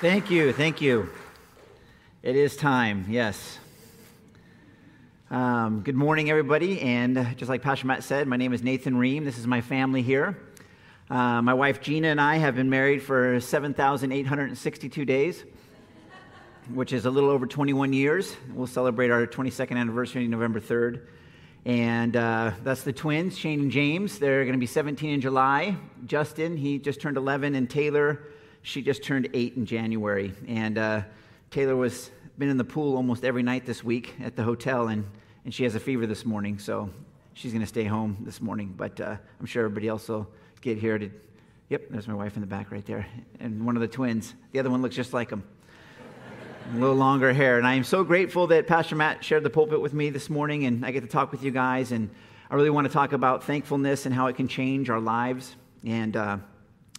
Thank 0.00 0.30
you, 0.30 0.52
thank 0.52 0.80
you. 0.80 1.10
It 2.22 2.36
is 2.36 2.56
time, 2.56 3.06
yes. 3.08 3.58
Um, 5.28 5.80
good 5.80 5.96
morning, 5.96 6.30
everybody. 6.30 6.80
And 6.80 7.36
just 7.36 7.48
like 7.48 7.62
Pastor 7.62 7.88
Matt 7.88 8.04
said, 8.04 8.28
my 8.28 8.36
name 8.36 8.52
is 8.52 8.62
Nathan 8.62 8.96
Ream. 8.96 9.24
This 9.24 9.38
is 9.38 9.46
my 9.48 9.60
family 9.60 10.02
here. 10.02 10.38
Uh, 11.10 11.42
my 11.42 11.52
wife 11.52 11.80
Jena 11.80 12.06
and 12.06 12.20
I 12.20 12.36
have 12.36 12.54
been 12.54 12.70
married 12.70 13.02
for 13.02 13.40
7,862 13.40 15.04
days, 15.04 15.42
which 16.72 16.92
is 16.92 17.04
a 17.04 17.10
little 17.10 17.30
over 17.30 17.48
21 17.48 17.92
years. 17.92 18.36
We'll 18.54 18.68
celebrate 18.68 19.10
our 19.10 19.26
22nd 19.26 19.76
anniversary 19.76 20.28
November 20.28 20.60
3rd. 20.60 21.08
And 21.64 22.14
uh, 22.14 22.52
that's 22.62 22.84
the 22.84 22.92
twins, 22.92 23.36
Shane 23.36 23.62
and 23.62 23.70
James. 23.72 24.20
They're 24.20 24.44
going 24.44 24.52
to 24.52 24.60
be 24.60 24.66
17 24.66 25.10
in 25.10 25.20
July. 25.20 25.76
Justin, 26.06 26.56
he 26.56 26.78
just 26.78 27.00
turned 27.00 27.16
11, 27.16 27.56
and 27.56 27.68
Taylor, 27.68 28.22
she 28.62 28.82
just 28.82 29.02
turned 29.02 29.28
8 29.32 29.56
in 29.56 29.66
January. 29.66 30.32
And 30.46 30.78
uh, 30.78 31.02
Taylor 31.50 31.76
was 31.76 32.10
been 32.38 32.48
in 32.48 32.56
the 32.56 32.64
pool 32.64 32.96
almost 32.96 33.24
every 33.24 33.42
night 33.42 33.66
this 33.66 33.82
week 33.82 34.14
at 34.22 34.36
the 34.36 34.44
hotel, 34.44 34.88
and, 34.88 35.04
and 35.44 35.52
she 35.52 35.64
has 35.64 35.74
a 35.74 35.80
fever 35.80 36.06
this 36.06 36.24
morning, 36.24 36.56
so 36.56 36.88
she's 37.34 37.50
going 37.50 37.62
to 37.62 37.66
stay 37.66 37.82
home 37.82 38.16
this 38.20 38.40
morning. 38.40 38.72
But 38.76 39.00
uh, 39.00 39.16
I'm 39.40 39.46
sure 39.46 39.64
everybody 39.64 39.88
else 39.88 40.08
will 40.08 40.28
get 40.60 40.78
here 40.78 40.98
to. 40.98 41.10
Yep, 41.68 41.86
there's 41.90 42.06
my 42.06 42.14
wife 42.14 42.36
in 42.36 42.40
the 42.40 42.46
back 42.46 42.70
right 42.70 42.86
there, 42.86 43.06
and 43.40 43.66
one 43.66 43.76
of 43.76 43.82
the 43.82 43.88
twins. 43.88 44.34
The 44.52 44.60
other 44.60 44.70
one 44.70 44.82
looks 44.82 44.94
just 44.94 45.12
like 45.12 45.30
him 45.30 45.42
a 46.74 46.78
little 46.78 46.94
longer 46.94 47.32
hair. 47.32 47.58
And 47.58 47.66
I 47.66 47.74
am 47.74 47.84
so 47.84 48.04
grateful 48.04 48.46
that 48.48 48.66
Pastor 48.66 48.94
Matt 48.94 49.24
shared 49.24 49.42
the 49.42 49.50
pulpit 49.50 49.80
with 49.80 49.94
me 49.94 50.10
this 50.10 50.30
morning, 50.30 50.66
and 50.66 50.84
I 50.84 50.90
get 50.90 51.00
to 51.00 51.08
talk 51.08 51.32
with 51.32 51.42
you 51.42 51.50
guys. 51.50 51.92
And 51.92 52.10
I 52.50 52.54
really 52.54 52.70
want 52.70 52.86
to 52.86 52.92
talk 52.92 53.12
about 53.12 53.42
thankfulness 53.44 54.06
and 54.06 54.14
how 54.14 54.26
it 54.26 54.36
can 54.36 54.48
change 54.48 54.90
our 54.90 55.00
lives. 55.00 55.56
And 55.84 56.16
uh, 56.16 56.38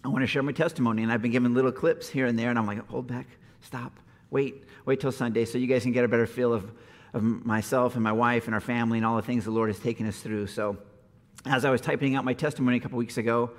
I 0.04 0.08
want 0.08 0.22
to 0.22 0.28
share 0.28 0.44
my 0.44 0.52
testimony. 0.52 1.04
And 1.04 1.12
I've 1.12 1.22
been 1.22 1.32
given 1.32 1.54
little 1.54 1.72
clips 1.72 2.10
here 2.10 2.26
and 2.26 2.38
there, 2.38 2.50
and 2.50 2.58
I'm 2.58 2.66
like, 2.66 2.88
hold 2.88 3.08
back, 3.08 3.28
stop, 3.62 4.00
wait, 4.32 4.64
wait 4.86 5.00
till 5.00 5.12
Sunday 5.12 5.46
so 5.46 5.58
you 5.58 5.68
guys 5.68 5.84
can 5.84 5.92
get 5.92 6.06
a 6.06 6.08
better 6.08 6.28
feel 6.28 6.54
of, 6.54 6.72
of 7.14 7.24
myself 7.24 7.96
and 7.96 8.04
my 8.04 8.12
wife 8.12 8.46
and 8.46 8.54
our 8.54 8.62
family 8.62 8.98
and 8.98 9.06
all 9.06 9.16
the 9.16 9.22
things 9.22 9.46
the 9.46 9.52
Lord 9.52 9.70
has 9.70 9.80
taken 9.80 10.08
us 10.08 10.20
through. 10.20 10.48
So 10.48 10.78
as 11.46 11.66
I 11.66 11.70
was 11.70 11.82
typing 11.82 12.16
out 12.16 12.26
my 12.26 12.34
testimony 12.34 12.78
a 12.78 12.80
couple 12.80 12.98
weeks 12.98 13.18
ago, 13.18 13.52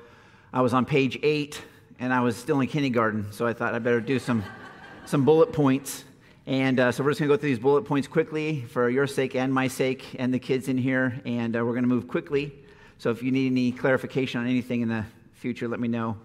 I 0.52 0.62
was 0.62 0.74
on 0.74 0.84
page 0.84 1.18
eight, 1.22 1.60
and 1.98 2.12
I 2.12 2.20
was 2.20 2.36
still 2.36 2.60
in 2.60 2.66
kindergarten, 2.66 3.30
so 3.32 3.46
I 3.46 3.52
thought 3.52 3.74
I 3.74 3.78
better 3.78 4.00
do 4.00 4.18
some 4.18 4.44
some 5.06 5.24
bullet 5.24 5.52
points. 5.52 6.04
And 6.46 6.80
uh, 6.80 6.92
so 6.92 7.02
we're 7.02 7.10
just 7.10 7.20
going 7.20 7.28
to 7.28 7.36
go 7.36 7.40
through 7.40 7.50
these 7.50 7.58
bullet 7.58 7.84
points 7.84 8.08
quickly 8.08 8.62
for 8.62 8.88
your 8.88 9.06
sake 9.06 9.34
and 9.34 9.52
my 9.52 9.68
sake 9.68 10.04
and 10.18 10.32
the 10.32 10.38
kids 10.38 10.68
in 10.68 10.78
here. 10.78 11.20
And 11.24 11.56
uh, 11.56 11.64
we're 11.64 11.72
going 11.72 11.84
to 11.84 11.88
move 11.88 12.08
quickly. 12.08 12.52
So 12.98 13.10
if 13.10 13.22
you 13.22 13.30
need 13.30 13.50
any 13.50 13.72
clarification 13.72 14.40
on 14.40 14.46
anything 14.46 14.82
in 14.82 14.88
the 14.88 15.04
future, 15.32 15.68
let 15.68 15.80
me 15.80 15.88
know. 15.88 16.16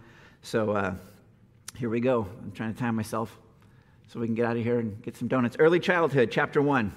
So 0.45 0.73
uh, 0.73 0.93
here 1.75 1.89
we 1.89 1.99
go. 1.99 2.27
I'm 2.43 2.51
trying 2.51 2.71
to 2.71 2.79
time 2.79 2.95
myself 2.95 3.35
so 4.07 4.19
we 4.19 4.27
can 4.27 4.35
get 4.35 4.45
out 4.45 4.55
of 4.55 4.61
here 4.61 4.77
and 4.77 5.02
get 5.02 5.17
some 5.17 5.27
donuts. 5.27 5.55
Early 5.57 5.79
childhood, 5.79 6.29
chapter 6.31 6.61
one. 6.61 6.93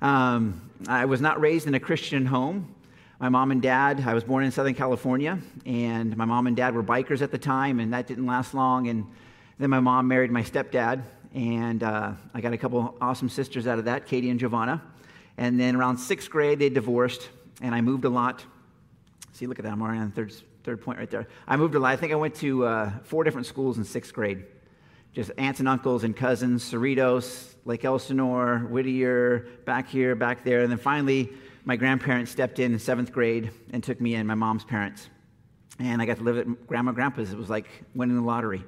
Um, 0.00 0.70
I 0.88 1.04
was 1.04 1.20
not 1.20 1.38
raised 1.42 1.66
in 1.66 1.74
a 1.74 1.78
Christian 1.78 2.24
home. 2.24 2.74
My 3.20 3.28
mom 3.28 3.50
and 3.50 3.60
dad, 3.60 4.02
I 4.06 4.14
was 4.14 4.24
born 4.24 4.44
in 4.44 4.50
Southern 4.50 4.72
California, 4.72 5.38
and 5.66 6.16
my 6.16 6.24
mom 6.24 6.46
and 6.46 6.56
dad 6.56 6.74
were 6.74 6.82
bikers 6.82 7.20
at 7.20 7.30
the 7.30 7.36
time, 7.36 7.80
and 7.80 7.92
that 7.92 8.06
didn't 8.06 8.24
last 8.24 8.54
long. 8.54 8.88
And 8.88 9.04
then 9.58 9.68
my 9.68 9.80
mom 9.80 10.08
married 10.08 10.30
my 10.30 10.42
stepdad, 10.42 11.02
and 11.34 11.82
uh, 11.82 12.12
I 12.32 12.40
got 12.40 12.54
a 12.54 12.58
couple 12.58 12.96
awesome 12.98 13.28
sisters 13.28 13.66
out 13.66 13.78
of 13.78 13.84
that, 13.84 14.06
Katie 14.06 14.30
and 14.30 14.40
Giovanna. 14.40 14.80
And 15.36 15.60
then 15.60 15.76
around 15.76 15.98
sixth 15.98 16.30
grade, 16.30 16.60
they 16.60 16.70
divorced, 16.70 17.28
and 17.60 17.74
I 17.74 17.82
moved 17.82 18.06
a 18.06 18.10
lot. 18.10 18.42
See, 19.32 19.46
look 19.46 19.58
at 19.58 19.66
that, 19.66 19.72
I'm 19.72 19.82
already 19.82 19.98
on 19.98 20.08
the 20.08 20.14
third, 20.14 20.32
third 20.64 20.80
point 20.80 20.98
right 20.98 21.10
there. 21.10 21.28
I 21.46 21.56
moved 21.56 21.74
a 21.74 21.78
lot. 21.78 21.92
I 21.92 21.96
think 21.96 22.12
I 22.12 22.16
went 22.16 22.34
to 22.36 22.64
uh, 22.64 22.90
four 23.04 23.22
different 23.22 23.46
schools 23.46 23.76
in 23.78 23.84
sixth 23.84 24.12
grade. 24.12 24.44
Just 25.12 25.30
aunts 25.38 25.60
and 25.60 25.68
uncles 25.68 26.02
and 26.02 26.16
cousins, 26.16 26.68
Cerritos, 26.68 27.54
Lake 27.64 27.84
Elsinore, 27.84 28.66
Whittier, 28.70 29.46
back 29.64 29.88
here, 29.88 30.16
back 30.16 30.42
there. 30.42 30.62
And 30.62 30.70
then 30.70 30.78
finally, 30.78 31.30
my 31.64 31.76
grandparents 31.76 32.32
stepped 32.32 32.58
in 32.58 32.72
in 32.72 32.78
seventh 32.78 33.12
grade 33.12 33.50
and 33.72 33.84
took 33.84 34.00
me 34.00 34.14
in, 34.14 34.26
my 34.26 34.34
mom's 34.34 34.64
parents. 34.64 35.08
And 35.78 36.02
I 36.02 36.06
got 36.06 36.16
to 36.16 36.24
live 36.24 36.38
at 36.38 36.66
Grandma 36.66 36.92
Grandpa's. 36.92 37.32
It 37.32 37.38
was 37.38 37.50
like 37.50 37.66
winning 37.94 38.16
the 38.16 38.22
lottery 38.22 38.64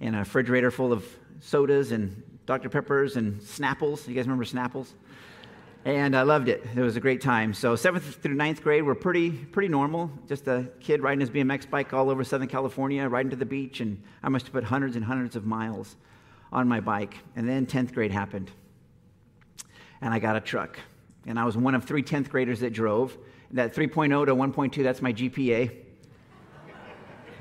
and 0.00 0.16
a 0.16 0.20
refrigerator 0.20 0.70
full 0.70 0.92
of 0.92 1.04
sodas 1.40 1.92
and 1.92 2.22
Dr. 2.46 2.68
Peppers 2.68 3.16
and 3.16 3.40
Snapples. 3.40 4.08
You 4.08 4.14
guys 4.14 4.24
remember 4.24 4.44
Snapples? 4.44 4.88
And 5.86 6.16
I 6.16 6.22
loved 6.22 6.48
it. 6.48 6.66
It 6.74 6.80
was 6.80 6.96
a 6.96 7.00
great 7.00 7.20
time. 7.20 7.54
So 7.54 7.76
seventh 7.76 8.16
through 8.16 8.34
ninth 8.34 8.60
grade 8.60 8.82
were 8.82 8.96
pretty 8.96 9.30
pretty 9.30 9.68
normal. 9.68 10.10
Just 10.26 10.48
a 10.48 10.66
kid 10.80 11.00
riding 11.00 11.20
his 11.20 11.30
BMX 11.30 11.70
bike 11.70 11.92
all 11.92 12.10
over 12.10 12.24
Southern 12.24 12.48
California, 12.48 13.08
riding 13.08 13.30
to 13.30 13.36
the 13.36 13.46
beach, 13.46 13.78
and 13.78 14.02
I 14.20 14.28
must 14.28 14.46
have 14.46 14.52
put 14.52 14.64
hundreds 14.64 14.96
and 14.96 15.04
hundreds 15.04 15.36
of 15.36 15.46
miles 15.46 15.94
on 16.50 16.66
my 16.66 16.80
bike. 16.80 17.18
And 17.36 17.48
then 17.48 17.66
10th 17.66 17.94
grade 17.94 18.10
happened. 18.10 18.50
And 20.00 20.12
I 20.12 20.18
got 20.18 20.34
a 20.34 20.40
truck. 20.40 20.76
And 21.24 21.38
I 21.38 21.44
was 21.44 21.56
one 21.56 21.76
of 21.76 21.84
three 21.84 22.02
10th 22.02 22.30
graders 22.30 22.58
that 22.60 22.72
drove. 22.72 23.16
That 23.52 23.72
3.0 23.72 24.26
to 24.26 24.34
1.2, 24.34 24.82
that's 24.82 25.00
my 25.00 25.12
GPA. 25.12 25.70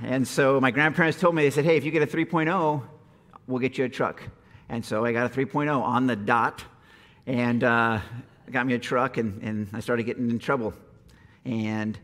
And 0.04 0.28
so 0.28 0.62
my 0.62 0.70
grandparents 0.70 1.20
told 1.20 1.34
me, 1.34 1.42
they 1.42 1.50
said, 1.50 1.66
hey, 1.66 1.78
if 1.78 1.84
you 1.84 1.90
get 1.90 2.04
a 2.04 2.08
3.0, 2.08 2.84
we'll 3.48 3.60
get 3.60 3.80
you 3.80 3.86
a 3.86 3.90
truck. 3.90 4.22
And 4.70 4.86
so 4.86 5.04
I 5.04 5.14
got 5.14 5.36
a 5.36 5.36
3.0 5.36 5.82
on 5.82 6.06
the 6.06 6.16
dot 6.16 6.64
and 7.28 7.64
uh, 7.64 8.02
got 8.52 8.66
me 8.66 8.74
a 8.74 8.80
truck, 8.80 9.18
and, 9.18 9.42
and 9.42 9.68
I 9.74 9.80
started 9.80 10.04
getting 10.04 10.30
in 10.30 10.40
trouble. 10.40 10.74
And 11.44 11.98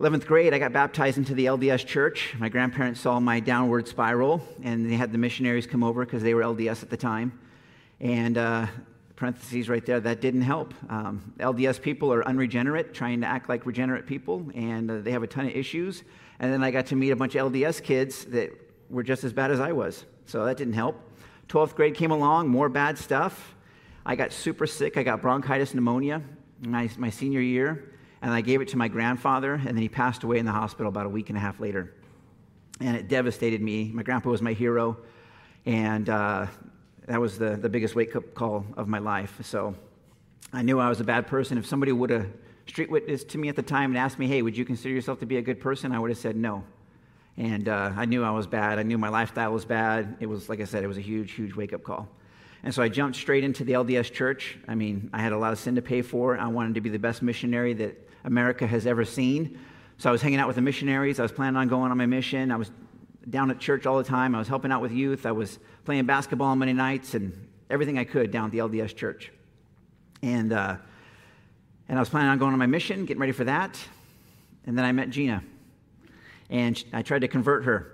11th 0.00 0.26
grade, 0.26 0.52
I 0.52 0.58
got 0.58 0.72
baptized 0.72 1.18
into 1.18 1.34
the 1.34 1.46
LDS 1.46 1.86
church. 1.86 2.34
My 2.38 2.48
grandparents 2.48 3.00
saw 3.00 3.18
my 3.18 3.40
downward 3.40 3.88
spiral, 3.88 4.42
and 4.62 4.90
they 4.90 4.94
had 4.94 5.12
the 5.12 5.18
missionaries 5.18 5.66
come 5.66 5.82
over 5.82 6.04
because 6.04 6.22
they 6.22 6.34
were 6.34 6.42
LDS 6.42 6.82
at 6.82 6.90
the 6.90 6.96
time. 6.96 7.38
And 7.98 8.36
uh, 8.36 8.66
parentheses 9.16 9.68
right 9.68 9.84
there, 9.86 9.98
that 9.98 10.20
didn't 10.20 10.42
help. 10.42 10.74
Um, 10.90 11.32
LDS 11.38 11.80
people 11.80 12.12
are 12.12 12.26
unregenerate, 12.28 12.92
trying 12.92 13.22
to 13.22 13.26
act 13.26 13.48
like 13.48 13.64
regenerate 13.64 14.06
people, 14.06 14.46
and 14.54 14.90
uh, 14.90 14.98
they 14.98 15.12
have 15.12 15.22
a 15.22 15.26
ton 15.26 15.46
of 15.46 15.52
issues. 15.52 16.04
And 16.38 16.52
then 16.52 16.62
I 16.62 16.70
got 16.70 16.86
to 16.86 16.96
meet 16.96 17.10
a 17.10 17.16
bunch 17.16 17.34
of 17.34 17.50
LDS 17.50 17.82
kids 17.82 18.26
that 18.26 18.50
were 18.90 19.02
just 19.02 19.24
as 19.24 19.32
bad 19.32 19.50
as 19.50 19.60
I 19.60 19.72
was. 19.72 20.04
So 20.26 20.44
that 20.44 20.58
didn't 20.58 20.74
help. 20.74 21.00
12th 21.48 21.74
grade 21.74 21.94
came 21.94 22.10
along, 22.10 22.48
more 22.48 22.68
bad 22.68 22.98
stuff. 22.98 23.55
I 24.08 24.14
got 24.14 24.32
super 24.32 24.68
sick. 24.68 24.96
I 24.96 25.02
got 25.02 25.20
bronchitis 25.20 25.74
pneumonia 25.74 26.22
my, 26.60 26.88
my 26.96 27.10
senior 27.10 27.40
year, 27.40 27.92
and 28.22 28.32
I 28.32 28.40
gave 28.40 28.60
it 28.60 28.68
to 28.68 28.76
my 28.76 28.88
grandfather, 28.88 29.54
and 29.54 29.68
then 29.68 29.78
he 29.78 29.88
passed 29.88 30.22
away 30.22 30.38
in 30.38 30.46
the 30.46 30.52
hospital 30.52 30.88
about 30.88 31.06
a 31.06 31.08
week 31.08 31.28
and 31.28 31.36
a 31.36 31.40
half 31.40 31.60
later. 31.60 31.92
And 32.80 32.96
it 32.96 33.08
devastated 33.08 33.60
me. 33.60 33.90
My 33.92 34.02
grandpa 34.02 34.30
was 34.30 34.40
my 34.40 34.52
hero, 34.52 34.96
and 35.64 36.08
uh, 36.08 36.46
that 37.06 37.20
was 37.20 37.36
the, 37.36 37.56
the 37.56 37.68
biggest 37.68 37.94
wake 37.94 38.14
up 38.14 38.32
call 38.34 38.64
of 38.76 38.86
my 38.88 38.98
life. 38.98 39.38
So 39.42 39.74
I 40.52 40.62
knew 40.62 40.78
I 40.78 40.88
was 40.88 41.00
a 41.00 41.04
bad 41.04 41.26
person. 41.26 41.58
If 41.58 41.66
somebody 41.66 41.92
would 41.92 42.10
have 42.10 42.28
street 42.66 42.90
witness 42.90 43.24
to 43.24 43.38
me 43.38 43.48
at 43.48 43.56
the 43.56 43.62
time 43.62 43.90
and 43.90 43.98
asked 43.98 44.18
me, 44.18 44.28
hey, 44.28 44.42
would 44.42 44.56
you 44.56 44.64
consider 44.64 44.94
yourself 44.94 45.18
to 45.20 45.26
be 45.26 45.38
a 45.38 45.42
good 45.42 45.60
person? 45.60 45.92
I 45.92 45.98
would 45.98 46.10
have 46.10 46.18
said 46.18 46.36
no. 46.36 46.64
And 47.36 47.68
uh, 47.68 47.92
I 47.96 48.06
knew 48.06 48.24
I 48.24 48.30
was 48.30 48.46
bad. 48.46 48.78
I 48.78 48.82
knew 48.82 48.98
my 48.98 49.08
lifestyle 49.08 49.52
was 49.52 49.64
bad. 49.64 50.16
It 50.20 50.26
was, 50.26 50.48
like 50.48 50.60
I 50.60 50.64
said, 50.64 50.84
it 50.84 50.86
was 50.86 50.96
a 50.96 51.02
huge, 51.02 51.32
huge 51.32 51.54
wake 51.54 51.72
up 51.72 51.82
call. 51.82 52.08
And 52.62 52.74
so 52.74 52.82
I 52.82 52.88
jumped 52.88 53.16
straight 53.16 53.44
into 53.44 53.64
the 53.64 53.74
LDS 53.74 54.12
church. 54.12 54.58
I 54.66 54.74
mean, 54.74 55.10
I 55.12 55.20
had 55.20 55.32
a 55.32 55.38
lot 55.38 55.52
of 55.52 55.58
sin 55.58 55.74
to 55.76 55.82
pay 55.82 56.02
for. 56.02 56.36
I 56.36 56.48
wanted 56.48 56.74
to 56.74 56.80
be 56.80 56.90
the 56.90 56.98
best 56.98 57.22
missionary 57.22 57.74
that 57.74 58.08
America 58.24 58.66
has 58.66 58.86
ever 58.86 59.04
seen. 59.04 59.58
So 59.98 60.08
I 60.08 60.12
was 60.12 60.20
hanging 60.20 60.40
out 60.40 60.46
with 60.46 60.56
the 60.56 60.62
missionaries. 60.62 61.20
I 61.20 61.22
was 61.22 61.32
planning 61.32 61.56
on 61.56 61.68
going 61.68 61.90
on 61.90 61.96
my 61.96 62.06
mission. 62.06 62.50
I 62.50 62.56
was 62.56 62.70
down 63.30 63.50
at 63.50 63.58
church 63.58 63.86
all 63.86 63.98
the 63.98 64.04
time. 64.04 64.34
I 64.34 64.38
was 64.38 64.48
helping 64.48 64.72
out 64.72 64.82
with 64.82 64.92
youth. 64.92 65.26
I 65.26 65.32
was 65.32 65.58
playing 65.84 66.06
basketball 66.06 66.48
on 66.48 66.58
Monday 66.58 66.74
nights 66.74 67.14
and 67.14 67.48
everything 67.70 67.98
I 67.98 68.04
could 68.04 68.30
down 68.30 68.46
at 68.46 68.52
the 68.52 68.58
LDS 68.58 68.94
church. 68.94 69.32
And 70.22 70.52
uh, 70.52 70.76
and 71.88 71.98
I 71.98 72.02
was 72.02 72.08
planning 72.08 72.30
on 72.30 72.38
going 72.38 72.52
on 72.52 72.58
my 72.58 72.66
mission, 72.66 73.04
getting 73.04 73.20
ready 73.20 73.32
for 73.32 73.44
that. 73.44 73.78
And 74.66 74.76
then 74.76 74.84
I 74.84 74.92
met 74.92 75.10
Jena. 75.10 75.42
And 76.50 76.82
I 76.92 77.02
tried 77.02 77.20
to 77.20 77.28
convert 77.28 77.64
her. 77.64 77.92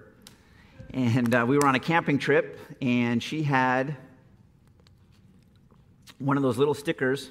And 0.95 1.34
uh, 1.34 1.45
we 1.47 1.56
were 1.56 1.67
on 1.67 1.75
a 1.75 1.81
camping 1.81 2.19
trip, 2.19 2.59
and 2.81 3.22
she 3.22 3.42
had 3.42 3.97
one 6.24 6.36
of 6.36 6.42
those 6.42 6.59
little 6.59 6.74
stickers 6.74 7.30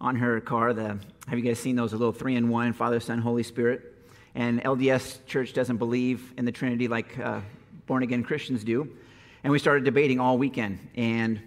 on 0.00 0.16
her 0.16 0.40
car. 0.40 0.72
The, 0.72 0.98
have 1.26 1.38
you 1.38 1.42
guys 1.42 1.58
seen 1.58 1.76
those? 1.76 1.92
A 1.92 1.96
little 1.96 2.12
three 2.12 2.36
in 2.36 2.48
one 2.48 2.72
Father, 2.72 3.00
Son, 3.00 3.18
Holy 3.18 3.42
Spirit. 3.42 3.94
And 4.34 4.62
LDS 4.62 5.24
Church 5.26 5.52
doesn't 5.52 5.78
believe 5.78 6.32
in 6.36 6.44
the 6.44 6.52
Trinity 6.52 6.88
like 6.88 7.18
uh, 7.18 7.40
born 7.86 8.02
again 8.02 8.22
Christians 8.22 8.62
do. 8.62 8.88
And 9.42 9.50
we 9.50 9.58
started 9.58 9.84
debating 9.84 10.20
all 10.20 10.38
weekend. 10.38 10.78
And 10.94 11.40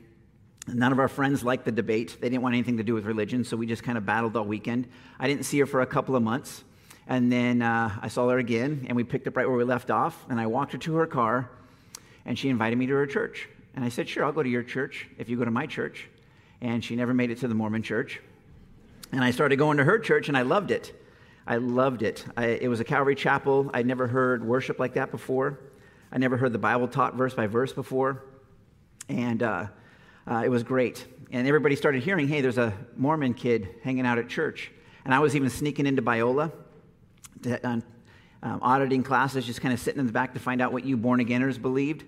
None 0.68 0.92
of 0.92 1.00
our 1.00 1.08
friends 1.08 1.44
liked 1.44 1.66
the 1.66 1.72
debate. 1.72 2.18
They 2.22 2.30
didn't 2.30 2.44
want 2.44 2.54
anything 2.54 2.78
to 2.78 2.84
do 2.84 2.94
with 2.94 3.06
religion, 3.06 3.44
so 3.44 3.58
we 3.58 3.66
just 3.66 3.84
kind 3.84 3.98
of 3.98 4.06
battled 4.06 4.38
all 4.38 4.46
weekend. 4.46 4.88
I 5.20 5.28
didn't 5.28 5.44
see 5.44 5.60
her 5.60 5.66
for 5.66 5.82
a 5.82 5.88
couple 5.88 6.16
of 6.16 6.22
months. 6.22 6.64
And 7.08 7.32
then 7.32 7.64
uh, 7.64 7.98
I 8.00 8.10
saw 8.10 8.30
her 8.30 8.38
again, 8.38 8.86
and 8.88 8.96
we 8.96 9.04
picked 9.04 9.28
up 9.28 9.36
right 9.36 9.48
where 9.48 9.58
we 9.58 9.64
left 9.64 9.90
off. 9.90 10.24
And 10.30 10.40
I 10.40 10.46
walked 10.46 10.74
her 10.74 10.78
to 10.78 10.96
her 10.96 11.08
car, 11.08 11.50
and 12.26 12.38
she 12.38 12.50
invited 12.50 12.78
me 12.78 12.86
to 12.86 12.94
her 12.94 13.08
church. 13.08 13.50
And 13.76 13.84
I 13.84 13.90
said, 13.90 14.08
Sure, 14.08 14.24
I'll 14.24 14.32
go 14.32 14.44
to 14.44 14.50
your 14.50 14.62
church 14.62 15.08
if 15.18 15.30
you 15.30 15.38
go 15.38 15.46
to 15.46 15.52
my 15.52 15.66
church. 15.66 16.08
And 16.62 16.84
she 16.84 16.96
never 16.96 17.14
made 17.14 17.32
it 17.32 17.40
to 17.40 17.48
the 17.48 17.56
Mormon 17.56 17.84
church. 17.84 18.20
And 19.12 19.24
I 19.24 19.32
started 19.32 19.58
going 19.58 19.78
to 19.78 19.84
her 19.84 20.00
church, 20.00 20.28
and 20.28 20.38
I 20.38 20.44
loved 20.44 20.72
it. 20.72 20.94
I 21.46 21.58
loved 21.58 22.04
it. 22.04 22.24
I, 22.38 22.46
it 22.46 22.68
was 22.68 22.80
a 22.80 22.84
Calvary 22.84 23.16
chapel. 23.16 23.70
I'd 23.74 23.86
never 23.86 24.08
heard 24.08 24.46
worship 24.46 24.80
like 24.80 24.94
that 24.94 25.12
before. 25.12 25.60
I 26.12 26.18
never 26.18 26.38
heard 26.38 26.54
the 26.54 26.60
Bible 26.60 26.88
taught 26.88 27.16
verse 27.16 27.34
by 27.34 27.48
verse 27.48 27.74
before. 27.74 28.24
And 29.10 29.42
uh, 29.42 29.68
uh, 30.28 30.44
it 30.46 30.50
was 30.50 30.64
great. 30.64 31.06
And 31.32 31.48
everybody 31.48 31.76
started 31.76 32.04
hearing, 32.04 32.28
hey, 32.28 32.42
there's 32.42 32.58
a 32.58 32.74
Mormon 32.96 33.34
kid 33.34 33.70
hanging 33.84 34.06
out 34.06 34.18
at 34.18 34.30
church. 34.30 34.72
And 35.04 35.14
I 35.14 35.20
was 35.20 35.36
even 35.36 35.50
sneaking 35.50 35.88
into 35.88 36.02
Biola, 36.02 36.52
um, 37.64 37.84
auditing 38.44 39.04
classes, 39.04 39.46
just 39.46 39.62
kind 39.62 39.74
of 39.74 39.80
sitting 39.80 40.00
in 40.00 40.06
the 40.06 40.14
back 40.14 40.34
to 40.34 40.40
find 40.40 40.62
out 40.62 40.72
what 40.74 40.86
you 40.86 40.96
born 40.96 41.20
againers 41.20 41.60
believed. 41.60 42.06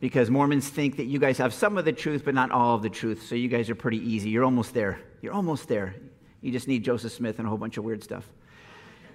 Because 0.00 0.30
Mormons 0.30 0.68
think 0.68 0.96
that 0.96 1.04
you 1.04 1.18
guys 1.18 1.38
have 1.38 1.52
some 1.52 1.76
of 1.76 1.84
the 1.84 1.92
truth, 1.92 2.24
but 2.24 2.34
not 2.34 2.50
all 2.50 2.74
of 2.74 2.82
the 2.82 2.88
truth. 2.88 3.26
So 3.26 3.34
you 3.34 3.48
guys 3.48 3.68
are 3.68 3.74
pretty 3.74 3.98
easy. 3.98 4.30
You're 4.30 4.44
almost 4.44 4.72
there. 4.72 4.98
You're 5.20 5.34
almost 5.34 5.68
there. 5.68 5.94
You 6.40 6.50
just 6.50 6.68
need 6.68 6.84
Joseph 6.84 7.12
Smith 7.12 7.38
and 7.38 7.46
a 7.46 7.48
whole 7.50 7.58
bunch 7.58 7.76
of 7.76 7.84
weird 7.84 8.02
stuff. 8.02 8.26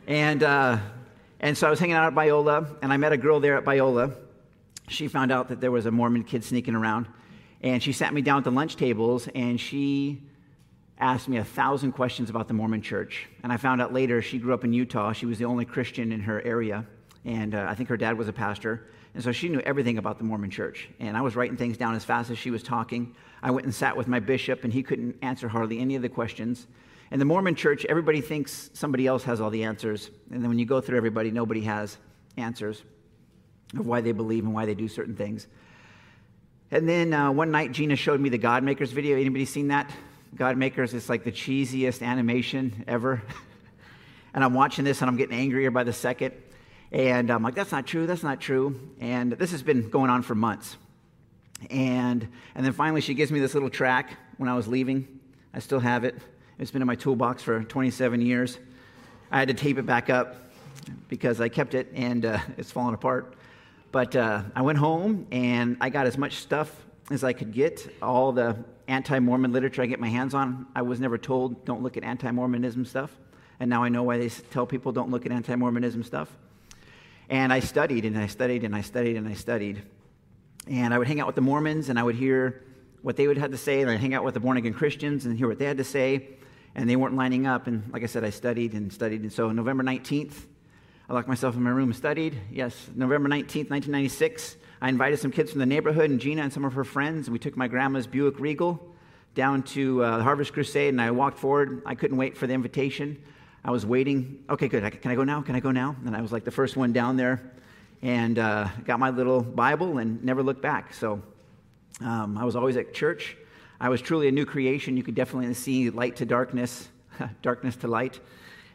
And, 0.05 0.43
uh, 0.43 0.77
and 1.39 1.57
so 1.57 1.65
I 1.65 1.69
was 1.71 1.79
hanging 1.79 1.95
out 1.95 2.05
at 2.05 2.13
Biola, 2.13 2.77
and 2.83 2.93
I 2.93 2.97
met 2.97 3.11
a 3.13 3.17
girl 3.17 3.39
there 3.39 3.57
at 3.57 3.65
Biola. 3.65 4.15
She 4.87 5.07
found 5.07 5.31
out 5.31 5.49
that 5.49 5.59
there 5.59 5.71
was 5.71 5.87
a 5.87 5.91
Mormon 5.91 6.23
kid 6.23 6.43
sneaking 6.43 6.75
around. 6.75 7.07
And 7.61 7.81
she 7.81 7.91
sat 7.91 8.13
me 8.13 8.21
down 8.21 8.37
at 8.37 8.43
the 8.43 8.51
lunch 8.51 8.75
tables, 8.75 9.27
and 9.33 9.59
she 9.59 10.21
asked 10.99 11.27
me 11.27 11.37
a 11.37 11.43
thousand 11.43 11.93
questions 11.93 12.29
about 12.29 12.47
the 12.47 12.53
Mormon 12.53 12.83
church. 12.83 13.27
And 13.41 13.51
I 13.51 13.57
found 13.57 13.81
out 13.81 13.91
later 13.91 14.21
she 14.21 14.37
grew 14.37 14.53
up 14.53 14.63
in 14.63 14.71
Utah. 14.71 15.13
She 15.13 15.25
was 15.25 15.39
the 15.39 15.45
only 15.45 15.65
Christian 15.65 16.11
in 16.11 16.21
her 16.21 16.41
area. 16.43 16.85
And 17.25 17.55
uh, 17.55 17.65
I 17.67 17.73
think 17.73 17.89
her 17.89 17.97
dad 17.97 18.17
was 18.17 18.27
a 18.27 18.33
pastor. 18.33 18.87
And 19.15 19.23
so 19.23 19.31
she 19.31 19.47
knew 19.47 19.61
everything 19.61 19.97
about 19.97 20.17
the 20.17 20.25
Mormon 20.25 20.51
church. 20.51 20.89
And 20.99 21.15
I 21.15 21.21
was 21.21 21.37
writing 21.37 21.55
things 21.55 21.77
down 21.77 21.95
as 21.95 22.03
fast 22.03 22.29
as 22.29 22.37
she 22.37 22.51
was 22.51 22.61
talking. 22.61 23.15
I 23.41 23.49
went 23.49 23.63
and 23.63 23.73
sat 23.73 23.95
with 23.95 24.09
my 24.09 24.19
bishop, 24.19 24.65
and 24.65 24.73
he 24.73 24.83
couldn't 24.83 25.15
answer 25.21 25.47
hardly 25.47 25.79
any 25.79 25.95
of 25.95 26.01
the 26.01 26.09
questions. 26.09 26.67
In 27.11 27.19
the 27.19 27.25
Mormon 27.25 27.55
church, 27.55 27.85
everybody 27.85 28.19
thinks 28.19 28.69
somebody 28.73 29.07
else 29.07 29.23
has 29.23 29.39
all 29.39 29.49
the 29.49 29.63
answers. 29.63 30.11
And 30.31 30.43
then 30.43 30.49
when 30.49 30.59
you 30.59 30.65
go 30.65 30.81
through 30.81 30.97
everybody, 30.97 31.31
nobody 31.31 31.61
has 31.61 31.97
answers 32.35 32.83
of 33.77 33.87
why 33.87 34.01
they 34.01 34.11
believe 34.11 34.43
and 34.43 34.53
why 34.53 34.65
they 34.65 34.75
do 34.75 34.89
certain 34.89 35.15
things. 35.15 35.47
And 36.69 36.89
then 36.89 37.13
uh, 37.13 37.31
one 37.31 37.51
night, 37.51 37.71
Jena 37.71 37.95
showed 37.95 38.19
me 38.19 38.27
the 38.27 38.37
God 38.37 38.63
Makers 38.63 38.91
video. 38.91 39.15
Anybody 39.15 39.45
seen 39.45 39.69
that? 39.69 39.89
God 40.35 40.57
Makers 40.57 40.93
is 40.93 41.07
like 41.07 41.23
the 41.23 41.31
cheesiest 41.31 42.05
animation 42.05 42.83
ever. 42.85 43.21
and 44.33 44.43
I'm 44.43 44.53
watching 44.53 44.83
this 44.83 45.01
and 45.01 45.09
I'm 45.09 45.15
getting 45.15 45.37
angrier 45.37 45.71
by 45.71 45.85
the 45.85 45.93
second. 45.93 46.33
And 46.91 47.31
I'm 47.31 47.43
like, 47.43 47.55
that's 47.55 47.71
not 47.71 47.85
true, 47.85 48.07
that's 48.07 48.23
not 48.23 48.39
true. 48.39 48.79
And 48.99 49.33
this 49.33 49.51
has 49.51 49.63
been 49.63 49.89
going 49.89 50.09
on 50.09 50.21
for 50.21 50.35
months. 50.35 50.77
And, 51.69 52.27
and 52.53 52.65
then 52.65 52.73
finally, 52.73 53.01
she 53.01 53.13
gives 53.13 53.31
me 53.31 53.39
this 53.39 53.53
little 53.53 53.69
track 53.69 54.17
when 54.37 54.49
I 54.49 54.55
was 54.55 54.67
leaving. 54.67 55.07
I 55.53 55.59
still 55.59 55.79
have 55.79 56.03
it. 56.03 56.15
It's 56.59 56.71
been 56.71 56.81
in 56.81 56.87
my 56.87 56.95
toolbox 56.95 57.43
for 57.43 57.63
27 57.63 58.21
years. 58.21 58.59
I 59.31 59.39
had 59.39 59.47
to 59.47 59.53
tape 59.53 59.77
it 59.77 59.85
back 59.85 60.09
up 60.09 60.35
because 61.09 61.41
I 61.41 61.49
kept 61.49 61.73
it 61.73 61.91
and 61.93 62.25
uh, 62.25 62.39
it's 62.57 62.71
fallen 62.71 62.93
apart. 62.93 63.35
But 63.91 64.15
uh, 64.15 64.43
I 64.55 64.61
went 64.61 64.77
home 64.77 65.27
and 65.31 65.77
I 65.81 65.89
got 65.89 66.05
as 66.07 66.17
much 66.17 66.35
stuff 66.35 66.73
as 67.11 67.23
I 67.23 67.33
could 67.33 67.53
get, 67.53 67.93
all 68.01 68.31
the 68.31 68.57
anti 68.87 69.19
Mormon 69.19 69.51
literature 69.51 69.81
I 69.81 69.85
get 69.85 69.99
my 69.99 70.09
hands 70.09 70.33
on. 70.33 70.67
I 70.75 70.81
was 70.81 70.99
never 70.99 71.17
told 71.17 71.65
don't 71.65 71.81
look 71.81 71.97
at 71.97 72.03
anti 72.03 72.29
Mormonism 72.31 72.85
stuff. 72.85 73.15
And 73.59 73.69
now 73.69 73.83
I 73.83 73.89
know 73.89 74.03
why 74.03 74.17
they 74.17 74.29
tell 74.29 74.65
people 74.65 74.91
don't 74.91 75.11
look 75.11 75.25
at 75.25 75.31
anti 75.31 75.55
Mormonism 75.55 76.03
stuff. 76.03 76.29
And 77.29 77.51
I 77.51 77.59
studied 77.59 78.05
and 78.05 78.17
I 78.17 78.27
studied 78.27 78.63
and 78.63 78.75
I 78.75 78.81
studied 78.81 79.15
and 79.17 79.27
I 79.27 79.33
studied. 79.33 79.81
And 80.67 80.93
I 80.93 80.97
would 80.97 81.07
hang 81.07 81.19
out 81.19 81.27
with 81.27 81.35
the 81.35 81.41
Mormons 81.41 81.89
and 81.89 81.97
I 81.97 82.03
would 82.03 82.15
hear 82.15 82.63
what 83.01 83.17
they 83.17 83.27
would 83.27 83.37
have 83.37 83.51
to 83.51 83.57
say. 83.57 83.81
And 83.81 83.89
I'd 83.89 83.99
hang 83.99 84.13
out 84.13 84.23
with 84.23 84.33
the 84.33 84.39
born 84.39 84.57
again 84.57 84.73
Christians 84.73 85.25
and 85.25 85.37
hear 85.37 85.47
what 85.47 85.59
they 85.59 85.65
had 85.65 85.77
to 85.77 85.83
say. 85.83 86.29
And 86.75 86.89
they 86.89 86.95
weren't 86.95 87.15
lining 87.15 87.47
up. 87.47 87.67
And 87.67 87.91
like 87.91 88.03
I 88.03 88.07
said, 88.07 88.23
I 88.23 88.29
studied 88.29 88.73
and 88.73 88.91
studied. 88.91 89.21
And 89.21 89.31
so 89.31 89.51
November 89.51 89.83
19th, 89.83 90.33
I 91.07 91.13
locked 91.13 91.27
myself 91.27 91.55
in 91.55 91.63
my 91.63 91.69
room 91.69 91.89
and 91.89 91.95
studied. 91.95 92.35
Yes, 92.51 92.89
November 92.95 93.29
19th, 93.29 93.69
1996, 93.69 94.57
I 94.81 94.89
invited 94.89 95.19
some 95.19 95.31
kids 95.31 95.51
from 95.51 95.59
the 95.59 95.65
neighborhood 95.65 96.09
and 96.09 96.19
Jena 96.19 96.43
and 96.43 96.53
some 96.53 96.65
of 96.65 96.73
her 96.73 96.83
friends. 96.83 97.27
And 97.27 97.33
we 97.33 97.39
took 97.39 97.55
my 97.55 97.67
grandma's 97.67 98.07
Buick 98.07 98.39
Regal 98.39 98.93
down 99.35 99.63
to 99.63 100.03
uh, 100.03 100.17
the 100.17 100.23
Harvest 100.23 100.53
Crusade. 100.53 100.89
And 100.89 101.01
I 101.01 101.11
walked 101.11 101.39
forward. 101.39 101.81
I 101.85 101.95
couldn't 101.95 102.17
wait 102.17 102.37
for 102.37 102.45
the 102.47 102.53
invitation. 102.53 103.21
I 103.65 103.71
was 103.71 103.83
waiting. 103.83 104.43
Okay, 104.47 104.67
good. 104.67 105.01
Can 105.01 105.09
I 105.09 105.15
go 105.15 105.23
now? 105.23 105.41
Can 105.41 105.55
I 105.55 105.59
go 105.59 105.71
now? 105.71 105.95
And 106.05 106.15
I 106.15 106.21
was 106.21 106.31
like 106.31 106.43
the 106.43 106.51
first 106.51 106.77
one 106.77 106.93
down 106.93 107.17
there 107.17 107.41
and 108.03 108.37
uh, 108.37 108.67
got 108.85 108.99
my 108.99 109.09
little 109.09 109.41
Bible 109.41 109.97
and 109.97 110.23
never 110.23 110.43
looked 110.43 110.61
back. 110.61 110.93
So 110.93 111.19
um, 111.99 112.37
I 112.37 112.45
was 112.45 112.55
always 112.55 112.77
at 112.77 112.93
church. 112.93 113.35
I 113.79 113.89
was 113.89 114.03
truly 114.03 114.27
a 114.27 114.31
new 114.31 114.45
creation. 114.45 114.95
You 114.97 115.01
could 115.01 115.15
definitely 115.15 115.51
see 115.55 115.89
light 115.89 116.17
to 116.17 116.27
darkness, 116.27 116.89
darkness 117.41 117.75
to 117.77 117.87
light. 117.87 118.19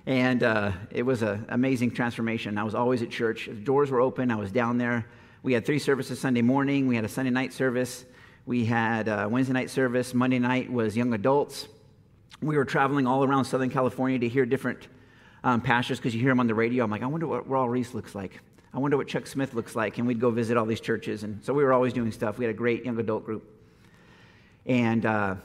And 0.06 0.42
uh, 0.42 0.72
it 0.90 1.04
was 1.04 1.22
an 1.22 1.46
amazing 1.50 1.93
transformation. 1.93 2.58
I 2.58 2.64
was 2.64 2.75
always 2.75 3.00
at 3.00 3.10
church. 3.10 3.46
The 3.46 3.52
doors 3.52 3.93
were 3.93 4.00
open. 4.00 4.32
I 4.32 4.36
was 4.36 4.50
down 4.50 4.76
there. 4.76 5.06
We 5.44 5.52
had 5.52 5.64
three 5.64 5.78
services 5.78 6.19
Sunday 6.19 6.43
morning. 6.43 6.88
We 6.88 6.96
had 6.96 7.04
a 7.04 7.08
Sunday 7.08 7.31
night 7.31 7.52
service. 7.52 8.04
We 8.44 8.64
had 8.64 9.06
a 9.06 9.28
Wednesday 9.28 9.52
night 9.52 9.70
service. 9.70 10.14
Monday 10.14 10.40
night 10.40 10.69
was 10.69 10.96
young 10.96 11.14
adults 11.14 11.69
we 12.43 12.56
were 12.56 12.65
traveling 12.65 13.06
all 13.06 13.25
around 13.25 13.44
Southern 13.44 13.71
California 13.71 14.19
to 14.19 14.29
hear 14.29 14.47
different 14.47 14.88
um, 15.44 15.61
pastors 15.61 15.99
because 15.99 16.15
you 16.15 16.21
hear 16.21 16.31
them 16.31 16.41
on 16.41 16.47
the 16.47 16.55
radio. 16.55 16.85
I'm 16.85 16.91
like, 16.91 17.03
I 17.03 17.06
wonder 17.06 17.27
what 17.27 17.49
Raul 17.49 17.69
Ries 17.69 17.94
looks 17.94 18.15
like. 18.15 18.41
I 18.73 18.79
wonder 18.79 18.97
what 18.97 19.09
Chuck 19.09 19.27
Smith 19.27 19.55
looks 19.55 19.75
like. 19.75 19.99
And 19.99 20.06
we'd 20.06 20.21
go 20.21 20.31
visit 20.31 20.56
all 20.56 20.67
these 20.67 20.81
churches. 20.81 21.23
And 21.23 21.44
so 21.44 21.53
we 21.53 21.65
were 21.65 21.73
always 21.73 21.93
doing 21.93 22.12
stuff. 22.12 22.38
We 22.38 22.44
had 22.44 22.55
a 22.55 22.56
great 22.56 22.85
young 22.85 22.99
adult 22.99 23.25
group. 23.25 23.44
And 24.67 25.05
uh, 25.05 25.37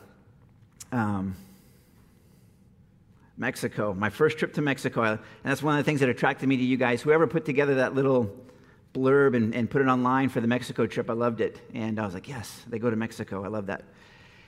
um, 0.91 1.35
Mexico, 3.37 3.93
my 3.93 4.09
first 4.09 4.37
trip 4.37 4.53
to 4.53 4.61
Mexico. 4.61 5.03
And 5.03 5.19
that's 5.43 5.63
one 5.63 5.77
of 5.77 5.83
the 5.83 5.89
things 5.89 5.99
that 6.01 6.09
attracted 6.09 6.47
me 6.47 6.57
to 6.57 6.63
you 6.63 6.77
guys. 6.77 7.01
Whoever 7.01 7.27
put 7.27 7.45
together 7.45 7.75
that 7.75 7.95
little 7.95 8.33
blurb 8.93 9.35
and, 9.35 9.53
and 9.53 9.69
put 9.69 9.81
it 9.81 9.87
online 9.87 10.29
for 10.29 10.39
the 10.39 10.47
Mexico 10.47 10.85
trip, 10.85 11.09
I 11.09 11.13
loved 11.13 11.41
it. 11.41 11.59
And 11.73 11.99
I 11.99 12.05
was 12.05 12.13
like, 12.13 12.29
yes, 12.29 12.63
they 12.67 12.79
go 12.79 12.89
to 12.89 12.95
Mexico. 12.95 13.43
I 13.43 13.47
love 13.47 13.65
that. 13.67 13.83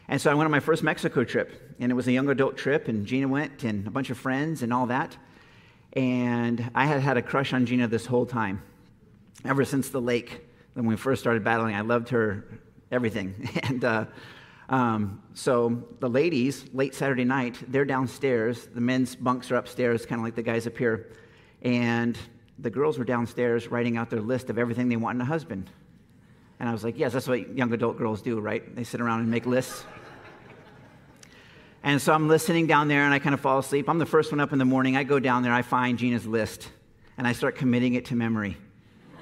And 0.09 0.21
so 0.21 0.31
I 0.31 0.33
went 0.33 0.45
on 0.45 0.51
my 0.51 0.62
first 0.62 0.83
Mexico 0.83 1.24
trip, 1.24 1.75
and 1.80 1.92
it 1.92 1.95
was 1.95 2.07
a 2.07 2.12
young 2.12 2.30
adult 2.30 2.57
trip, 2.57 2.88
and 2.88 3.06
Jena 3.06 3.27
went, 3.27 3.63
and 3.63 3.86
a 3.88 3.92
bunch 3.92 4.09
of 4.09 4.18
friends, 4.18 4.63
and 4.63 4.71
all 4.71 4.86
that. 4.86 5.18
And 5.94 6.71
I 6.74 6.86
had 6.86 7.01
had 7.01 7.18
a 7.18 7.21
crush 7.21 7.54
on 7.54 7.65
Jena 7.65 7.88
this 7.88 8.06
whole 8.06 8.25
time, 8.25 8.62
ever 9.44 9.65
since 9.65 9.89
the 9.89 10.01
lake. 10.01 10.45
When 10.75 10.86
we 10.86 10.95
first 10.95 11.21
started 11.21 11.44
battling, 11.44 11.75
I 11.75 11.81
loved 11.81 12.09
her, 12.09 12.45
everything. 12.92 13.50
And 13.63 13.83
uh, 13.83 14.06
um, 14.69 15.21
so 15.33 15.83
the 16.00 16.10
ladies, 16.10 16.65
late 16.74 16.94
Saturday 16.94 17.25
night, 17.25 17.57
they're 17.68 17.86
downstairs. 17.86 18.68
The 18.74 18.81
men's 18.81 19.15
bunks 19.15 19.51
are 19.51 19.56
upstairs, 19.56 20.06
kind 20.06 20.19
of 20.19 20.25
like 20.25 20.36
the 20.36 20.44
guys 20.44 20.68
up 20.68 20.77
here. 20.77 21.12
And 21.62 22.18
the 22.60 22.69
girls 22.69 22.98
were 22.98 23.06
downstairs 23.06 23.68
writing 23.68 23.98
out 23.98 24.10
their 24.10 24.21
list 24.21 24.50
of 24.50 24.57
everything 24.57 24.89
they 24.89 24.95
want 24.95 25.15
in 25.15 25.21
a 25.21 25.25
husband. 25.25 25.69
And 26.60 26.68
I 26.68 26.71
was 26.71 26.83
like, 26.83 26.98
yes, 26.98 27.13
that's 27.13 27.27
what 27.27 27.56
young 27.56 27.71
adult 27.74 27.98
girls 27.98 28.21
do, 28.21 28.39
right? 28.39 28.75
They 28.75 28.84
sit 28.84 29.00
around 29.00 29.22
and 29.22 29.29
make 29.29 29.46
lists. 29.46 29.86
And 31.88 32.01
so 32.01 32.12
I'm 32.12 32.27
listening 32.27 32.67
down 32.67 32.89
there 32.89 33.03
and 33.03 33.13
I 33.13 33.20
kind 33.20 33.34
of 33.34 33.39
fall 33.39 33.60
asleep. 33.60 33.88
I'm 33.88 33.98
the 33.98 34.06
first 34.06 34.34
one 34.34 34.41
up 34.41 34.51
in 34.51 34.60
the 34.60 34.65
morning. 34.65 34.98
I 34.98 35.06
go 35.06 35.20
down 35.20 35.41
there, 35.41 35.53
I 35.53 35.62
find 35.62 35.98
Jena's 35.98 36.27
list, 36.27 36.67
and 37.17 37.25
I 37.25 37.32
start 37.32 37.56
committing 37.56 37.94
it 37.94 38.03
to 38.08 38.15
memory. 38.17 38.58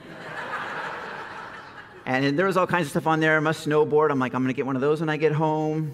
and 2.07 2.39
there 2.39 2.47
was 2.47 2.57
all 2.57 2.65
kinds 2.65 2.87
of 2.87 2.89
stuff 2.89 3.05
on 3.05 3.19
there. 3.19 3.37
I 3.37 3.39
must 3.39 3.67
snowboard. 3.67 4.09
I'm 4.09 4.17
like, 4.17 4.33
I'm 4.33 4.41
going 4.41 4.51
to 4.51 4.57
get 4.57 4.65
one 4.65 4.75
of 4.75 4.81
those 4.81 4.99
when 4.99 5.09
I 5.09 5.17
get 5.17 5.31
home. 5.31 5.93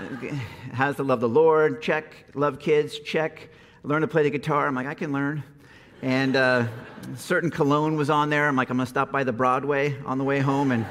Has 0.72 0.96
to 0.96 1.02
love 1.02 1.20
the 1.20 1.28
Lord. 1.28 1.82
Check. 1.82 2.14
Love 2.32 2.58
kids. 2.58 2.98
Check. 3.00 3.50
Learn 3.82 4.00
to 4.00 4.08
play 4.08 4.22
the 4.22 4.30
guitar. 4.30 4.66
I'm 4.66 4.74
like, 4.74 4.86
I 4.86 4.94
can 4.94 5.12
learn. 5.12 5.44
And 6.00 6.34
uh, 6.34 6.66
certain 7.14 7.50
cologne 7.50 7.96
was 7.96 8.08
on 8.08 8.30
there. 8.30 8.48
I'm 8.48 8.56
like, 8.56 8.70
I'm 8.70 8.78
going 8.78 8.86
to 8.86 8.90
stop 8.90 9.12
by 9.12 9.22
the 9.22 9.34
Broadway 9.34 9.98
on 10.06 10.16
the 10.16 10.24
way 10.24 10.40
home 10.40 10.72
and, 10.72 10.86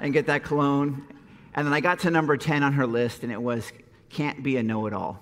and 0.00 0.12
get 0.12 0.26
that 0.26 0.42
cologne. 0.42 1.06
And 1.54 1.64
then 1.64 1.72
I 1.72 1.78
got 1.78 2.00
to 2.00 2.10
number 2.10 2.36
10 2.36 2.64
on 2.64 2.72
her 2.72 2.84
list, 2.84 3.22
and 3.22 3.30
it 3.30 3.40
was 3.40 3.70
Can't 4.10 4.42
Be 4.42 4.56
a 4.56 4.62
Know 4.62 4.86
It 4.86 4.92
All. 4.92 5.20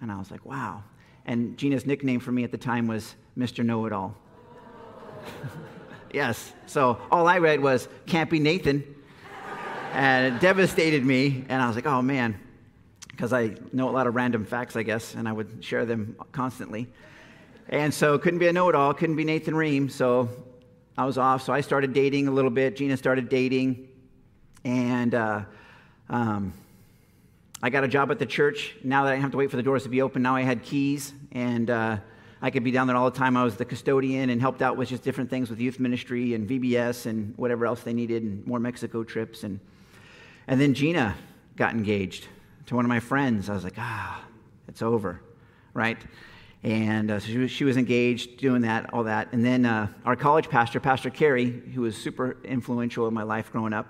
And 0.00 0.10
I 0.10 0.18
was 0.18 0.30
like, 0.30 0.44
wow. 0.44 0.82
And 1.26 1.56
Jena's 1.56 1.86
nickname 1.86 2.20
for 2.20 2.32
me 2.32 2.44
at 2.44 2.50
the 2.50 2.58
time 2.58 2.86
was 2.86 3.14
Mr. 3.36 3.64
Know 3.64 3.86
It 3.86 3.92
All. 3.92 4.16
yes. 6.12 6.52
So 6.66 6.98
all 7.10 7.26
I 7.26 7.38
read 7.38 7.60
was 7.60 7.88
Can't 8.06 8.30
Be 8.30 8.38
Nathan. 8.38 8.84
And 9.92 10.34
it 10.34 10.40
devastated 10.40 11.04
me. 11.04 11.44
And 11.48 11.60
I 11.60 11.66
was 11.66 11.76
like, 11.76 11.86
oh 11.86 12.00
man, 12.00 12.38
because 13.08 13.32
I 13.32 13.56
know 13.72 13.90
a 13.90 13.92
lot 13.92 14.06
of 14.06 14.14
random 14.14 14.46
facts, 14.46 14.76
I 14.76 14.82
guess, 14.82 15.14
and 15.14 15.28
I 15.28 15.32
would 15.32 15.62
share 15.62 15.84
them 15.84 16.16
constantly. 16.32 16.88
And 17.68 17.92
so 17.92 18.18
couldn't 18.18 18.38
be 18.38 18.48
a 18.48 18.52
know-it-all, 18.52 18.94
couldn't 18.94 19.16
be 19.16 19.24
Nathan 19.24 19.54
Ream. 19.54 19.88
So 19.88 20.28
I 20.96 21.04
was 21.04 21.18
off. 21.18 21.42
So 21.42 21.52
I 21.52 21.60
started 21.60 21.92
dating 21.92 22.28
a 22.28 22.30
little 22.30 22.50
bit. 22.50 22.76
Jena 22.76 22.96
started 22.96 23.28
dating, 23.28 23.88
and 24.64 25.14
uh, 25.14 25.42
um, 26.08 26.52
I 27.62 27.68
got 27.70 27.84
a 27.84 27.88
job 27.88 28.10
at 28.10 28.18
the 28.18 28.26
church. 28.26 28.74
Now 28.82 29.04
that 29.04 29.10
I 29.10 29.12
didn't 29.12 29.22
have 29.22 29.30
to 29.32 29.36
wait 29.36 29.50
for 29.50 29.56
the 29.56 29.62
doors 29.62 29.82
to 29.82 29.90
be 29.90 30.00
open, 30.00 30.22
now 30.22 30.34
I 30.34 30.42
had 30.42 30.62
keys, 30.62 31.12
and 31.32 31.68
uh, 31.68 31.98
I 32.40 32.50
could 32.50 32.64
be 32.64 32.70
down 32.70 32.86
there 32.86 32.96
all 32.96 33.10
the 33.10 33.18
time. 33.18 33.36
I 33.36 33.44
was 33.44 33.56
the 33.56 33.66
custodian 33.66 34.30
and 34.30 34.40
helped 34.40 34.62
out 34.62 34.78
with 34.78 34.88
just 34.88 35.02
different 35.02 35.28
things 35.28 35.50
with 35.50 35.60
youth 35.60 35.78
ministry 35.78 36.32
and 36.32 36.48
VBS 36.48 37.04
and 37.04 37.34
whatever 37.36 37.66
else 37.66 37.82
they 37.82 37.92
needed, 37.92 38.22
and 38.22 38.46
more 38.46 38.58
Mexico 38.58 39.04
trips. 39.04 39.44
And 39.44 39.60
and 40.48 40.60
then 40.60 40.74
Jena 40.74 41.16
got 41.56 41.74
engaged 41.74 42.26
to 42.66 42.74
one 42.74 42.84
of 42.84 42.88
my 42.88 43.00
friends. 43.00 43.50
I 43.50 43.54
was 43.54 43.62
like, 43.62 43.78
ah, 43.78 44.24
it's 44.66 44.80
over, 44.80 45.20
right? 45.74 45.98
And 46.62 47.10
uh, 47.10 47.20
so 47.20 47.26
she 47.26 47.38
was, 47.38 47.50
she 47.50 47.64
was, 47.64 47.76
engaged 47.76 48.38
doing 48.38 48.62
that, 48.62 48.92
all 48.92 49.04
that. 49.04 49.28
And 49.32 49.44
then 49.44 49.64
uh, 49.64 49.88
our 50.04 50.16
college 50.16 50.48
pastor, 50.48 50.80
Pastor 50.80 51.08
Carey, 51.08 51.50
who 51.50 51.82
was 51.82 51.96
super 51.96 52.36
influential 52.44 53.06
in 53.08 53.14
my 53.14 53.22
life 53.22 53.50
growing 53.50 53.72
up, 53.72 53.86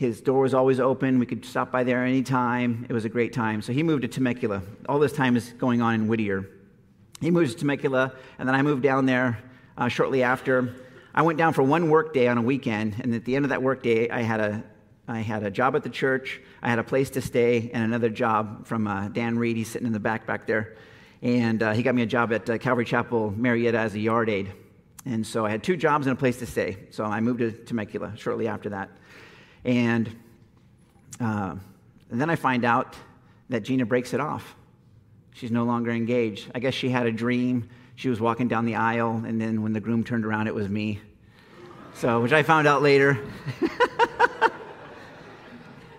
his 0.00 0.22
door 0.22 0.40
was 0.40 0.54
always 0.54 0.80
open. 0.80 1.18
We 1.18 1.26
could 1.26 1.44
stop 1.44 1.70
by 1.70 1.84
there 1.84 2.06
anytime. 2.06 2.86
It 2.88 2.94
was 2.94 3.04
a 3.04 3.10
great 3.10 3.34
time. 3.34 3.60
So 3.60 3.74
he 3.74 3.82
moved 3.82 4.00
to 4.00 4.08
Temecula. 4.08 4.62
All 4.88 4.98
this 4.98 5.12
time 5.12 5.36
is 5.36 5.52
going 5.58 5.82
on 5.82 5.94
in 5.94 6.08
Whittier. 6.08 6.48
He 7.20 7.30
moved 7.30 7.50
to 7.52 7.58
Temecula, 7.58 8.14
and 8.38 8.48
then 8.48 8.56
I 8.56 8.62
moved 8.62 8.82
down 8.82 9.04
there 9.04 9.38
uh, 9.76 9.88
shortly 9.88 10.22
after. 10.22 10.74
I 11.14 11.20
went 11.20 11.36
down 11.36 11.52
for 11.52 11.62
one 11.62 11.90
work 11.90 12.14
day 12.14 12.28
on 12.28 12.38
a 12.38 12.40
weekend, 12.40 12.96
and 13.00 13.14
at 13.14 13.26
the 13.26 13.36
end 13.36 13.44
of 13.44 13.50
that 13.50 13.62
work 13.62 13.82
day, 13.82 14.08
I 14.08 14.22
had 14.22 14.40
a 14.40 14.64
I 15.06 15.18
had 15.18 15.42
a 15.42 15.50
job 15.50 15.76
at 15.76 15.82
the 15.82 15.90
church, 15.90 16.40
I 16.62 16.70
had 16.70 16.78
a 16.78 16.84
place 16.84 17.10
to 17.10 17.20
stay, 17.20 17.70
and 17.74 17.84
another 17.84 18.08
job 18.08 18.66
from 18.66 18.86
uh, 18.86 19.08
Dan 19.08 19.38
Reed. 19.38 19.58
He's 19.58 19.68
sitting 19.68 19.86
in 19.86 19.92
the 19.92 20.00
back 20.00 20.26
back 20.26 20.46
there. 20.46 20.76
And 21.20 21.62
uh, 21.62 21.72
he 21.72 21.82
got 21.82 21.94
me 21.94 22.00
a 22.00 22.06
job 22.06 22.32
at 22.32 22.48
uh, 22.48 22.56
Calvary 22.56 22.86
Chapel, 22.86 23.34
Murrieta, 23.36 23.74
as 23.74 23.94
a 23.94 23.98
yard 23.98 24.30
aide. 24.30 24.50
And 25.04 25.26
so 25.26 25.44
I 25.44 25.50
had 25.50 25.62
two 25.62 25.76
jobs 25.76 26.06
and 26.06 26.16
a 26.16 26.18
place 26.18 26.38
to 26.38 26.46
stay. 26.46 26.78
So 26.90 27.04
I 27.04 27.20
moved 27.20 27.40
to 27.40 27.52
Temecula 27.52 28.14
shortly 28.16 28.48
after 28.48 28.70
that. 28.70 28.88
And, 29.64 30.14
uh, 31.20 31.54
and 32.10 32.20
then 32.20 32.30
I 32.30 32.36
find 32.36 32.64
out 32.64 32.96
that 33.48 33.62
Jena 33.62 33.86
breaks 33.86 34.14
it 34.14 34.20
off. 34.20 34.54
She's 35.34 35.50
no 35.50 35.64
longer 35.64 35.90
engaged. 35.90 36.50
I 36.54 36.58
guess 36.58 36.74
she 36.74 36.88
had 36.88 37.06
a 37.06 37.12
dream. 37.12 37.68
She 37.96 38.08
was 38.08 38.20
walking 38.20 38.48
down 38.48 38.64
the 38.64 38.76
aisle, 38.76 39.22
and 39.26 39.40
then 39.40 39.62
when 39.62 39.72
the 39.72 39.80
groom 39.80 40.04
turned 40.04 40.24
around, 40.24 40.46
it 40.46 40.54
was 40.54 40.68
me. 40.68 41.00
So, 41.94 42.20
which 42.22 42.32
I 42.32 42.42
found 42.42 42.66
out 42.66 42.82
later. 42.82 43.18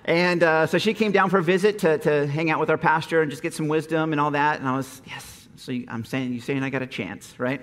And 0.06 0.44
uh, 0.44 0.68
so 0.68 0.78
she 0.78 0.94
came 0.94 1.12
down 1.12 1.30
for 1.30 1.38
a 1.38 1.44
visit 1.44 1.80
to, 1.80 1.98
to 2.00 2.28
hang 2.28 2.50
out 2.50 2.60
with 2.60 2.70
our 2.70 2.78
pastor 2.78 3.22
and 3.22 3.30
just 3.30 3.44
get 3.44 3.54
some 3.54 3.68
wisdom 3.68 4.12
and 4.12 4.20
all 4.20 4.32
that. 4.32 4.60
And 4.60 4.68
I 4.68 4.76
was, 4.76 5.02
yes. 5.06 5.48
So 5.56 5.72
you, 5.72 5.86
I'm 5.88 6.04
saying, 6.04 6.34
you're 6.34 6.42
saying 6.42 6.64
I 6.64 6.70
got 6.70 6.82
a 6.82 6.88
chance, 6.88 7.40
right? 7.40 7.62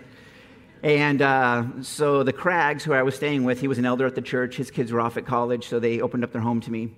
And 0.82 1.22
uh, 1.22 1.64
so 1.82 2.22
the 2.22 2.32
Craggs, 2.32 2.84
who 2.84 2.92
I 2.92 3.02
was 3.02 3.16
staying 3.16 3.44
with, 3.44 3.60
he 3.60 3.66
was 3.66 3.78
an 3.78 3.84
elder 3.84 4.06
at 4.06 4.14
the 4.14 4.22
church. 4.22 4.56
His 4.56 4.70
kids 4.70 4.92
were 4.92 5.00
off 5.00 5.16
at 5.16 5.26
college, 5.26 5.66
so 5.66 5.80
they 5.80 6.00
opened 6.00 6.22
up 6.22 6.32
their 6.32 6.40
home 6.40 6.60
to 6.60 6.70
me. 6.70 6.94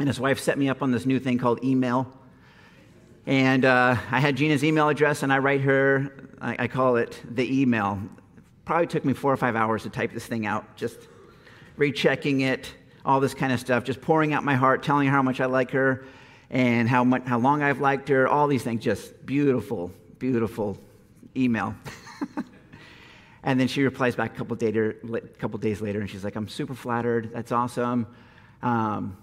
And 0.00 0.08
his 0.08 0.18
wife 0.18 0.40
set 0.40 0.58
me 0.58 0.68
up 0.68 0.82
on 0.82 0.90
this 0.90 1.06
new 1.06 1.20
thing 1.20 1.38
called 1.38 1.62
email. 1.62 2.12
And 3.26 3.64
uh, 3.64 3.96
I 4.10 4.20
had 4.20 4.36
Jena's 4.36 4.64
email 4.64 4.88
address, 4.88 5.22
and 5.22 5.32
I 5.32 5.38
write 5.38 5.60
her, 5.60 6.28
I, 6.40 6.64
I 6.64 6.68
call 6.68 6.96
it 6.96 7.20
the 7.30 7.60
email. 7.60 8.00
Probably 8.64 8.88
took 8.88 9.04
me 9.04 9.12
four 9.12 9.32
or 9.32 9.36
five 9.36 9.54
hours 9.54 9.84
to 9.84 9.90
type 9.90 10.12
this 10.12 10.26
thing 10.26 10.44
out, 10.46 10.76
just 10.76 10.98
rechecking 11.76 12.40
it, 12.40 12.74
all 13.04 13.20
this 13.20 13.34
kind 13.34 13.52
of 13.52 13.60
stuff, 13.60 13.84
just 13.84 14.00
pouring 14.00 14.32
out 14.32 14.42
my 14.42 14.54
heart, 14.54 14.82
telling 14.82 15.06
her 15.06 15.12
how 15.12 15.22
much 15.22 15.40
I 15.40 15.46
like 15.46 15.70
her 15.70 16.04
and 16.50 16.88
how, 16.88 17.04
much, 17.04 17.24
how 17.26 17.38
long 17.38 17.62
I've 17.62 17.80
liked 17.80 18.08
her, 18.08 18.26
all 18.26 18.48
these 18.48 18.62
things. 18.62 18.82
Just 18.82 19.24
beautiful, 19.24 19.90
beautiful 20.18 20.78
email. 21.36 21.74
and 23.44 23.60
then 23.60 23.68
she 23.68 23.82
replies 23.82 24.16
back 24.16 24.34
a 24.34 24.36
couple, 24.36 24.56
couple 25.38 25.58
days 25.58 25.80
later, 25.80 26.00
and 26.00 26.08
she's 26.08 26.24
like, 26.24 26.34
I'm 26.34 26.48
super 26.48 26.74
flattered. 26.74 27.30
That's 27.32 27.52
awesome. 27.52 28.06
Um, 28.62 29.16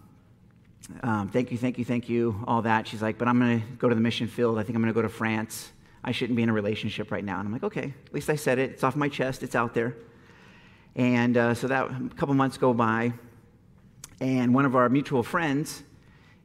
um, 1.02 1.30
thank 1.30 1.52
you, 1.52 1.58
thank 1.58 1.78
you, 1.78 1.86
thank 1.86 2.08
you, 2.08 2.44
all 2.48 2.62
that. 2.62 2.88
She's 2.88 3.02
like, 3.02 3.18
but 3.18 3.28
I'm 3.28 3.40
going 3.40 3.60
to 3.60 3.66
go 3.78 3.90
to 3.90 3.96
the 3.96 4.02
mission 4.02 4.28
field. 4.28 4.60
I 4.60 4.64
think 4.64 4.76
I'm 4.76 4.82
going 4.82 4.94
to 4.94 4.98
go 4.98 5.02
to 5.02 5.10
France. 5.10 5.72
I 6.04 6.12
shouldn't 6.12 6.38
be 6.38 6.44
in 6.44 6.50
a 6.50 6.54
relationship 6.54 7.12
right 7.12 7.24
now. 7.24 7.40
And 7.40 7.48
I'm 7.48 7.54
like, 7.54 7.64
okay, 7.64 7.94
at 8.06 8.14
least 8.14 8.30
I 8.30 8.36
said 8.36 8.60
it. 8.60 8.72
It's 8.72 8.84
off 8.84 8.96
my 8.96 9.10
chest. 9.10 9.44
It's 9.44 9.56
out 9.56 9.74
there. 9.74 9.96
And 10.96 11.38
uh, 11.38 11.54
so 11.54 11.68
that 11.68 11.86
a 11.86 12.10
couple 12.16 12.36
months 12.36 12.58
go 12.58 12.74
by. 12.74 13.14
And 14.20 14.54
one 14.54 14.66
of 14.66 14.76
our 14.76 14.88
mutual 14.88 15.24
friends 15.24 15.84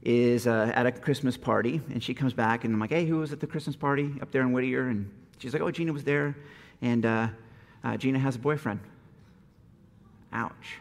is 0.02 0.46
uh, 0.46 0.72
at 0.74 0.86
a 0.86 0.92
Christmas 0.92 1.36
party, 1.36 1.80
and 1.90 2.02
she 2.02 2.14
comes 2.14 2.32
back, 2.32 2.64
and 2.64 2.72
I'm 2.72 2.80
like, 2.80 2.90
hey, 2.90 3.04
who 3.04 3.18
was 3.18 3.32
at 3.32 3.40
the 3.40 3.46
Christmas 3.46 3.76
party 3.76 4.14
up 4.22 4.30
there 4.30 4.42
in 4.42 4.52
Whittier? 4.52 4.88
And 4.88 5.10
she's 5.38 5.52
like, 5.52 5.60
oh, 5.60 5.70
Jena 5.70 5.92
was 5.92 6.04
there, 6.04 6.36
and 6.80 7.04
uh, 7.04 7.28
uh, 7.86 7.96
Jena 7.96 8.18
has 8.18 8.34
a 8.34 8.38
boyfriend. 8.40 8.80
Ouch. 10.32 10.78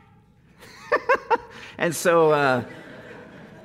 and 1.77 1.95
so 1.95 2.31
uh, 2.31 2.63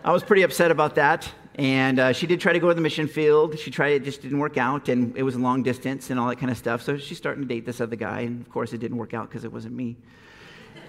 I 0.05 0.13
was 0.13 0.23
pretty 0.23 0.43
upset 0.43 0.71
about 0.71 0.97
that. 0.97 1.27
And 1.55 1.99
uh, 1.99 2.13
she 2.13 2.27
did 2.27 2.39
try 2.39 2.53
to 2.53 2.59
go 2.59 2.69
to 2.69 2.75
the 2.75 2.83
mission 2.83 3.09
field. 3.09 3.59
She 3.59 3.71
tried, 3.71 3.93
it 3.93 4.05
just 4.05 4.21
didn't 4.21 4.41
work 4.41 4.59
out, 4.59 4.91
and 4.91 5.17
it 5.17 5.23
was 5.23 5.37
a 5.37 5.39
long 5.39 5.63
distance 5.63 6.11
and 6.11 6.21
all 6.21 6.29
that 6.29 6.37
kind 6.37 6.51
of 6.51 6.59
stuff. 6.59 6.83
So 6.83 6.99
she's 6.99 7.17
starting 7.17 7.43
to 7.43 7.49
date 7.49 7.65
this 7.65 7.81
other 7.81 7.97
guy, 7.97 8.21
and 8.21 8.43
of 8.43 8.51
course, 8.51 8.75
it 8.75 8.79
didn't 8.79 8.99
work 8.99 9.15
out 9.15 9.31
because 9.31 9.45
it 9.45 9.53
wasn't 9.53 9.75
me. 9.75 9.97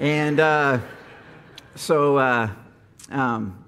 And 0.02 0.40
uh, 0.40 0.80
so 1.76 2.18
uh, 2.18 2.50
um, 3.12 3.64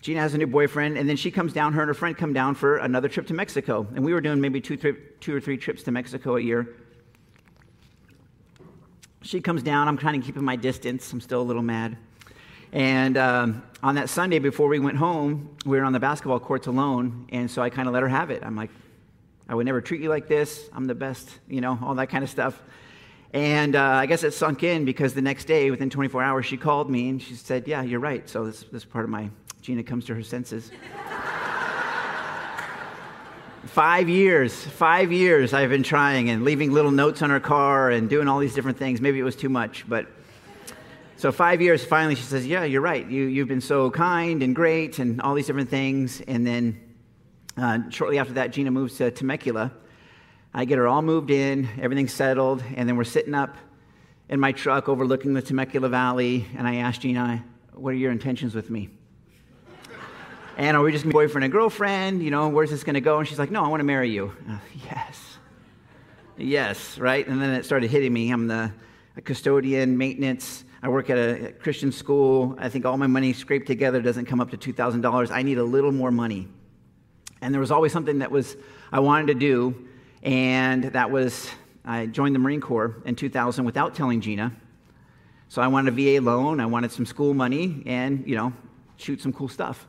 Jena 0.00 0.20
has 0.20 0.34
a 0.34 0.38
new 0.38 0.46
boyfriend, 0.46 0.96
and 0.96 1.08
then 1.08 1.16
she 1.16 1.32
comes 1.32 1.52
down. 1.52 1.72
Her 1.72 1.82
and 1.82 1.88
her 1.88 1.94
friend 1.94 2.16
come 2.16 2.32
down 2.32 2.54
for 2.54 2.76
another 2.76 3.08
trip 3.08 3.26
to 3.28 3.34
Mexico, 3.34 3.86
and 3.96 4.04
we 4.04 4.14
were 4.14 4.20
doing 4.20 4.40
maybe 4.40 4.60
two, 4.60 4.76
three, 4.76 4.94
two 5.18 5.34
or 5.34 5.40
three 5.40 5.56
trips 5.56 5.82
to 5.82 5.90
Mexico 5.90 6.36
a 6.36 6.40
year. 6.40 6.68
She 9.22 9.40
comes 9.40 9.62
down. 9.62 9.88
I'm 9.88 9.98
kind 9.98 10.16
of 10.16 10.24
keeping 10.24 10.44
my 10.44 10.56
distance. 10.56 11.12
I'm 11.12 11.20
still 11.20 11.40
a 11.40 11.42
little 11.42 11.62
mad. 11.62 11.96
And 12.72 13.16
um, 13.16 13.62
on 13.82 13.94
that 13.94 14.08
Sunday 14.08 14.38
before 14.38 14.68
we 14.68 14.78
went 14.78 14.98
home, 14.98 15.56
we 15.64 15.78
were 15.78 15.84
on 15.84 15.92
the 15.92 16.00
basketball 16.00 16.38
courts 16.38 16.66
alone, 16.66 17.26
and 17.30 17.50
so 17.50 17.62
I 17.62 17.70
kind 17.70 17.88
of 17.88 17.94
let 17.94 18.02
her 18.02 18.08
have 18.08 18.30
it. 18.30 18.42
I'm 18.44 18.56
like, 18.56 18.70
I 19.48 19.54
would 19.54 19.64
never 19.64 19.80
treat 19.80 20.02
you 20.02 20.10
like 20.10 20.28
this. 20.28 20.68
I'm 20.74 20.84
the 20.84 20.94
best, 20.94 21.30
you 21.48 21.62
know, 21.62 21.78
all 21.82 21.94
that 21.94 22.08
kind 22.08 22.22
of 22.22 22.28
stuff. 22.28 22.60
And 23.32 23.76
uh, 23.76 23.82
I 23.82 24.06
guess 24.06 24.22
it 24.22 24.32
sunk 24.32 24.62
in 24.62 24.84
because 24.84 25.14
the 25.14 25.22
next 25.22 25.46
day, 25.46 25.70
within 25.70 25.90
24 25.90 26.22
hours, 26.22 26.46
she 26.46 26.56
called 26.56 26.90
me 26.90 27.08
and 27.08 27.20
she 27.20 27.34
said, 27.34 27.66
Yeah, 27.66 27.82
you're 27.82 28.00
right. 28.00 28.28
So 28.28 28.44
this, 28.44 28.64
this 28.72 28.84
part 28.84 29.04
of 29.04 29.10
my 29.10 29.30
Jena 29.62 29.82
comes 29.82 30.04
to 30.06 30.14
her 30.14 30.22
senses. 30.22 30.70
Five 33.66 34.08
years, 34.08 34.54
five 34.54 35.12
years 35.12 35.52
I've 35.52 35.70
been 35.70 35.82
trying 35.82 36.30
and 36.30 36.44
leaving 36.44 36.72
little 36.72 36.90
notes 36.90 37.22
on 37.22 37.30
her 37.30 37.40
car 37.40 37.90
and 37.90 38.08
doing 38.08 38.28
all 38.28 38.38
these 38.38 38.54
different 38.54 38.78
things. 38.78 39.00
Maybe 39.00 39.18
it 39.18 39.24
was 39.24 39.36
too 39.36 39.48
much, 39.48 39.84
but 39.88 40.06
so 41.16 41.32
five 41.32 41.60
years, 41.60 41.84
finally, 41.84 42.14
she 42.14 42.22
says, 42.22 42.46
Yeah, 42.46 42.64
you're 42.64 42.80
right. 42.80 43.04
You, 43.04 43.24
you've 43.24 43.48
been 43.48 43.60
so 43.60 43.90
kind 43.90 44.42
and 44.42 44.54
great 44.54 45.00
and 45.00 45.20
all 45.20 45.34
these 45.34 45.46
different 45.46 45.68
things. 45.68 46.20
And 46.20 46.46
then 46.46 46.80
uh, 47.56 47.90
shortly 47.90 48.18
after 48.18 48.34
that, 48.34 48.52
Jena 48.52 48.70
moves 48.70 48.96
to 48.98 49.10
Temecula 49.10 49.72
I 50.54 50.64
get 50.64 50.78
her 50.78 50.88
all 50.88 51.02
moved 51.02 51.30
in, 51.30 51.68
everything's 51.80 52.12
settled, 52.12 52.64
and 52.74 52.88
then 52.88 52.96
we're 52.96 53.04
sitting 53.04 53.34
up 53.34 53.56
in 54.28 54.40
my 54.40 54.52
truck 54.52 54.88
overlooking 54.88 55.34
the 55.34 55.42
Temecula 55.42 55.88
Valley, 55.88 56.46
and 56.56 56.66
I 56.66 56.76
asked 56.76 57.02
Jena, 57.02 57.44
What 57.74 57.90
are 57.90 57.96
your 57.96 58.12
intentions 58.12 58.54
with 58.54 58.70
me? 58.70 58.88
And 60.58 60.76
are 60.76 60.82
we 60.82 60.90
just 60.90 61.08
boyfriend 61.08 61.44
and 61.44 61.52
girlfriend? 61.52 62.20
You 62.20 62.32
know, 62.32 62.48
where's 62.48 62.70
this 62.70 62.82
going 62.82 62.94
to 62.94 63.00
go? 63.00 63.20
And 63.20 63.28
she's 63.28 63.38
like, 63.38 63.52
No, 63.52 63.64
I 63.64 63.68
want 63.68 63.78
to 63.78 63.84
marry 63.84 64.10
you. 64.10 64.32
Uh, 64.50 64.58
yes. 64.84 65.38
Yes, 66.36 66.98
right? 66.98 67.26
And 67.26 67.40
then 67.40 67.50
it 67.50 67.64
started 67.64 67.90
hitting 67.90 68.12
me. 68.12 68.30
I'm 68.30 68.48
the 68.48 68.72
custodian, 69.24 69.96
maintenance. 69.96 70.64
I 70.82 70.88
work 70.88 71.10
at 71.10 71.16
a 71.16 71.52
Christian 71.52 71.90
school. 71.92 72.56
I 72.58 72.68
think 72.68 72.84
all 72.84 72.96
my 72.96 73.06
money 73.06 73.32
scraped 73.32 73.66
together 73.68 74.02
doesn't 74.02 74.26
come 74.26 74.40
up 74.40 74.50
to 74.50 74.56
$2,000. 74.56 75.30
I 75.30 75.42
need 75.42 75.58
a 75.58 75.64
little 75.64 75.90
more 75.92 76.10
money. 76.10 76.48
And 77.40 77.54
there 77.54 77.60
was 77.60 77.70
always 77.70 77.92
something 77.92 78.18
that 78.18 78.30
was 78.30 78.56
I 78.90 79.00
wanted 79.00 79.28
to 79.28 79.34
do 79.34 79.88
and 80.24 80.84
that 80.84 81.10
was, 81.10 81.48
I 81.84 82.06
joined 82.06 82.34
the 82.34 82.40
Marine 82.40 82.60
Corps 82.60 82.96
in 83.04 83.14
2000 83.14 83.64
without 83.64 83.94
telling 83.94 84.20
Jena. 84.20 84.52
So 85.48 85.62
I 85.62 85.68
wanted 85.68 85.96
a 85.96 86.18
VA 86.18 86.24
loan, 86.24 86.58
I 86.58 86.66
wanted 86.66 86.90
some 86.90 87.06
school 87.06 87.32
money, 87.32 87.82
and, 87.86 88.26
you 88.26 88.34
know, 88.34 88.52
shoot 88.96 89.20
some 89.20 89.32
cool 89.32 89.48
stuff. 89.48 89.86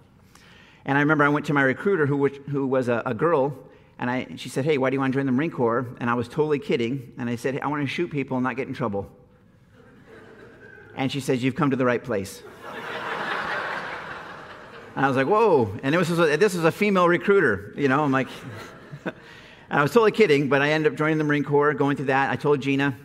And 0.89 0.98
I 0.98 1.01
remember 1.01 1.24
I 1.24 1.29
went 1.29 1.46
to 1.46 1.53
my 1.53 1.62
recruiter, 1.62 2.08
who, 2.08 2.27
who 2.27 2.65
was 2.65 2.89
a, 2.89 3.03
a 3.05 3.13
girl, 3.13 3.55
and 4.00 4.10
I, 4.10 4.25
she 4.38 4.50
said, 4.50 4.65
Hey, 4.65 4.79
why 4.79 4.89
do 4.89 4.96
you 4.96 5.00
want 5.00 5.13
to 5.13 5.19
join 5.19 5.27
the 5.27 5.31
Marine 5.31 5.51
Corps? 5.51 5.86
And 6.00 6.10
I 6.10 6.15
was 6.15 6.27
totally 6.27 6.58
kidding. 6.58 7.13
And 7.19 7.29
I 7.29 7.36
said, 7.36 7.53
hey, 7.53 7.60
I 7.60 7.67
want 7.67 7.84
to 7.84 7.88
shoot 7.88 8.10
people 8.10 8.38
and 8.38 8.43
not 8.43 8.55
get 8.55 8.67
in 8.67 8.74
trouble. 8.74 9.08
And 10.96 11.12
she 11.12 11.19
says, 11.19 11.43
You've 11.43 11.53
come 11.53 11.69
to 11.69 11.75
the 11.75 11.86
right 11.86 12.03
place. 12.03 12.41
and 14.96 15.05
I 15.05 15.08
was 15.08 15.15
like, 15.15 15.27
Whoa. 15.27 15.77
And 15.84 15.96
was 15.96 16.10
a, 16.10 16.38
this 16.38 16.55
was 16.55 16.65
a 16.65 16.72
female 16.72 17.08
recruiter. 17.08 17.72
You 17.77 17.88
know, 17.88 18.03
I'm 18.03 18.12
like, 18.12 18.29
I 19.69 19.84
was 19.84 19.91
totally 19.91 20.12
kidding, 20.12 20.50
but 20.50 20.63
I 20.63 20.72
ended 20.72 20.91
up 20.91 20.98
joining 20.98 21.19
the 21.19 21.24
Marine 21.24 21.43
Corps, 21.43 21.75
going 21.75 21.98
through 21.98 22.08
that. 22.08 22.31
I 22.31 22.36
told 22.36 22.62
Jena, 22.62 22.98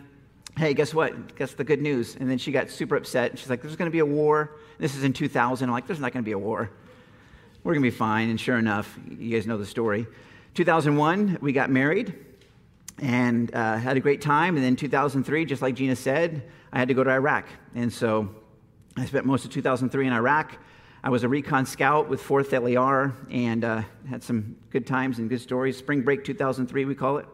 hey, 0.56 0.72
guess 0.72 0.94
what? 0.94 1.36
Guess 1.36 1.52
the 1.52 1.64
good 1.64 1.82
news. 1.82 2.16
And 2.16 2.30
then 2.30 2.38
she 2.38 2.50
got 2.50 2.70
super 2.70 2.96
upset. 2.96 3.38
She's 3.38 3.50
like, 3.50 3.60
there's 3.60 3.76
going 3.76 3.90
to 3.90 3.92
be 3.92 3.98
a 3.98 4.06
war. 4.06 4.52
This 4.78 4.96
is 4.96 5.04
in 5.04 5.12
2000. 5.12 5.68
I'm 5.68 5.70
like, 5.74 5.86
there's 5.86 6.00
not 6.00 6.14
going 6.14 6.24
to 6.24 6.26
be 6.26 6.32
a 6.32 6.38
war. 6.38 6.70
We're 7.64 7.72
going 7.72 7.82
to 7.82 7.90
be 7.90 7.96
fine. 7.96 8.28
And 8.28 8.38
sure 8.38 8.58
enough, 8.58 8.94
you 9.18 9.34
guys 9.34 9.46
know 9.46 9.56
the 9.56 9.64
story. 9.64 10.06
2001, 10.52 11.38
we 11.40 11.54
got 11.54 11.70
married 11.70 12.14
and 12.98 13.52
uh, 13.54 13.78
had 13.78 13.96
a 13.96 14.00
great 14.00 14.20
time. 14.20 14.56
And 14.56 14.64
then 14.64 14.76
2003, 14.76 15.46
just 15.46 15.62
like 15.62 15.74
Jena 15.74 15.96
said, 15.96 16.42
I 16.74 16.78
had 16.78 16.88
to 16.88 16.94
go 16.94 17.02
to 17.02 17.08
Iraq. 17.08 17.46
And 17.74 17.90
so 17.90 18.28
I 18.98 19.06
spent 19.06 19.24
most 19.24 19.46
of 19.46 19.50
2003 19.50 20.06
in 20.06 20.12
Iraq. 20.12 20.58
I 21.02 21.08
was 21.08 21.24
a 21.24 21.28
recon 21.28 21.64
scout 21.64 22.06
with 22.06 22.22
4th 22.22 22.52
LAR 22.52 23.16
and 23.30 23.64
uh, 23.64 23.82
had 24.10 24.22
some 24.22 24.56
good 24.68 24.86
times 24.86 25.18
and 25.18 25.30
good 25.30 25.40
stories. 25.40 25.78
Spring 25.78 26.02
Break 26.02 26.22
2003, 26.22 26.84
we 26.84 26.94
call 26.94 27.16
it. 27.16 27.26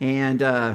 And 0.00 0.42
uh, 0.42 0.74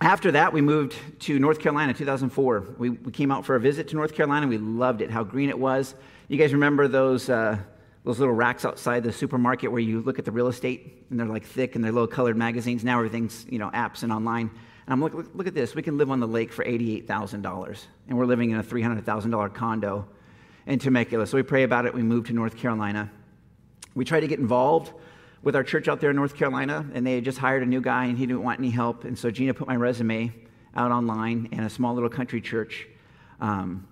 after 0.00 0.32
that, 0.32 0.54
we 0.54 0.62
moved 0.62 0.96
to 1.20 1.38
North 1.38 1.60
Carolina 1.60 1.92
2004. 1.92 2.68
We, 2.78 2.88
we 2.88 3.12
came 3.12 3.30
out 3.30 3.44
for 3.44 3.54
a 3.54 3.60
visit 3.60 3.88
to 3.88 3.96
North 3.96 4.14
Carolina. 4.14 4.46
We 4.46 4.56
loved 4.56 5.02
it, 5.02 5.10
how 5.10 5.24
green 5.24 5.50
it 5.50 5.58
was. 5.58 5.94
You 6.30 6.36
guys 6.36 6.52
remember 6.52 6.86
those 6.86 7.28
uh, 7.28 7.58
those 8.04 8.20
little 8.20 8.32
racks 8.32 8.64
outside 8.64 9.02
the 9.02 9.12
supermarket 9.12 9.72
where 9.72 9.80
you 9.80 10.00
look 10.00 10.20
at 10.20 10.24
the 10.24 10.30
real 10.30 10.46
estate 10.46 11.04
and 11.10 11.18
they're 11.18 11.26
like 11.26 11.44
thick 11.44 11.74
and 11.74 11.82
they're 11.82 11.90
little 11.90 12.06
colored 12.06 12.36
magazines. 12.36 12.84
Now 12.84 12.98
everything's, 12.98 13.44
you 13.50 13.58
know, 13.58 13.68
apps 13.70 14.04
and 14.04 14.12
online. 14.12 14.42
And 14.42 14.92
I'm 14.92 15.00
like, 15.00 15.12
look, 15.12 15.26
look 15.34 15.48
at 15.48 15.54
this. 15.54 15.74
We 15.74 15.82
can 15.82 15.98
live 15.98 16.08
on 16.08 16.20
the 16.20 16.28
lake 16.28 16.52
for 16.52 16.64
$88,000. 16.64 17.84
And 18.06 18.16
we're 18.16 18.26
living 18.26 18.50
in 18.50 18.58
a 18.58 18.62
$300,000 18.62 19.54
condo 19.54 20.06
in 20.66 20.78
Temecula. 20.78 21.26
So 21.26 21.36
we 21.36 21.42
pray 21.42 21.64
about 21.64 21.84
it. 21.84 21.92
We 21.92 22.04
move 22.04 22.28
to 22.28 22.32
North 22.32 22.56
Carolina. 22.56 23.10
We 23.96 24.04
try 24.04 24.20
to 24.20 24.28
get 24.28 24.38
involved 24.38 24.92
with 25.42 25.56
our 25.56 25.64
church 25.64 25.88
out 25.88 26.00
there 26.00 26.10
in 26.10 26.16
North 26.16 26.36
Carolina, 26.36 26.88
and 26.94 27.04
they 27.04 27.16
had 27.16 27.24
just 27.24 27.38
hired 27.38 27.64
a 27.64 27.66
new 27.66 27.80
guy 27.80 28.04
and 28.04 28.16
he 28.16 28.24
didn't 28.24 28.44
want 28.44 28.60
any 28.60 28.70
help. 28.70 29.02
And 29.02 29.18
so 29.18 29.32
Jena 29.32 29.52
put 29.52 29.66
my 29.66 29.74
resume 29.74 30.32
out 30.76 30.92
online, 30.92 31.48
in 31.50 31.64
a 31.64 31.70
small 31.70 31.92
little 31.92 32.08
country 32.08 32.40
church 32.40 32.86
um, 33.40 33.88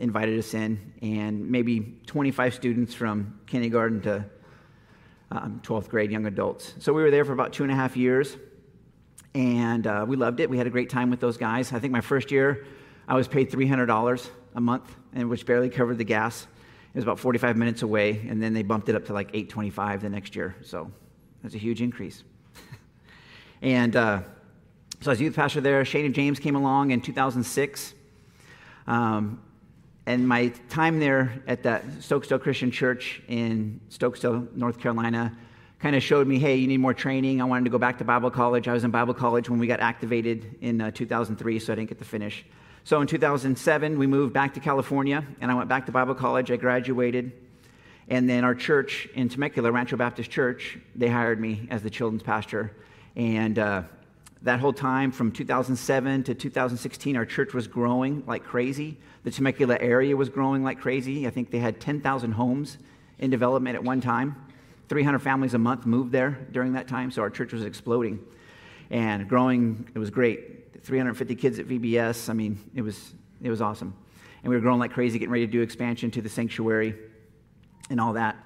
invited 0.00 0.38
us 0.38 0.54
in, 0.54 0.92
and 1.02 1.50
maybe 1.50 1.98
25 2.06 2.54
students 2.54 2.94
from 2.94 3.40
kindergarten 3.46 4.00
to 4.02 4.24
um, 5.30 5.60
12th 5.64 5.88
grade, 5.88 6.10
young 6.10 6.26
adults. 6.26 6.74
So 6.78 6.92
we 6.92 7.02
were 7.02 7.10
there 7.10 7.24
for 7.24 7.32
about 7.32 7.52
two 7.52 7.62
and 7.62 7.72
a 7.72 7.74
half 7.74 7.96
years, 7.96 8.36
and 9.34 9.86
uh, 9.86 10.04
we 10.06 10.16
loved 10.16 10.40
it. 10.40 10.50
We 10.50 10.58
had 10.58 10.66
a 10.66 10.70
great 10.70 10.90
time 10.90 11.10
with 11.10 11.20
those 11.20 11.36
guys. 11.36 11.72
I 11.72 11.78
think 11.78 11.92
my 11.92 12.00
first 12.00 12.30
year, 12.30 12.66
I 13.08 13.14
was 13.14 13.28
paid 13.28 13.50
$300 13.50 14.30
a 14.54 14.60
month, 14.60 14.94
and 15.14 15.28
which 15.30 15.46
barely 15.46 15.70
covered 15.70 15.98
the 15.98 16.04
gas. 16.04 16.46
It 16.94 16.96
was 16.96 17.04
about 17.04 17.18
45 17.18 17.56
minutes 17.56 17.82
away, 17.82 18.26
and 18.28 18.42
then 18.42 18.52
they 18.52 18.62
bumped 18.62 18.88
it 18.88 18.94
up 18.94 19.06
to 19.06 19.14
like 19.14 19.28
825 19.28 20.02
the 20.02 20.10
next 20.10 20.36
year. 20.36 20.54
So 20.62 20.90
that's 21.42 21.54
a 21.54 21.58
huge 21.58 21.80
increase. 21.80 22.22
and 23.62 23.96
uh, 23.96 24.22
so 25.00 25.10
I 25.10 25.12
was 25.12 25.20
youth 25.20 25.34
pastor 25.34 25.60
there. 25.60 25.84
Shane 25.84 26.04
and 26.04 26.14
James 26.14 26.38
came 26.38 26.54
along 26.54 26.90
in 26.90 27.00
2006. 27.00 27.94
Um, 28.86 29.40
and 30.06 30.26
my 30.26 30.48
time 30.68 30.98
there 30.98 31.42
at 31.46 31.62
that 31.62 31.86
Stokesdale 32.00 32.40
Christian 32.40 32.70
Church 32.70 33.22
in 33.28 33.80
Stokesdale, 33.88 34.52
North 34.56 34.80
Carolina, 34.80 35.36
kind 35.78 35.94
of 35.94 36.02
showed 36.02 36.26
me, 36.26 36.38
hey, 36.38 36.56
you 36.56 36.66
need 36.66 36.78
more 36.78 36.94
training. 36.94 37.40
I 37.40 37.44
wanted 37.44 37.64
to 37.64 37.70
go 37.70 37.78
back 37.78 37.98
to 37.98 38.04
Bible 38.04 38.30
college. 38.30 38.68
I 38.68 38.72
was 38.72 38.84
in 38.84 38.90
Bible 38.90 39.14
college 39.14 39.48
when 39.48 39.58
we 39.58 39.66
got 39.66 39.80
activated 39.80 40.56
in 40.60 40.80
uh, 40.80 40.90
2003, 40.90 41.58
so 41.58 41.72
I 41.72 41.76
didn't 41.76 41.88
get 41.88 41.98
to 41.98 42.04
finish. 42.04 42.44
So 42.84 43.00
in 43.00 43.06
2007, 43.06 43.98
we 43.98 44.06
moved 44.08 44.32
back 44.32 44.54
to 44.54 44.60
California, 44.60 45.24
and 45.40 45.50
I 45.50 45.54
went 45.54 45.68
back 45.68 45.86
to 45.86 45.92
Bible 45.92 46.14
college. 46.14 46.50
I 46.50 46.56
graduated. 46.56 47.32
And 48.08 48.28
then 48.28 48.44
our 48.44 48.56
church 48.56 49.08
in 49.14 49.28
Temecula, 49.28 49.70
Rancho 49.70 49.96
Baptist 49.96 50.30
Church, 50.30 50.78
they 50.96 51.08
hired 51.08 51.40
me 51.40 51.68
as 51.70 51.82
the 51.82 51.90
children's 51.90 52.24
pastor. 52.24 52.72
And 53.14 53.58
uh, 53.58 53.82
that 54.42 54.58
whole 54.58 54.72
time, 54.72 55.12
from 55.12 55.30
2007 55.30 56.24
to 56.24 56.34
2016, 56.34 57.16
our 57.16 57.24
church 57.24 57.54
was 57.54 57.68
growing 57.68 58.24
like 58.26 58.42
crazy. 58.42 58.98
The 59.24 59.30
Temecula 59.30 59.78
area 59.80 60.16
was 60.16 60.28
growing 60.28 60.64
like 60.64 60.80
crazy. 60.80 61.26
I 61.26 61.30
think 61.30 61.50
they 61.50 61.58
had 61.58 61.80
10,000 61.80 62.32
homes 62.32 62.78
in 63.18 63.30
development 63.30 63.76
at 63.76 63.84
one 63.84 64.00
time. 64.00 64.36
300 64.88 65.20
families 65.20 65.54
a 65.54 65.58
month 65.58 65.86
moved 65.86 66.12
there 66.12 66.46
during 66.50 66.72
that 66.72 66.88
time, 66.88 67.10
so 67.10 67.22
our 67.22 67.30
church 67.30 67.52
was 67.52 67.64
exploding 67.64 68.20
and 68.90 69.28
growing. 69.28 69.88
It 69.94 69.98
was 69.98 70.10
great. 70.10 70.82
350 70.82 71.34
kids 71.36 71.58
at 71.58 71.68
VBS. 71.68 72.28
I 72.28 72.32
mean, 72.32 72.58
it 72.74 72.82
was, 72.82 73.14
it 73.40 73.48
was 73.48 73.62
awesome. 73.62 73.94
And 74.42 74.50
we 74.50 74.56
were 74.56 74.60
growing 74.60 74.80
like 74.80 74.92
crazy, 74.92 75.18
getting 75.18 75.32
ready 75.32 75.46
to 75.46 75.52
do 75.52 75.62
expansion 75.62 76.10
to 76.10 76.22
the 76.22 76.28
sanctuary 76.28 76.94
and 77.90 78.00
all 78.00 78.14
that. 78.14 78.36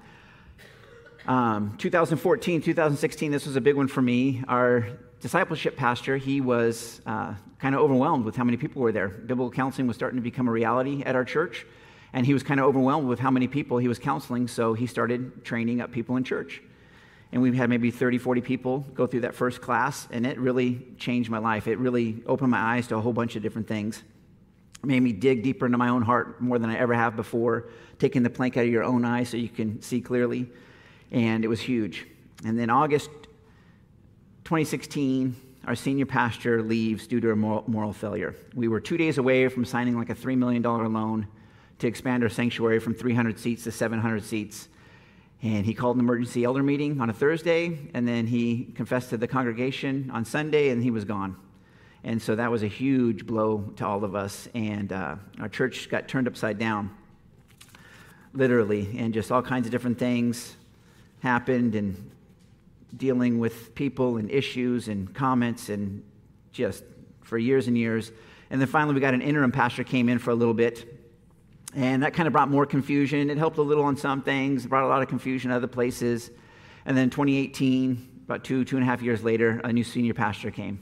Um, 1.27 1.75
2014, 1.77 2.61
2016, 2.61 3.31
this 3.31 3.45
was 3.45 3.55
a 3.55 3.61
big 3.61 3.75
one 3.75 3.87
for 3.87 4.01
me. 4.01 4.43
Our 4.47 4.87
discipleship 5.19 5.75
pastor, 5.75 6.17
he 6.17 6.41
was 6.41 7.01
uh, 7.05 7.33
kind 7.59 7.75
of 7.75 7.81
overwhelmed 7.81 8.25
with 8.25 8.35
how 8.35 8.43
many 8.43 8.57
people 8.57 8.81
were 8.81 8.91
there. 8.91 9.07
Biblical 9.07 9.51
counseling 9.51 9.87
was 9.87 9.95
starting 9.95 10.17
to 10.17 10.23
become 10.23 10.47
a 10.47 10.51
reality 10.51 11.03
at 11.03 11.15
our 11.15 11.25
church, 11.25 11.65
and 12.13 12.25
he 12.25 12.33
was 12.33 12.43
kind 12.43 12.59
of 12.59 12.65
overwhelmed 12.65 13.07
with 13.07 13.19
how 13.19 13.31
many 13.31 13.47
people 13.47 13.77
he 13.77 13.87
was 13.87 13.99
counseling, 13.99 14.47
so 14.47 14.73
he 14.73 14.87
started 14.87 15.43
training 15.43 15.81
up 15.81 15.91
people 15.91 16.17
in 16.17 16.23
church. 16.23 16.61
And 17.31 17.41
we 17.41 17.55
had 17.57 17.69
maybe 17.69 17.91
30, 17.91 18.19
40 18.19 18.41
people 18.41 18.79
go 18.93 19.05
through 19.05 19.21
that 19.21 19.35
first 19.35 19.61
class, 19.61 20.07
and 20.11 20.25
it 20.25 20.39
really 20.39 20.85
changed 20.97 21.29
my 21.29 21.39
life. 21.39 21.67
It 21.67 21.77
really 21.77 22.23
opened 22.25 22.51
my 22.51 22.59
eyes 22.59 22.87
to 22.87 22.95
a 22.95 23.01
whole 23.01 23.13
bunch 23.13 23.35
of 23.35 23.43
different 23.43 23.67
things. 23.67 24.01
It 24.81 24.85
made 24.85 25.01
me 25.01 25.11
dig 25.11 25.43
deeper 25.43 25.65
into 25.65 25.77
my 25.77 25.89
own 25.89 26.03
heart 26.03 26.39
more 26.39 26.59
than 26.59 26.69
I 26.69 26.77
ever 26.77 26.93
have 26.93 27.15
before, 27.15 27.67
taking 27.99 28.23
the 28.23 28.29
plank 28.29 28.55
out 28.55 28.63
of 28.63 28.71
your 28.71 28.83
own 28.83 29.03
eye 29.03 29.23
so 29.23 29.35
you 29.35 29.49
can 29.49 29.81
see 29.81 29.99
clearly. 29.99 30.47
And 31.11 31.43
it 31.43 31.47
was 31.47 31.59
huge. 31.59 32.05
And 32.45 32.57
then 32.57 32.69
August 32.69 33.09
2016, 34.47 35.35
our 35.65 35.75
senior 35.75 36.05
pastor 36.05 36.63
leaves 36.63 37.05
due 37.05 37.19
to 37.19 37.31
a 37.31 37.35
moral, 37.35 37.91
failure. 37.91 38.33
We 38.55 38.69
were 38.69 38.79
two 38.79 38.95
days 38.95 39.17
away 39.17 39.49
from 39.49 39.65
signing 39.65 39.97
like 39.97 40.09
a 40.09 40.15
$3 40.15 40.37
million 40.37 40.63
loan 40.63 41.27
to 41.79 41.87
expand 41.87 42.23
our 42.23 42.29
sanctuary 42.29 42.79
from 42.79 42.93
300 42.93 43.37
seats 43.37 43.65
to 43.65 43.73
700 43.73 44.23
seats. 44.23 44.69
And 45.43 45.65
he 45.65 45.73
called 45.73 45.97
an 45.97 45.99
emergency 45.99 46.45
elder 46.45 46.63
meeting 46.63 47.01
on 47.01 47.09
a 47.09 47.13
Thursday, 47.13 47.77
and 47.93 48.07
then 48.07 48.25
he 48.25 48.71
confessed 48.73 49.09
to 49.09 49.17
the 49.17 49.27
congregation 49.27 50.09
on 50.13 50.23
Sunday, 50.23 50.69
and 50.69 50.81
he 50.81 50.91
was 50.91 51.03
gone. 51.03 51.35
And 52.05 52.21
so 52.21 52.33
that 52.37 52.49
was 52.49 52.63
a 52.63 52.67
huge 52.67 53.25
blow 53.25 53.69
to 53.75 53.85
all 53.85 54.05
of 54.05 54.15
us, 54.15 54.47
and 54.55 54.93
uh, 54.93 55.17
our 55.41 55.49
church 55.49 55.89
got 55.89 56.07
turned 56.07 56.25
upside 56.25 56.57
down, 56.57 56.95
literally, 58.31 58.95
and 58.97 59.13
just 59.13 59.29
all 59.29 59.41
kinds 59.41 59.67
of 59.67 59.73
different 59.73 59.99
things 59.99 60.55
happened, 61.19 61.75
and 61.75 62.11
dealing 62.95 63.39
with 63.39 63.75
people 63.75 64.17
and 64.17 64.31
issues 64.31 64.87
and 64.87 65.13
comments 65.13 65.69
and 65.69 66.03
just 66.51 66.83
for 67.21 67.37
years 67.37 67.67
and 67.67 67.77
years. 67.77 68.11
And 68.49 68.61
then 68.61 68.67
finally, 68.67 68.93
we 68.93 69.01
got 69.01 69.13
an 69.13 69.21
interim 69.21 69.51
pastor 69.51 69.83
came 69.83 70.07
in 70.07 70.19
for 70.19 70.31
a 70.31 70.35
little 70.35 70.53
bit. 70.53 70.93
And 71.75 72.01
that 72.03 72.13
kind 72.13 72.27
of 72.27 72.33
brought 72.33 72.49
more 72.49 72.65
confusion. 72.65 73.29
It 73.29 73.37
helped 73.37 73.57
a 73.57 73.61
little 73.61 73.83
on 73.83 73.97
some 73.97 74.21
things, 74.21 74.65
brought 74.65 74.85
a 74.85 74.87
lot 74.87 75.01
of 75.01 75.09
confusion 75.09 75.51
other 75.51 75.67
places. 75.67 76.31
And 76.85 76.97
then 76.97 77.09
2018, 77.09 78.21
about 78.23 78.43
two, 78.43 78.63
two 78.63 78.77
and 78.77 78.83
a 78.83 78.85
half 78.85 79.01
years 79.01 79.23
later, 79.23 79.59
a 79.63 79.73
new 79.73 79.83
senior 79.83 80.13
pastor 80.13 80.49
came. 80.49 80.81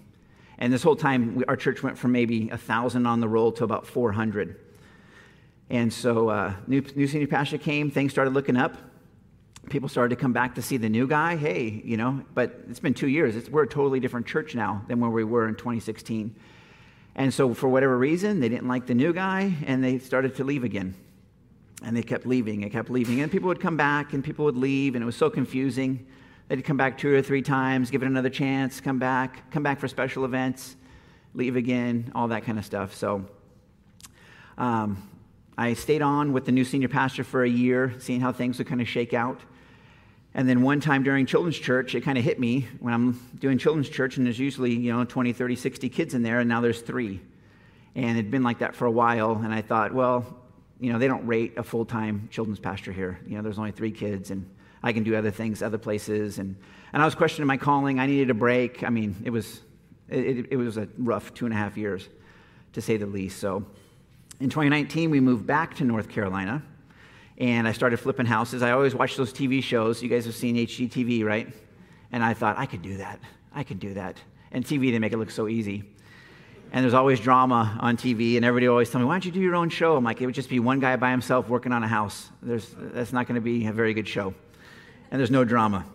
And 0.57 0.71
this 0.71 0.83
whole 0.83 0.95
time, 0.95 1.35
we, 1.35 1.45
our 1.45 1.57
church 1.57 1.83
went 1.83 1.97
from 1.97 2.11
maybe 2.11 2.47
1,000 2.47 3.05
on 3.05 3.19
the 3.19 3.27
roll 3.27 3.51
to 3.53 3.63
about 3.63 3.87
400. 3.87 4.59
And 5.69 5.91
so, 5.91 6.29
uh, 6.29 6.53
new, 6.67 6.81
new 6.95 7.07
senior 7.07 7.27
pastor 7.27 7.57
came, 7.57 7.89
things 7.89 8.11
started 8.11 8.33
looking 8.33 8.55
up 8.55 8.77
people 9.69 9.89
started 9.89 10.15
to 10.15 10.21
come 10.21 10.33
back 10.33 10.55
to 10.55 10.61
see 10.61 10.77
the 10.77 10.89
new 10.89 11.07
guy. 11.07 11.35
Hey, 11.35 11.81
you 11.83 11.97
know, 11.97 12.23
but 12.33 12.61
it's 12.69 12.79
been 12.79 12.93
two 12.93 13.07
years. 13.07 13.35
It's, 13.35 13.49
we're 13.49 13.63
a 13.63 13.67
totally 13.67 13.99
different 13.99 14.25
church 14.25 14.55
now 14.55 14.83
than 14.87 14.99
where 14.99 15.09
we 15.09 15.23
were 15.23 15.47
in 15.47 15.55
2016. 15.55 16.35
And 17.15 17.33
so, 17.33 17.53
for 17.53 17.69
whatever 17.69 17.97
reason, 17.97 18.39
they 18.39 18.49
didn't 18.49 18.67
like 18.67 18.85
the 18.85 18.93
new 18.93 19.13
guy 19.13 19.53
and 19.65 19.83
they 19.83 19.99
started 19.99 20.35
to 20.35 20.43
leave 20.43 20.63
again. 20.63 20.95
And 21.83 21.95
they 21.95 22.03
kept 22.03 22.25
leaving 22.25 22.63
and 22.63 22.71
kept 22.71 22.89
leaving. 22.89 23.21
And 23.21 23.31
people 23.31 23.47
would 23.47 23.59
come 23.59 23.77
back 23.77 24.13
and 24.13 24.23
people 24.23 24.45
would 24.45 24.57
leave, 24.57 24.95
and 24.95 25.03
it 25.03 25.05
was 25.05 25.15
so 25.15 25.29
confusing. 25.29 26.05
They'd 26.47 26.63
come 26.63 26.77
back 26.77 26.97
two 26.97 27.13
or 27.13 27.21
three 27.21 27.41
times, 27.41 27.89
give 27.89 28.03
it 28.03 28.07
another 28.07 28.29
chance, 28.29 28.79
come 28.79 28.99
back, 28.99 29.49
come 29.51 29.63
back 29.63 29.79
for 29.79 29.87
special 29.87 30.25
events, 30.25 30.75
leave 31.33 31.55
again, 31.55 32.11
all 32.13 32.27
that 32.27 32.43
kind 32.43 32.59
of 32.59 32.65
stuff. 32.65 32.93
So, 32.93 33.25
um, 34.57 35.09
I 35.57 35.73
stayed 35.73 36.01
on 36.01 36.33
with 36.33 36.45
the 36.45 36.51
new 36.51 36.65
senior 36.65 36.89
pastor 36.89 37.23
for 37.23 37.43
a 37.43 37.49
year, 37.49 37.93
seeing 37.99 38.19
how 38.19 38.33
things 38.33 38.57
would 38.57 38.67
kind 38.67 38.81
of 38.81 38.89
shake 38.89 39.13
out. 39.13 39.39
And 40.37 40.49
then 40.49 40.61
one 40.61 40.81
time 40.81 41.01
during 41.01 41.25
children's 41.25 41.57
church, 41.57 41.95
it 41.95 42.01
kind 42.01 42.17
of 42.17 42.23
hit 42.23 42.41
me 42.41 42.67
when 42.79 42.93
I'm 42.93 43.13
doing 43.39 43.57
children's 43.57 43.87
church, 43.87 44.17
and 44.17 44.25
there's 44.25 44.37
usually, 44.37 44.75
you 44.75 44.91
know, 44.91 45.05
20, 45.05 45.31
30, 45.31 45.55
60 45.55 45.87
kids 45.87 46.13
in 46.13 46.23
there, 46.23 46.41
and 46.41 46.49
now 46.49 46.59
there's 46.59 46.81
three. 46.81 47.21
And 47.95 48.17
it'd 48.17 48.31
been 48.31 48.43
like 48.43 48.59
that 48.59 48.75
for 48.75 48.85
a 48.85 48.91
while, 48.91 49.39
and 49.41 49.53
I 49.53 49.61
thought, 49.61 49.93
well, 49.93 50.25
you 50.81 50.91
know, 50.91 50.99
they 50.99 51.07
don't 51.07 51.25
rate 51.25 51.57
a 51.57 51.63
full 51.63 51.85
time 51.85 52.27
children's 52.29 52.59
pastor 52.59 52.91
here. 52.91 53.17
You 53.25 53.37
know, 53.37 53.43
there's 53.43 53.57
only 53.57 53.71
three 53.71 53.93
kids, 53.93 54.29
and 54.29 54.45
I 54.83 54.91
can 54.91 55.03
do 55.03 55.15
other 55.15 55.31
things, 55.31 55.63
other 55.63 55.77
places. 55.77 56.37
And, 56.37 56.57
and 56.91 57.01
I 57.01 57.05
was 57.05 57.15
questioning 57.15 57.47
my 57.47 57.55
calling. 57.55 58.01
I 58.01 58.05
needed 58.05 58.29
a 58.29 58.33
break. 58.33 58.83
I 58.83 58.89
mean, 58.89 59.15
it 59.23 59.29
was, 59.29 59.61
it, 60.09 60.47
it 60.51 60.57
was 60.57 60.75
a 60.75 60.89
rough 60.97 61.33
two 61.33 61.45
and 61.45 61.53
a 61.53 61.57
half 61.57 61.77
years, 61.77 62.09
to 62.73 62.81
say 62.81 62.97
the 62.97 63.05
least. 63.05 63.39
So 63.39 63.65
in 64.41 64.49
2019, 64.49 65.11
we 65.11 65.21
moved 65.21 65.47
back 65.47 65.75
to 65.75 65.85
North 65.85 66.09
Carolina 66.09 66.61
and 67.37 67.67
I 67.67 67.71
started 67.71 67.97
flipping 67.97 68.25
houses. 68.25 68.63
I 68.63 68.71
always 68.71 68.95
watch 68.95 69.15
those 69.17 69.33
TV 69.33 69.61
shows. 69.61 70.01
You 70.01 70.09
guys 70.09 70.25
have 70.25 70.35
seen 70.35 70.55
HGTV, 70.55 71.25
right? 71.25 71.51
And 72.11 72.23
I 72.23 72.33
thought, 72.33 72.57
I 72.57 72.65
could 72.65 72.81
do 72.81 72.97
that. 72.97 73.19
I 73.53 73.63
could 73.63 73.79
do 73.79 73.93
that. 73.95 74.17
And 74.51 74.65
TV, 74.65 74.91
they 74.91 74.99
make 74.99 75.11
it 75.11 75.17
look 75.17 75.31
so 75.31 75.47
easy. 75.47 75.83
And 76.71 76.83
there's 76.83 76.93
always 76.93 77.19
drama 77.19 77.77
on 77.81 77.95
TV, 77.95 78.35
and 78.35 78.45
everybody 78.45 78.67
always 78.67 78.89
tell 78.89 78.99
me, 78.99 79.05
why 79.05 79.13
don't 79.13 79.25
you 79.25 79.31
do 79.31 79.39
your 79.39 79.55
own 79.55 79.69
show? 79.69 79.95
I'm 79.95 80.03
like, 80.03 80.21
it 80.21 80.25
would 80.25 80.35
just 80.35 80.49
be 80.49 80.59
one 80.59 80.79
guy 80.79 80.95
by 80.95 81.11
himself 81.11 81.47
working 81.47 81.71
on 81.71 81.83
a 81.83 81.87
house. 81.87 82.29
There's, 82.41 82.73
that's 82.77 83.13
not 83.13 83.27
going 83.27 83.35
to 83.35 83.41
be 83.41 83.65
a 83.67 83.71
very 83.71 83.93
good 83.93 84.07
show. 84.07 84.33
And 85.11 85.19
there's 85.19 85.31
no 85.31 85.45
drama. 85.45 85.85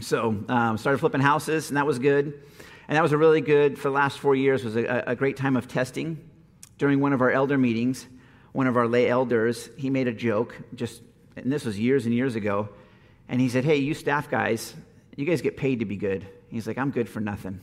So 0.00 0.36
um, 0.48 0.76
started 0.76 0.98
flipping 0.98 1.20
houses, 1.20 1.70
and 1.70 1.76
that 1.76 1.86
was 1.86 1.98
good. 1.98 2.42
And 2.88 2.96
that 2.96 3.02
was 3.02 3.12
a 3.12 3.18
really 3.18 3.40
good, 3.40 3.78
for 3.78 3.88
the 3.88 3.94
last 3.94 4.18
four 4.18 4.34
years, 4.34 4.64
was 4.64 4.76
a, 4.76 5.04
a 5.06 5.14
great 5.14 5.36
time 5.36 5.56
of 5.56 5.68
testing. 5.68 6.18
During 6.78 7.00
one 7.00 7.14
of 7.14 7.22
our 7.22 7.30
elder 7.30 7.56
meetings, 7.56 8.06
one 8.56 8.66
of 8.66 8.78
our 8.78 8.88
lay 8.88 9.06
elders, 9.06 9.68
he 9.76 9.90
made 9.90 10.08
a 10.08 10.12
joke, 10.12 10.56
just, 10.74 11.02
and 11.36 11.52
this 11.52 11.66
was 11.66 11.78
years 11.78 12.06
and 12.06 12.14
years 12.14 12.36
ago, 12.36 12.70
and 13.28 13.38
he 13.38 13.50
said, 13.50 13.66
Hey, 13.66 13.76
you 13.76 13.92
staff 13.92 14.30
guys, 14.30 14.74
you 15.14 15.26
guys 15.26 15.42
get 15.42 15.58
paid 15.58 15.80
to 15.80 15.84
be 15.84 15.96
good. 15.96 16.26
He's 16.48 16.66
like, 16.66 16.78
I'm 16.78 16.90
good 16.90 17.06
for 17.06 17.20
nothing. 17.20 17.60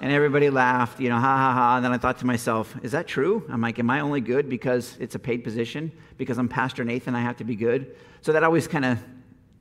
And 0.00 0.12
everybody 0.12 0.48
laughed, 0.48 1.00
you 1.00 1.08
know, 1.08 1.16
ha 1.16 1.36
ha 1.36 1.52
ha. 1.52 1.76
And 1.76 1.84
then 1.84 1.90
I 1.90 1.98
thought 1.98 2.18
to 2.18 2.26
myself, 2.26 2.72
is 2.84 2.92
that 2.92 3.08
true? 3.08 3.44
I'm 3.48 3.60
like, 3.60 3.80
am 3.80 3.90
I 3.90 3.98
only 3.98 4.20
good 4.20 4.48
because 4.48 4.96
it's 5.00 5.16
a 5.16 5.18
paid 5.18 5.42
position? 5.42 5.90
Because 6.18 6.38
I'm 6.38 6.48
Pastor 6.48 6.84
Nathan, 6.84 7.16
I 7.16 7.20
have 7.20 7.38
to 7.38 7.44
be 7.44 7.56
good? 7.56 7.96
So 8.20 8.32
that 8.32 8.44
always 8.44 8.68
kind 8.68 8.84
of 8.84 8.98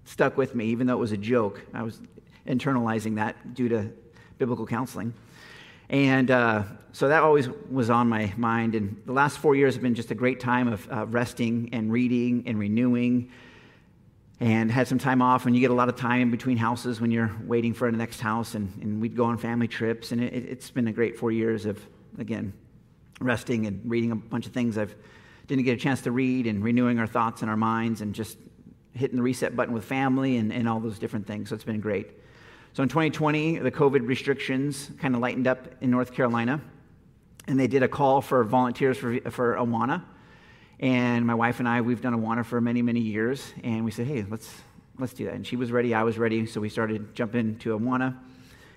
stuck 0.06 0.38
with 0.38 0.54
me, 0.54 0.66
even 0.66 0.86
though 0.86 0.94
it 0.94 1.00
was 1.00 1.12
a 1.12 1.18
joke. 1.18 1.60
I 1.74 1.82
was 1.82 2.00
internalizing 2.46 3.16
that 3.16 3.56
due 3.56 3.70
to 3.70 3.90
biblical 4.38 4.68
counseling. 4.68 5.16
And 5.92 6.32
uh, 6.32 6.64
so 6.94 7.10
that 7.10 7.22
always 7.22 7.50
was 7.70 7.90
on 7.90 8.08
my 8.08 8.34
mind. 8.38 8.76
And 8.76 9.00
the 9.06 9.12
last 9.12 9.38
four 9.38 9.56
years 9.56 9.76
have 9.76 9.84
been 9.84 9.94
just 9.94 10.10
a 10.10 10.16
great 10.16 10.40
time 10.40 10.70
of 10.70 10.90
uh, 10.90 11.06
resting 11.06 11.70
and 11.74 11.92
reading 11.92 12.44
and 12.48 12.58
renewing 12.58 13.30
and 14.40 14.72
had 14.72 14.88
some 14.88 14.98
time 14.98 15.22
off. 15.22 15.46
And 15.46 15.54
you 15.54 15.60
get 15.60 15.70
a 15.70 15.76
lot 15.76 15.90
of 15.90 15.98
time 15.98 16.22
in 16.22 16.32
between 16.32 16.56
houses 16.56 17.02
when 17.02 17.12
you're 17.12 17.30
waiting 17.44 17.74
for 17.74 17.92
the 17.92 17.98
next 17.98 18.22
house. 18.22 18.56
And, 18.56 18.74
and 18.82 19.02
we'd 19.02 19.18
go 19.18 19.26
on 19.26 19.38
family 19.38 19.68
trips. 19.68 20.14
And 20.14 20.24
it, 20.24 20.48
has 20.48 20.72
been 20.72 20.88
a 20.88 20.94
great 20.94 21.20
four 21.20 21.32
years 21.32 21.66
of 21.66 21.86
again 22.18 22.54
resting 23.20 23.68
and 23.68 23.82
reading 23.84 24.12
a 24.12 24.16
bunch 24.16 24.48
of 24.48 24.54
things 24.54 24.78
I've 24.78 24.96
didn't 25.48 25.66
get 25.66 25.74
a 25.74 25.82
chance 25.82 26.02
to 26.02 26.12
read 26.12 26.48
and 26.48 26.64
renewing 26.64 26.98
our 27.00 27.08
thoughts 27.08 27.42
and 27.42 27.52
our 27.52 27.58
minds 27.58 28.00
and 28.00 28.16
just 28.16 28.38
hitting 28.94 29.18
the 29.18 29.22
reset 29.22 29.54
button 29.54 29.74
with 29.74 29.84
family 29.84 30.38
and, 30.38 30.54
and 30.54 30.70
all 30.70 30.80
those 30.80 30.98
different 30.98 31.28
things. 31.28 31.50
So 31.50 31.56
it's 31.56 31.66
been 31.66 31.82
great 31.82 32.12
so 32.74 32.84
in 32.84 32.90
2020 32.90 33.60
the 33.60 33.72
covid 33.72 34.08
restrictions 34.08 34.92
kind 35.00 35.16
of 35.16 35.22
lightened 35.22 35.48
up 35.48 35.68
in 35.82 35.90
north 35.90 36.14
carolina 36.14 36.62
and 37.48 37.60
they 37.60 37.68
did 37.68 37.84
a 37.84 37.88
call 37.88 38.22
for 38.22 38.44
volunteers 38.44 38.98
for, 38.98 39.20
for 39.32 39.56
awana 39.56 40.04
and 40.82 41.28
my 41.28 41.36
wife 41.36 41.60
and 41.60 41.70
I, 41.70 41.82
we've 41.82 42.02
done 42.02 42.20
Awana 42.20 42.44
for 42.44 42.60
many, 42.60 42.82
many 42.82 43.00
years. 43.00 43.54
And 43.64 43.86
we 43.86 43.92
said, 43.92 44.08
hey, 44.08 44.26
let's, 44.28 44.52
let's 44.98 45.14
do 45.14 45.26
that. 45.26 45.36
And 45.36 45.46
she 45.46 45.56
was 45.56 45.72
ready, 45.72 45.94
I 45.94 46.02
was 46.02 46.18
ready. 46.18 46.48
So 46.48 46.60
we 46.60 46.70
started 46.70 47.14
jumping 47.14 47.40
into 47.42 47.78
Awana. 47.78 48.18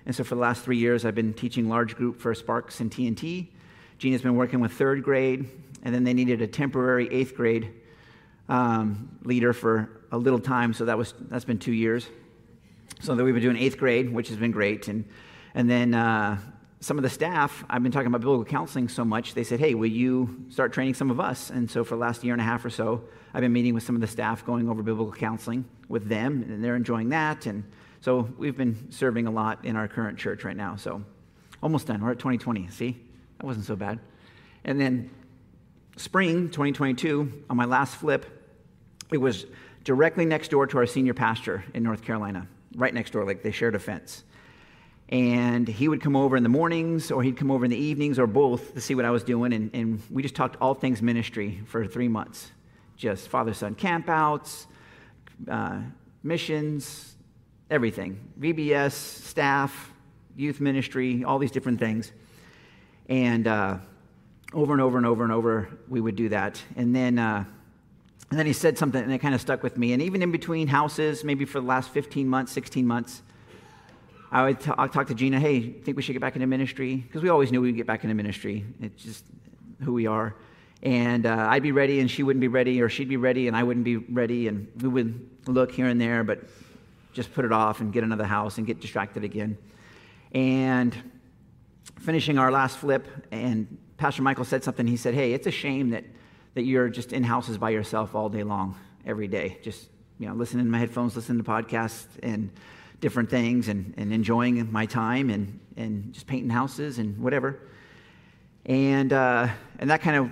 And 0.05 0.15
so 0.15 0.23
for 0.23 0.35
the 0.35 0.41
last 0.41 0.63
three 0.63 0.77
years, 0.77 1.03
I've 1.03 1.15
been 1.15 1.33
teaching 1.33 1.67
large 1.67 1.95
group 1.95 2.21
for 2.21 2.35
Sparks 2.35 2.79
and 2.79 2.91
TNT. 2.91 3.47
Jena's 3.97 4.21
been 4.21 4.35
working 4.35 4.59
with 4.59 4.73
third 4.73 5.03
grade. 5.03 5.49
And 5.81 5.95
then 5.95 6.03
they 6.03 6.13
needed 6.13 6.43
a 6.43 6.47
temporary 6.47 7.11
eighth 7.11 7.35
grade 7.35 7.71
um, 8.49 9.17
leader 9.23 9.51
for 9.51 9.89
a 10.11 10.17
little 10.17 10.39
time. 10.39 10.75
So 10.75 10.85
that 10.85 10.99
was, 10.99 11.15
that's 11.21 11.45
been 11.45 11.57
two 11.57 11.73
years. 11.73 12.07
So 13.01 13.15
that 13.15 13.23
we've 13.23 13.33
been 13.33 13.43
doing 13.43 13.57
eighth 13.57 13.77
grade, 13.77 14.11
which 14.11 14.29
has 14.29 14.37
been 14.37 14.51
great. 14.51 14.87
And, 14.87 15.05
and 15.53 15.69
then 15.69 15.93
uh, 15.93 16.37
some 16.79 16.97
of 16.97 17.03
the 17.03 17.09
staff, 17.09 17.63
I've 17.69 17.83
been 17.83 17.91
talking 17.91 18.07
about 18.07 18.21
biblical 18.21 18.45
counseling 18.45 18.87
so 18.87 19.03
much, 19.03 19.33
they 19.33 19.43
said, 19.43 19.59
hey, 19.59 19.73
will 19.73 19.85
you 19.87 20.45
start 20.49 20.71
training 20.73 20.93
some 20.93 21.11
of 21.11 21.19
us? 21.19 21.49
And 21.49 21.69
so 21.69 21.83
for 21.83 21.95
the 21.95 22.01
last 22.01 22.23
year 22.23 22.33
and 22.33 22.41
a 22.41 22.45
half 22.45 22.63
or 22.63 22.69
so, 22.69 23.03
I've 23.33 23.41
been 23.41 23.53
meeting 23.53 23.73
with 23.73 23.83
some 23.83 23.95
of 23.95 24.01
the 24.01 24.07
staff, 24.07 24.45
going 24.45 24.69
over 24.69 24.81
biblical 24.81 25.13
counseling 25.13 25.65
with 25.89 26.07
them, 26.07 26.43
and 26.43 26.63
they're 26.63 26.75
enjoying 26.75 27.09
that. 27.09 27.45
And 27.47 27.63
so 28.01 28.29
we've 28.37 28.55
been 28.55 28.91
serving 28.91 29.27
a 29.27 29.31
lot 29.31 29.65
in 29.65 29.75
our 29.75 29.87
current 29.87 30.17
church 30.17 30.43
right 30.43 30.55
now. 30.55 30.75
So 30.75 31.03
almost 31.61 31.87
done. 31.87 32.01
We're 32.03 32.11
at 32.11 32.19
2020. 32.19 32.69
See? 32.69 32.97
That 33.39 33.45
wasn't 33.45 33.65
so 33.65 33.75
bad. 33.75 33.99
And 34.63 34.79
then 34.79 35.09
spring 35.97 36.49
2022, 36.49 37.45
on 37.49 37.57
my 37.57 37.65
last 37.65 37.95
flip, 37.95 38.25
it 39.11 39.17
was 39.17 39.45
directly 39.83 40.25
next 40.25 40.49
door 40.49 40.67
to 40.67 40.77
our 40.77 40.85
senior 40.85 41.13
pastor 41.13 41.63
in 41.73 41.83
North 41.83 42.03
Carolina, 42.03 42.47
right 42.75 42.93
next 42.93 43.11
door, 43.11 43.25
like 43.25 43.41
they 43.41 43.51
shared 43.51 43.75
a 43.75 43.79
fence 43.79 44.23
and 45.09 45.67
he 45.67 45.87
would 45.87 46.01
come 46.01 46.15
over 46.15 46.35
in 46.35 46.43
the 46.43 46.49
mornings 46.49 47.11
or 47.11 47.21
he'd 47.21 47.37
come 47.37 47.51
over 47.51 47.63
in 47.63 47.71
the 47.71 47.77
evenings 47.77 48.17
or 48.17 48.25
both 48.25 48.73
to 48.73 48.81
see 48.81 48.95
what 48.95 49.05
I 49.05 49.11
was 49.11 49.23
doing. 49.23 49.53
And, 49.53 49.69
and 49.73 50.01
we 50.09 50.23
just 50.23 50.35
talked 50.35 50.57
all 50.59 50.73
things 50.73 51.01
ministry 51.01 51.61
for 51.67 51.85
three 51.85 52.07
months 52.07 52.51
just 52.97 53.27
father 53.27 53.53
son 53.53 53.75
campouts, 53.75 54.67
uh, 55.49 55.79
missions, 56.23 57.15
everything 57.69 58.19
VBS, 58.39 58.93
staff, 58.93 59.91
youth 60.35 60.59
ministry, 60.59 61.23
all 61.23 61.37
these 61.37 61.51
different 61.51 61.79
things. 61.79 62.11
And 63.07 63.47
uh, 63.47 63.77
over 64.53 64.73
and 64.73 64.81
over 64.81 64.97
and 64.97 65.05
over 65.05 65.23
and 65.23 65.31
over, 65.31 65.69
we 65.87 66.01
would 66.01 66.15
do 66.15 66.29
that. 66.29 66.61
And 66.75 66.95
then, 66.95 67.19
uh, 67.19 67.45
and 68.35 68.39
then 68.41 68.47
he 68.47 68.51
said 68.51 68.77
something, 68.77 69.01
and 69.01 69.13
it 69.13 69.19
kind 69.19 69.33
of 69.33 69.39
stuck 69.39 69.63
with 69.63 69.77
me. 69.77 69.93
And 69.93 70.01
even 70.01 70.21
in 70.21 70.29
between 70.29 70.67
houses, 70.67 71.23
maybe 71.23 71.45
for 71.45 71.61
the 71.61 71.65
last 71.65 71.89
15 71.91 72.27
months, 72.27 72.51
16 72.51 72.85
months, 72.85 73.21
I 74.29 74.43
would 74.43 74.59
t- 74.59 74.73
I'd 74.77 74.91
talk 74.91 75.07
to 75.07 75.15
Jena, 75.15 75.39
hey, 75.39 75.69
think 75.69 75.95
we 75.95 76.03
should 76.03 76.11
get 76.11 76.19
back 76.19 76.35
into 76.35 76.45
ministry? 76.45 76.97
Because 76.97 77.23
we 77.23 77.29
always 77.29 77.49
knew 77.49 77.61
we'd 77.61 77.77
get 77.77 77.87
back 77.87 78.03
into 78.03 78.13
ministry. 78.13 78.65
It's 78.81 79.01
just 79.01 79.23
who 79.85 79.93
we 79.93 80.05
are. 80.05 80.35
And 80.83 81.25
uh, 81.25 81.47
I'd 81.49 81.63
be 81.63 81.71
ready, 81.71 82.01
and 82.01 82.11
she 82.11 82.23
wouldn't 82.23 82.41
be 82.41 82.49
ready, 82.49 82.81
or 82.81 82.89
she'd 82.89 83.07
be 83.07 83.15
ready, 83.15 83.47
and 83.47 83.55
I 83.55 83.63
wouldn't 83.63 83.85
be 83.85 83.95
ready. 83.95 84.49
And 84.49 84.67
we 84.81 84.89
would 84.89 85.29
look 85.47 85.71
here 85.71 85.87
and 85.87 86.01
there, 86.01 86.25
but 86.25 86.41
just 87.13 87.33
put 87.33 87.45
it 87.45 87.53
off 87.53 87.79
and 87.79 87.93
get 87.93 88.03
another 88.03 88.25
house 88.25 88.57
and 88.57 88.67
get 88.67 88.81
distracted 88.81 89.23
again. 89.23 89.57
And 90.33 90.93
finishing 92.01 92.37
our 92.37 92.51
last 92.51 92.79
flip, 92.79 93.07
and 93.31 93.77
Pastor 93.95 94.23
Michael 94.23 94.43
said 94.43 94.61
something. 94.61 94.87
He 94.87 94.97
said, 94.97 95.13
hey, 95.13 95.31
it's 95.31 95.47
a 95.47 95.51
shame 95.51 95.91
that, 95.91 96.03
that 96.55 96.63
you're 96.63 96.89
just 96.89 97.13
in 97.13 97.23
houses 97.23 97.57
by 97.57 97.69
yourself 97.69 98.15
all 98.15 98.29
day 98.29 98.43
long, 98.43 98.75
every 99.05 99.27
day. 99.27 99.59
Just, 99.61 99.87
you 100.17 100.27
know, 100.27 100.33
listening 100.33 100.65
to 100.65 100.71
my 100.71 100.79
headphones, 100.79 101.15
listening 101.15 101.43
to 101.43 101.49
podcasts, 101.49 102.07
and 102.23 102.49
different 103.01 103.29
things 103.29 103.67
and, 103.67 103.93
and 103.97 104.11
enjoying 104.11 104.71
my 104.71 104.85
time 104.85 105.29
and, 105.29 105.59
and 105.77 106.13
just 106.13 106.25
painting 106.25 106.49
houses 106.49 106.97
and 106.97 107.19
whatever. 107.19 107.59
And, 108.65 109.13
uh, 109.13 109.49
and 109.79 109.89
that 109.89 110.01
kind 110.01 110.15
of 110.15 110.31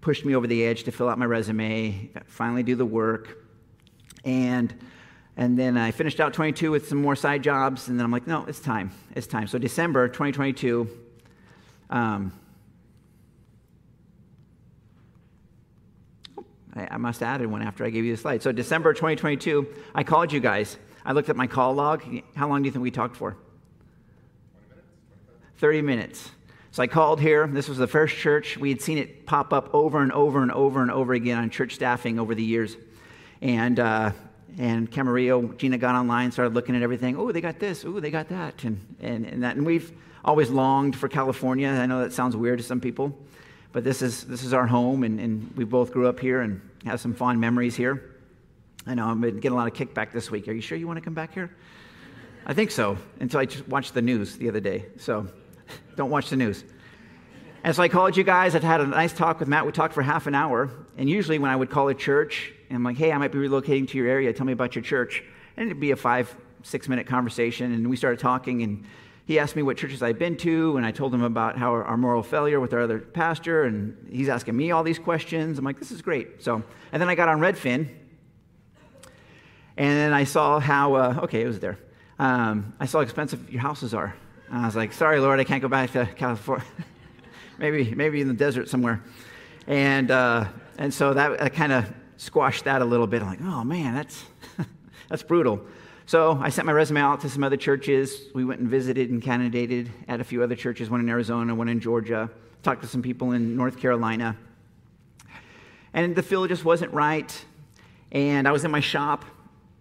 pushed 0.00 0.24
me 0.24 0.34
over 0.34 0.46
the 0.46 0.64
edge 0.64 0.84
to 0.84 0.92
fill 0.92 1.08
out 1.08 1.18
my 1.18 1.24
resume, 1.24 2.10
finally 2.26 2.62
do 2.62 2.74
the 2.74 2.84
work. 2.84 3.38
And, 4.24 4.74
and 5.36 5.58
then 5.58 5.78
I 5.78 5.92
finished 5.92 6.20
out 6.20 6.34
22 6.34 6.70
with 6.70 6.88
some 6.88 7.00
more 7.00 7.16
side 7.16 7.42
jobs. 7.42 7.88
And 7.88 7.98
then 7.98 8.04
I'm 8.04 8.10
like, 8.10 8.26
no, 8.26 8.44
it's 8.46 8.60
time. 8.60 8.90
It's 9.14 9.26
time. 9.26 9.46
So 9.46 9.58
December 9.58 10.08
2022, 10.08 10.90
um, 11.90 12.32
I, 16.74 16.88
I 16.92 16.96
must 16.96 17.20
have 17.20 17.28
added 17.28 17.46
one 17.48 17.62
after 17.62 17.84
I 17.84 17.90
gave 17.90 18.04
you 18.04 18.14
the 18.14 18.20
slide. 18.20 18.42
So 18.42 18.52
December 18.52 18.92
2022, 18.92 19.66
I 19.94 20.04
called 20.04 20.32
you 20.32 20.40
guys 20.40 20.76
I 21.04 21.12
looked 21.12 21.28
at 21.28 21.36
my 21.36 21.46
call 21.46 21.74
log. 21.74 22.04
How 22.34 22.48
long 22.48 22.62
do 22.62 22.66
you 22.66 22.72
think 22.72 22.82
we 22.82 22.90
talked 22.90 23.16
for? 23.16 23.36
30 25.58 25.82
minutes. 25.82 26.30
So 26.72 26.82
I 26.82 26.86
called 26.86 27.20
here. 27.20 27.46
This 27.46 27.68
was 27.68 27.78
the 27.78 27.86
first 27.86 28.16
church. 28.16 28.56
We 28.56 28.68
had 28.68 28.80
seen 28.80 28.98
it 28.98 29.26
pop 29.26 29.52
up 29.52 29.74
over 29.74 30.00
and 30.00 30.12
over 30.12 30.42
and 30.42 30.52
over 30.52 30.82
and 30.82 30.90
over 30.90 31.12
again 31.12 31.38
on 31.38 31.50
church 31.50 31.74
staffing 31.74 32.18
over 32.18 32.34
the 32.34 32.44
years. 32.44 32.76
And, 33.40 33.80
uh, 33.80 34.12
and 34.58 34.90
Camarillo, 34.90 35.56
Jena 35.56 35.78
got 35.78 35.94
online, 35.94 36.32
started 36.32 36.54
looking 36.54 36.76
at 36.76 36.82
everything. 36.82 37.16
Oh, 37.16 37.32
they 37.32 37.40
got 37.40 37.58
this. 37.58 37.84
Oh, 37.84 37.98
they 37.98 38.10
got 38.10 38.28
that. 38.28 38.62
And, 38.64 38.96
and, 39.00 39.26
and 39.26 39.42
that. 39.42 39.56
And 39.56 39.66
we've 39.66 39.90
always 40.24 40.50
longed 40.50 40.96
for 40.96 41.08
California. 41.08 41.68
I 41.68 41.86
know 41.86 42.00
that 42.02 42.12
sounds 42.12 42.36
weird 42.36 42.58
to 42.58 42.64
some 42.64 42.80
people, 42.80 43.18
but 43.72 43.84
this 43.84 44.02
is, 44.02 44.24
this 44.24 44.42
is 44.42 44.52
our 44.52 44.66
home, 44.66 45.04
and, 45.04 45.20
and 45.20 45.56
we 45.56 45.64
both 45.64 45.92
grew 45.92 46.08
up 46.08 46.18
here 46.18 46.40
and 46.40 46.60
have 46.84 47.00
some 47.00 47.14
fond 47.14 47.40
memories 47.40 47.76
here. 47.76 48.16
I 48.86 48.94
know 48.94 49.06
I'm 49.06 49.20
getting 49.20 49.52
a 49.52 49.54
lot 49.54 49.68
of 49.68 49.74
kickback 49.74 50.12
this 50.12 50.30
week. 50.30 50.48
Are 50.48 50.52
you 50.52 50.60
sure 50.60 50.76
you 50.76 50.86
want 50.86 50.96
to 50.96 51.04
come 51.04 51.14
back 51.14 51.34
here? 51.34 51.54
I 52.46 52.54
think 52.54 52.70
so, 52.70 52.96
until 53.20 53.40
I 53.40 53.44
just 53.44 53.68
watched 53.68 53.94
the 53.94 54.02
news 54.02 54.36
the 54.36 54.48
other 54.48 54.60
day. 54.60 54.86
So 54.96 55.28
don't 55.96 56.10
watch 56.10 56.30
the 56.30 56.36
news. 56.36 56.64
And 57.62 57.76
so 57.76 57.82
I 57.82 57.88
called 57.88 58.16
you 58.16 58.24
guys. 58.24 58.54
I've 58.54 58.62
had 58.62 58.80
a 58.80 58.86
nice 58.86 59.12
talk 59.12 59.38
with 59.38 59.48
Matt. 59.48 59.66
We 59.66 59.72
talked 59.72 59.92
for 59.92 60.02
half 60.02 60.26
an 60.26 60.34
hour. 60.34 60.70
And 60.96 61.10
usually 61.10 61.38
when 61.38 61.50
I 61.50 61.56
would 61.56 61.68
call 61.68 61.88
a 61.88 61.94
church, 61.94 62.52
and 62.70 62.76
I'm 62.76 62.84
like, 62.84 62.96
hey, 62.96 63.12
I 63.12 63.18
might 63.18 63.32
be 63.32 63.38
relocating 63.38 63.86
to 63.88 63.98
your 63.98 64.08
area. 64.08 64.32
Tell 64.32 64.46
me 64.46 64.54
about 64.54 64.74
your 64.74 64.82
church. 64.82 65.22
And 65.56 65.66
it'd 65.66 65.80
be 65.80 65.90
a 65.90 65.96
five, 65.96 66.34
six 66.62 66.88
minute 66.88 67.06
conversation. 67.06 67.72
And 67.72 67.90
we 67.90 67.96
started 67.96 68.18
talking, 68.18 68.62
and 68.62 68.84
he 69.30 69.38
asked 69.38 69.54
me 69.54 69.62
what 69.62 69.76
churches 69.76 70.02
I'd 70.02 70.18
been 70.18 70.36
to, 70.38 70.76
and 70.76 70.84
I 70.84 70.90
told 70.90 71.14
him 71.14 71.22
about 71.22 71.56
how 71.56 71.70
our, 71.70 71.96
moral 71.96 72.20
failure 72.20 72.58
with 72.58 72.74
our 72.74 72.80
other 72.80 72.98
pastor, 72.98 73.62
and 73.62 74.08
he's 74.10 74.28
asking 74.28 74.56
me 74.56 74.72
all 74.72 74.82
these 74.82 74.98
questions. 74.98 75.56
I'm 75.56 75.64
like, 75.64 75.78
this 75.78 75.92
is 75.92 76.02
great. 76.02 76.42
So, 76.42 76.64
and 76.90 77.00
then 77.00 77.08
I 77.08 77.14
got 77.14 77.28
on 77.28 77.38
Redfin, 77.38 77.88
and 79.76 79.96
then 79.96 80.12
I 80.12 80.24
saw 80.24 80.58
how, 80.58 80.94
uh, 80.94 81.20
okay, 81.22 81.42
it 81.42 81.46
was 81.46 81.60
there. 81.60 81.78
Um, 82.18 82.74
I 82.80 82.86
saw 82.86 82.98
how 82.98 83.02
expensive 83.02 83.52
your 83.52 83.62
houses 83.62 83.94
are. 83.94 84.16
And 84.48 84.62
I 84.62 84.66
was 84.66 84.74
like, 84.74 84.92
sorry, 84.92 85.20
Lord, 85.20 85.38
I 85.38 85.44
can't 85.44 85.62
go 85.62 85.68
back 85.68 85.92
to 85.92 86.06
California. 86.16 86.66
maybe, 87.58 87.94
maybe 87.94 88.20
in 88.20 88.26
the 88.26 88.34
desert 88.34 88.68
somewhere. 88.68 89.00
And, 89.68 90.10
uh, 90.10 90.46
and 90.76 90.92
so 90.92 91.14
that, 91.14 91.38
that 91.38 91.54
kind 91.54 91.70
of 91.70 91.88
squashed 92.16 92.64
that 92.64 92.82
a 92.82 92.84
little 92.84 93.06
bit. 93.06 93.22
I'm 93.22 93.28
like, 93.28 93.42
oh 93.42 93.62
man, 93.62 93.94
that's, 93.94 94.24
that's 95.08 95.22
brutal. 95.22 95.60
So 96.10 96.36
I 96.42 96.48
sent 96.48 96.66
my 96.66 96.72
resume 96.72 97.00
out 97.00 97.20
to 97.20 97.28
some 97.28 97.44
other 97.44 97.56
churches. 97.56 98.22
We 98.34 98.44
went 98.44 98.58
and 98.58 98.68
visited 98.68 99.10
and 99.10 99.22
candidated 99.22 99.92
at 100.08 100.20
a 100.20 100.24
few 100.24 100.42
other 100.42 100.56
churches, 100.56 100.90
one 100.90 100.98
in 100.98 101.08
Arizona, 101.08 101.54
one 101.54 101.68
in 101.68 101.78
Georgia, 101.78 102.28
talked 102.64 102.82
to 102.82 102.88
some 102.88 103.00
people 103.00 103.30
in 103.30 103.56
North 103.56 103.78
Carolina. 103.78 104.36
And 105.94 106.16
the 106.16 106.24
feel 106.24 106.44
just 106.48 106.64
wasn't 106.64 106.92
right. 106.92 107.32
And 108.10 108.48
I 108.48 108.50
was 108.50 108.64
in 108.64 108.72
my 108.72 108.80
shop 108.80 109.24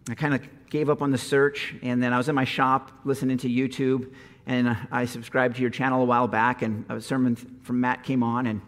I 0.07 0.13
kind 0.13 0.35
of 0.35 0.47
gave 0.69 0.87
up 0.87 1.01
on 1.01 1.09
the 1.09 1.17
search, 1.17 1.73
and 1.81 2.01
then 2.01 2.13
I 2.13 2.17
was 2.17 2.29
in 2.29 2.35
my 2.35 2.45
shop 2.45 2.91
listening 3.05 3.39
to 3.39 3.49
YouTube, 3.49 4.13
and 4.45 4.77
I 4.91 5.05
subscribed 5.05 5.55
to 5.55 5.61
your 5.63 5.71
channel 5.71 5.99
a 5.99 6.05
while 6.05 6.27
back, 6.27 6.61
and 6.61 6.85
a 6.89 7.01
sermon 7.01 7.37
from 7.63 7.81
Matt 7.81 8.03
came 8.03 8.21
on, 8.21 8.45
and, 8.45 8.61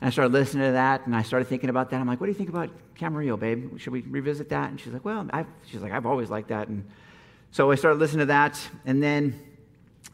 I 0.00 0.10
started 0.10 0.32
listening 0.32 0.66
to 0.66 0.72
that, 0.74 1.04
and 1.06 1.16
I 1.16 1.22
started 1.22 1.46
thinking 1.48 1.70
about 1.70 1.90
that. 1.90 2.00
I'm 2.00 2.06
like, 2.06 2.20
what 2.20 2.26
do 2.26 2.30
you 2.30 2.38
think 2.38 2.50
about 2.50 2.70
Camarillo, 2.94 3.36
babe? 3.36 3.80
Should 3.80 3.92
we 3.92 4.02
revisit 4.02 4.48
that? 4.50 4.70
And 4.70 4.78
she's 4.78 4.92
like, 4.92 5.04
well, 5.04 5.26
I've, 5.32 5.48
she's 5.66 5.82
like, 5.82 5.90
I've 5.90 6.06
always 6.06 6.30
liked 6.30 6.50
that. 6.50 6.68
And 6.68 6.88
so 7.50 7.70
I 7.70 7.74
started 7.76 7.98
listening 7.98 8.20
to 8.20 8.26
that, 8.26 8.60
and 8.84 9.02
then 9.02 9.40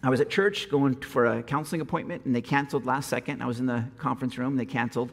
I 0.02 0.10
was 0.10 0.20
at 0.20 0.30
church 0.30 0.68
going 0.70 0.96
for 0.96 1.26
a 1.26 1.42
counseling 1.42 1.80
appointment, 1.80 2.24
and 2.24 2.34
they 2.34 2.42
canceled 2.42 2.86
last 2.86 3.08
second. 3.08 3.42
I 3.42 3.46
was 3.46 3.58
in 3.58 3.66
the 3.66 3.84
conference 3.98 4.38
room, 4.38 4.56
they 4.56 4.66
canceled. 4.66 5.12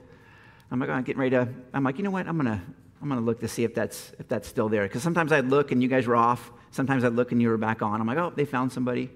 I'm 0.70 0.80
like, 0.80 0.90
I'm 0.90 1.04
getting 1.04 1.20
ready 1.20 1.36
to. 1.36 1.50
I'm 1.74 1.84
like, 1.84 1.98
you 1.98 2.04
know 2.04 2.12
what? 2.12 2.28
I'm 2.28 2.38
gonna 2.38 2.62
I'm 3.02 3.10
gonna 3.10 3.22
look 3.22 3.40
to 3.42 3.48
see 3.48 3.64
if 3.64 3.74
that's 3.74 4.14
if 4.20 4.28
that's 4.28 4.48
still 4.48 4.70
there. 4.70 4.84
Because 4.84 5.04
sometimes 5.04 5.32
I'd 5.32 5.46
look 5.46 5.72
and 5.72 5.82
you 5.82 5.90
guys 5.90 6.08
were 6.08 6.16
off. 6.16 6.52
Sometimes 6.72 7.04
I'd 7.04 7.14
look 7.14 7.32
and 7.32 7.42
you 7.42 7.50
were 7.50 7.58
back 7.58 7.82
on. 7.82 8.00
I'm 8.00 8.08
like, 8.08 8.18
oh, 8.18 8.32
they 8.36 8.46
found 8.46 8.72
somebody, 8.72 9.10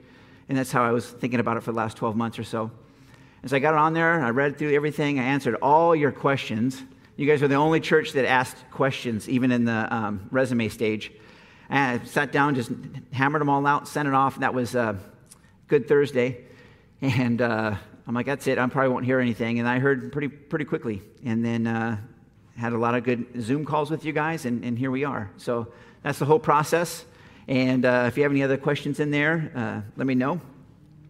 and 0.50 0.58
that's 0.58 0.72
how 0.72 0.84
I 0.84 0.92
was 0.92 1.06
thinking 1.06 1.40
about 1.40 1.58
it 1.58 1.62
for 1.62 1.72
the 1.72 1.78
last 1.78 1.96
12 1.98 2.16
months 2.16 2.40
or 2.40 2.44
so. 2.44 2.72
And 3.42 3.50
so 3.50 3.56
I 3.56 3.60
got 3.60 3.74
it 3.74 3.78
on 3.78 3.94
there. 3.94 4.22
I 4.22 4.32
read 4.32 4.58
through 4.58 4.74
everything. 4.74 5.20
I 5.20 5.24
answered 5.24 5.56
all 5.62 5.96
your 5.96 6.12
questions. 6.12 6.82
You 7.16 7.28
guys 7.28 7.44
are 7.44 7.48
the 7.48 7.56
only 7.56 7.80
church 7.80 8.12
that 8.14 8.26
asked 8.26 8.58
questions, 8.72 9.30
even 9.30 9.52
in 9.52 9.66
the 9.66 9.94
um, 9.94 10.28
resume 10.32 10.68
stage. 10.68 11.12
And 11.70 12.02
I 12.02 12.06
sat 12.06 12.32
down, 12.32 12.56
just 12.56 12.72
hammered 13.12 13.42
them 13.42 13.50
all 13.50 13.66
out, 13.66 13.88
sent 13.88 14.08
it 14.08 14.14
off. 14.14 14.36
And 14.36 14.44
That 14.44 14.54
was 14.54 14.76
uh, 14.76 14.96
Good 15.68 15.88
Thursday. 15.88 16.46
And 17.02 17.42
uh, 17.42 17.76
I'm 18.08 18.14
like, 18.14 18.26
that's 18.26 18.48
it. 18.48 18.58
I 18.58 18.68
probably 18.68 18.92
won't 18.92 19.06
hear 19.06 19.20
anything. 19.20 19.60
And 19.60 19.68
I 19.68 19.80
heard 19.80 20.12
pretty, 20.12 20.28
pretty 20.28 20.66
quickly. 20.66 21.02
And 21.24 21.44
then 21.44 21.68
uh, 21.68 21.98
had 22.58 22.74
a 22.74 22.78
lot 22.78 22.96
of 22.96 23.04
good 23.04 23.42
Zoom 23.42 23.66
calls 23.66 23.90
with 23.90 24.06
you 24.06 24.14
guys, 24.14 24.46
and, 24.46 24.64
and 24.64 24.78
here 24.78 24.92
we 24.92 25.04
are. 25.04 25.30
So 25.38 25.68
that's 26.04 26.20
the 26.20 26.26
whole 26.26 26.40
process. 26.40 27.06
And 27.48 27.86
uh, 27.86 28.06
if 28.08 28.18
you 28.18 28.24
have 28.24 28.32
any 28.32 28.44
other 28.44 28.58
questions 28.58 29.00
in 29.00 29.12
there, 29.12 29.52
uh, 29.56 29.82
let 29.98 30.08
me 30.08 30.16
know. 30.16 30.40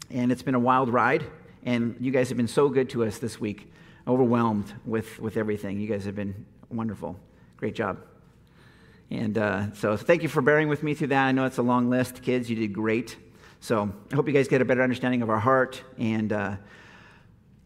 And 0.10 0.32
it's 0.32 0.42
been 0.42 0.56
a 0.56 0.60
wild 0.60 0.90
ride. 0.90 1.24
And 1.64 1.96
you 2.00 2.12
guys 2.12 2.30
have 2.30 2.38
been 2.38 2.48
so 2.48 2.70
good 2.70 2.90
to 2.92 3.06
us 3.06 3.18
this 3.18 3.40
week, 3.40 3.72
overwhelmed 4.08 4.72
with, 4.86 5.20
with 5.20 5.38
everything. 5.38 5.80
You 5.80 5.88
guys 5.88 6.06
have 6.06 6.16
been 6.16 6.46
wonderful. 6.70 7.20
Great 7.58 7.76
job. 7.76 7.98
And 9.12 9.38
uh, 9.38 9.74
so 9.74 9.98
thank 9.98 10.24
you 10.24 10.30
for 10.30 10.42
bearing 10.42 10.68
with 10.68 10.82
me 10.84 10.94
through 10.94 11.08
that. 11.08 11.26
I 11.26 11.32
know 11.32 11.46
it's 11.46 11.58
a 11.58 11.64
long 11.64 11.90
list. 11.90 12.24
Kids, 12.24 12.50
you 12.50 12.56
did 12.56 12.74
great. 12.74 13.16
So 13.60 13.92
I 14.12 14.16
hope 14.16 14.28
you 14.28 14.34
guys 14.34 14.48
get 14.48 14.62
a 14.62 14.66
better 14.66 14.82
understanding 14.82 15.22
of 15.22 15.30
our 15.30 15.40
heart. 15.40 15.82
And 15.98 16.34
uh, 16.34 16.56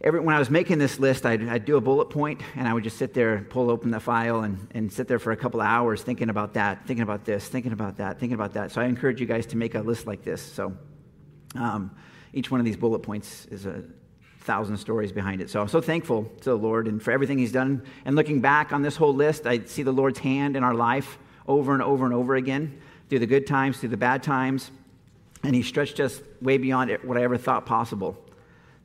every, 0.02 0.19
when 0.19 0.36
I 0.36 0.39
was 0.39 0.49
making 0.49 0.80
this 0.80 0.99
list, 0.99 1.25
I'd, 1.25 1.47
I'd, 1.47 1.65
do 1.65 1.78
a 1.78 1.82
bullet 1.82 2.10
point 2.10 2.41
and 2.56 2.67
I 2.67 2.73
would 2.73 2.84
just 2.84 2.97
sit 2.97 3.13
there, 3.13 3.45
pull 3.49 3.69
open 3.71 3.91
the 3.91 3.99
file, 3.99 4.41
and, 4.41 4.67
and 4.71 4.91
sit 4.91 5.08
there 5.08 5.19
for 5.19 5.32
a 5.32 5.38
couple 5.38 5.62
of 5.62 5.67
hours 5.67 6.02
thinking 6.02 6.30
about 6.30 6.54
that, 6.54 6.86
thinking 6.86 7.04
about 7.04 7.25
this, 7.25 7.47
thinking 7.47 7.71
about 7.71 7.97
that, 7.97 8.19
thinking 8.19 8.36
about 8.36 8.54
that. 8.54 8.71
So 8.71 8.82
I 8.82 8.86
encourage 8.86 9.19
you 9.21 9.25
guys 9.25 9.45
to 9.47 9.58
make 9.58 9.75
a 9.75 9.82
list 9.82 10.08
like 10.08 10.23
this. 10.23 10.41
So 10.41 10.75
um, 11.56 11.95
each 12.34 12.52
one 12.52 12.60
of 12.60 12.65
these 12.65 12.78
bullet 12.78 12.99
points 12.99 13.45
is 13.45 13.65
a 13.65 13.84
thousand 14.41 14.78
stories 14.78 15.12
behind 15.12 15.41
it. 15.41 15.49
So 15.49 15.62
I'm 15.62 15.67
so 15.67 15.82
thankful 15.82 16.32
to 16.41 16.49
the 16.49 16.58
Lord 16.58 16.88
and 16.88 17.02
for 17.02 17.12
everything 17.12 17.38
He's 17.38 17.52
done. 17.52 17.84
And 18.06 18.15
looking 18.15 18.41
back 18.41 18.73
on 18.73 18.82
this 18.82 18.95
whole 18.95 19.13
list, 19.13 19.45
I 19.45 19.63
see 19.65 19.84
the 19.84 19.91
Lord's 19.91 20.19
hand 20.19 20.56
in 20.56 20.63
our 20.63 20.73
life 20.73 21.17
over 21.50 21.74
and 21.74 21.82
over 21.82 22.06
and 22.06 22.14
over 22.14 22.36
again 22.36 22.80
through 23.10 23.20
the 23.20 23.28
good 23.28 23.48
times, 23.48 23.80
through 23.80 23.90
the 23.90 23.98
bad 23.98 24.24
times. 24.24 24.72
And 25.44 25.56
He 25.56 25.64
stretched 25.64 26.00
us 26.00 26.22
way 26.42 26.58
beyond 26.58 26.98
what 27.04 27.18
I 27.18 27.24
ever 27.24 27.38
thought 27.38 27.66
possible. 27.66 28.18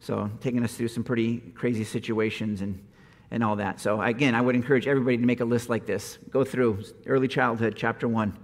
So, 0.00 0.31
taking 0.40 0.64
us 0.64 0.74
through 0.74 0.88
some 0.88 1.05
pretty 1.05 1.38
crazy 1.38 1.85
situations 1.85 2.61
and, 2.61 2.83
and 3.31 3.44
all 3.44 3.57
that. 3.57 3.81
So, 3.81 4.00
again, 4.00 4.35
I 4.35 4.40
would 4.40 4.55
encourage 4.55 4.87
everybody 4.87 5.16
to 5.18 5.24
make 5.24 5.40
a 5.40 5.44
list 5.44 5.68
like 5.68 5.87
this. 5.87 6.18
Go 6.31 6.44
through 6.44 6.85
early 7.07 7.29
childhood, 7.29 7.74
chapter 7.77 8.09
one, 8.09 8.37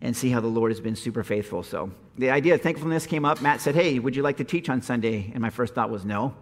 and 0.00 0.16
see 0.16 0.30
how 0.30 0.40
the 0.40 0.48
Lord 0.48 0.70
has 0.72 0.80
been 0.80 0.96
super 0.96 1.22
faithful. 1.22 1.62
So, 1.62 1.90
the 2.18 2.30
idea 2.30 2.54
of 2.54 2.62
thankfulness 2.62 3.06
came 3.06 3.24
up. 3.24 3.42
Matt 3.42 3.60
said, 3.60 3.74
Hey, 3.74 3.98
would 3.98 4.16
you 4.16 4.22
like 4.22 4.38
to 4.38 4.44
teach 4.44 4.68
on 4.68 4.82
Sunday? 4.82 5.30
And 5.32 5.40
my 5.40 5.50
first 5.50 5.74
thought 5.74 5.90
was 5.90 6.04
no. 6.04 6.34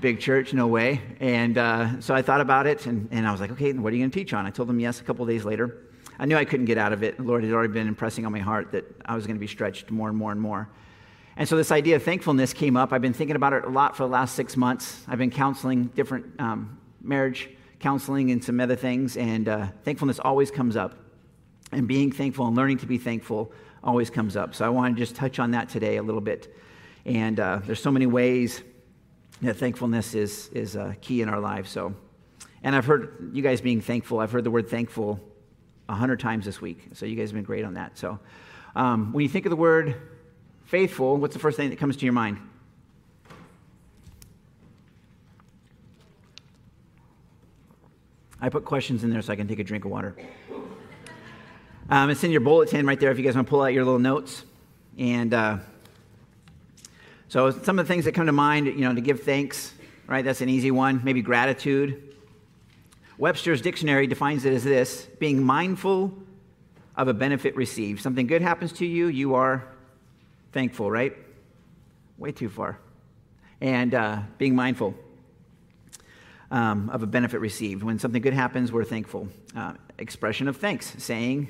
Big 0.00 0.20
church, 0.20 0.52
no 0.52 0.66
way. 0.66 1.00
And 1.18 1.56
uh, 1.56 2.00
so 2.00 2.14
I 2.14 2.20
thought 2.20 2.42
about 2.42 2.66
it, 2.66 2.84
and, 2.84 3.08
and 3.10 3.26
I 3.26 3.32
was 3.32 3.40
like, 3.40 3.50
Okay, 3.52 3.72
what 3.72 3.90
are 3.90 3.96
you 3.96 4.02
going 4.02 4.10
to 4.10 4.18
teach 4.18 4.34
on? 4.34 4.44
I 4.44 4.50
told 4.50 4.68
them 4.68 4.78
yes 4.78 5.00
a 5.00 5.04
couple 5.04 5.24
days 5.24 5.46
later. 5.46 5.88
I 6.18 6.26
knew 6.26 6.36
I 6.36 6.44
couldn't 6.44 6.66
get 6.66 6.76
out 6.76 6.92
of 6.92 7.02
it. 7.02 7.16
The 7.16 7.22
Lord 7.22 7.42
had 7.42 7.52
already 7.52 7.72
been 7.72 7.88
impressing 7.88 8.26
on 8.26 8.32
my 8.32 8.40
heart 8.40 8.72
that 8.72 8.84
I 9.06 9.14
was 9.14 9.26
going 9.26 9.36
to 9.36 9.40
be 9.40 9.46
stretched 9.46 9.90
more 9.90 10.08
and 10.08 10.18
more 10.18 10.32
and 10.32 10.40
more. 10.40 10.68
And 11.36 11.48
so 11.48 11.56
this 11.56 11.70
idea 11.70 11.96
of 11.96 12.02
thankfulness 12.02 12.52
came 12.52 12.76
up. 12.76 12.92
I've 12.92 13.00
been 13.00 13.14
thinking 13.14 13.36
about 13.36 13.52
it 13.52 13.64
a 13.64 13.68
lot 13.68 13.96
for 13.96 14.02
the 14.02 14.08
last 14.08 14.34
six 14.34 14.56
months. 14.56 15.04
I've 15.08 15.18
been 15.18 15.30
counseling 15.30 15.84
different 15.94 16.38
um, 16.38 16.78
marriage 17.00 17.48
counseling 17.80 18.30
and 18.30 18.44
some 18.44 18.60
other 18.60 18.76
things, 18.76 19.16
and 19.16 19.48
uh, 19.48 19.68
thankfulness 19.84 20.18
always 20.18 20.50
comes 20.50 20.76
up. 20.76 20.98
And 21.70 21.86
being 21.86 22.10
thankful 22.10 22.46
and 22.46 22.56
learning 22.56 22.78
to 22.78 22.86
be 22.86 22.98
thankful 22.98 23.52
always 23.84 24.10
comes 24.10 24.36
up. 24.36 24.54
So 24.54 24.66
I 24.66 24.68
want 24.68 24.96
to 24.96 25.00
just 25.00 25.14
touch 25.14 25.38
on 25.38 25.52
that 25.52 25.68
today 25.68 25.96
a 25.96 26.02
little 26.02 26.20
bit. 26.20 26.54
And 27.04 27.38
uh, 27.38 27.60
there's 27.64 27.80
so 27.80 27.90
many 27.90 28.06
ways 28.06 28.62
that 29.42 29.54
thankfulness 29.54 30.14
is, 30.14 30.48
is 30.48 30.76
uh, 30.76 30.94
key 31.00 31.22
in 31.22 31.28
our 31.28 31.40
lives. 31.40 31.70
So, 31.70 31.94
and 32.62 32.74
I've 32.74 32.86
heard 32.86 33.30
you 33.32 33.42
guys 33.42 33.60
being 33.60 33.80
thankful. 33.80 34.20
I've 34.20 34.32
heard 34.32 34.44
the 34.44 34.50
word 34.50 34.68
thankful 34.68 35.20
a 35.88 35.94
hundred 35.94 36.20
times 36.20 36.44
this 36.44 36.60
week. 36.60 36.88
So 36.94 37.06
you 37.06 37.16
guys 37.16 37.30
have 37.30 37.34
been 37.34 37.44
great 37.44 37.64
on 37.64 37.74
that. 37.74 37.96
So 37.96 38.18
um, 38.74 39.12
when 39.12 39.22
you 39.22 39.28
think 39.28 39.46
of 39.46 39.50
the 39.50 39.56
word 39.56 39.94
faithful, 40.64 41.16
what's 41.16 41.34
the 41.34 41.40
first 41.40 41.56
thing 41.56 41.70
that 41.70 41.78
comes 41.78 41.96
to 41.96 42.04
your 42.04 42.12
mind? 42.12 42.38
I 48.40 48.48
put 48.48 48.64
questions 48.64 49.02
in 49.02 49.10
there 49.10 49.22
so 49.22 49.32
I 49.32 49.36
can 49.36 49.48
take 49.48 49.58
a 49.58 49.64
drink 49.64 49.84
of 49.84 49.90
water. 49.90 50.14
Um, 51.90 52.10
it's 52.10 52.22
in 52.22 52.30
your 52.30 52.40
bulletin 52.40 52.86
right 52.86 53.00
there 53.00 53.10
if 53.10 53.18
you 53.18 53.24
guys 53.24 53.34
want 53.34 53.46
to 53.46 53.50
pull 53.50 53.62
out 53.62 53.72
your 53.72 53.84
little 53.84 53.98
notes. 53.98 54.44
And 54.98 55.32
uh, 55.32 55.58
so 57.28 57.50
some 57.50 57.78
of 57.78 57.86
the 57.86 57.92
things 57.92 58.06
that 58.06 58.12
come 58.12 58.26
to 58.26 58.32
mind, 58.32 58.66
you 58.66 58.80
know, 58.80 58.94
to 58.94 59.00
give 59.00 59.22
thanks, 59.22 59.74
right? 60.06 60.24
That's 60.24 60.40
an 60.40 60.48
easy 60.48 60.70
one. 60.70 61.02
Maybe 61.04 61.20
gratitude. 61.20 62.14
Webster's 63.18 63.60
dictionary 63.60 64.06
defines 64.06 64.44
it 64.46 64.54
as 64.54 64.64
this 64.64 65.06
being 65.18 65.42
mindful 65.42 66.14
of 66.96 67.08
a 67.08 67.14
benefit 67.14 67.54
received. 67.54 68.00
Something 68.00 68.26
good 68.26 68.40
happens 68.40 68.72
to 68.74 68.86
you, 68.86 69.08
you 69.08 69.34
are 69.34 69.68
thankful, 70.52 70.90
right? 70.90 71.16
Way 72.16 72.32
too 72.32 72.48
far. 72.48 72.78
And 73.60 73.94
uh, 73.94 74.22
being 74.38 74.54
mindful 74.54 74.94
um, 76.50 76.88
of 76.90 77.02
a 77.02 77.06
benefit 77.06 77.40
received. 77.40 77.82
When 77.82 77.98
something 77.98 78.22
good 78.22 78.34
happens, 78.34 78.72
we're 78.72 78.84
thankful. 78.84 79.28
Uh, 79.54 79.74
expression 79.98 80.48
of 80.48 80.56
thanks, 80.56 80.94
saying 80.98 81.48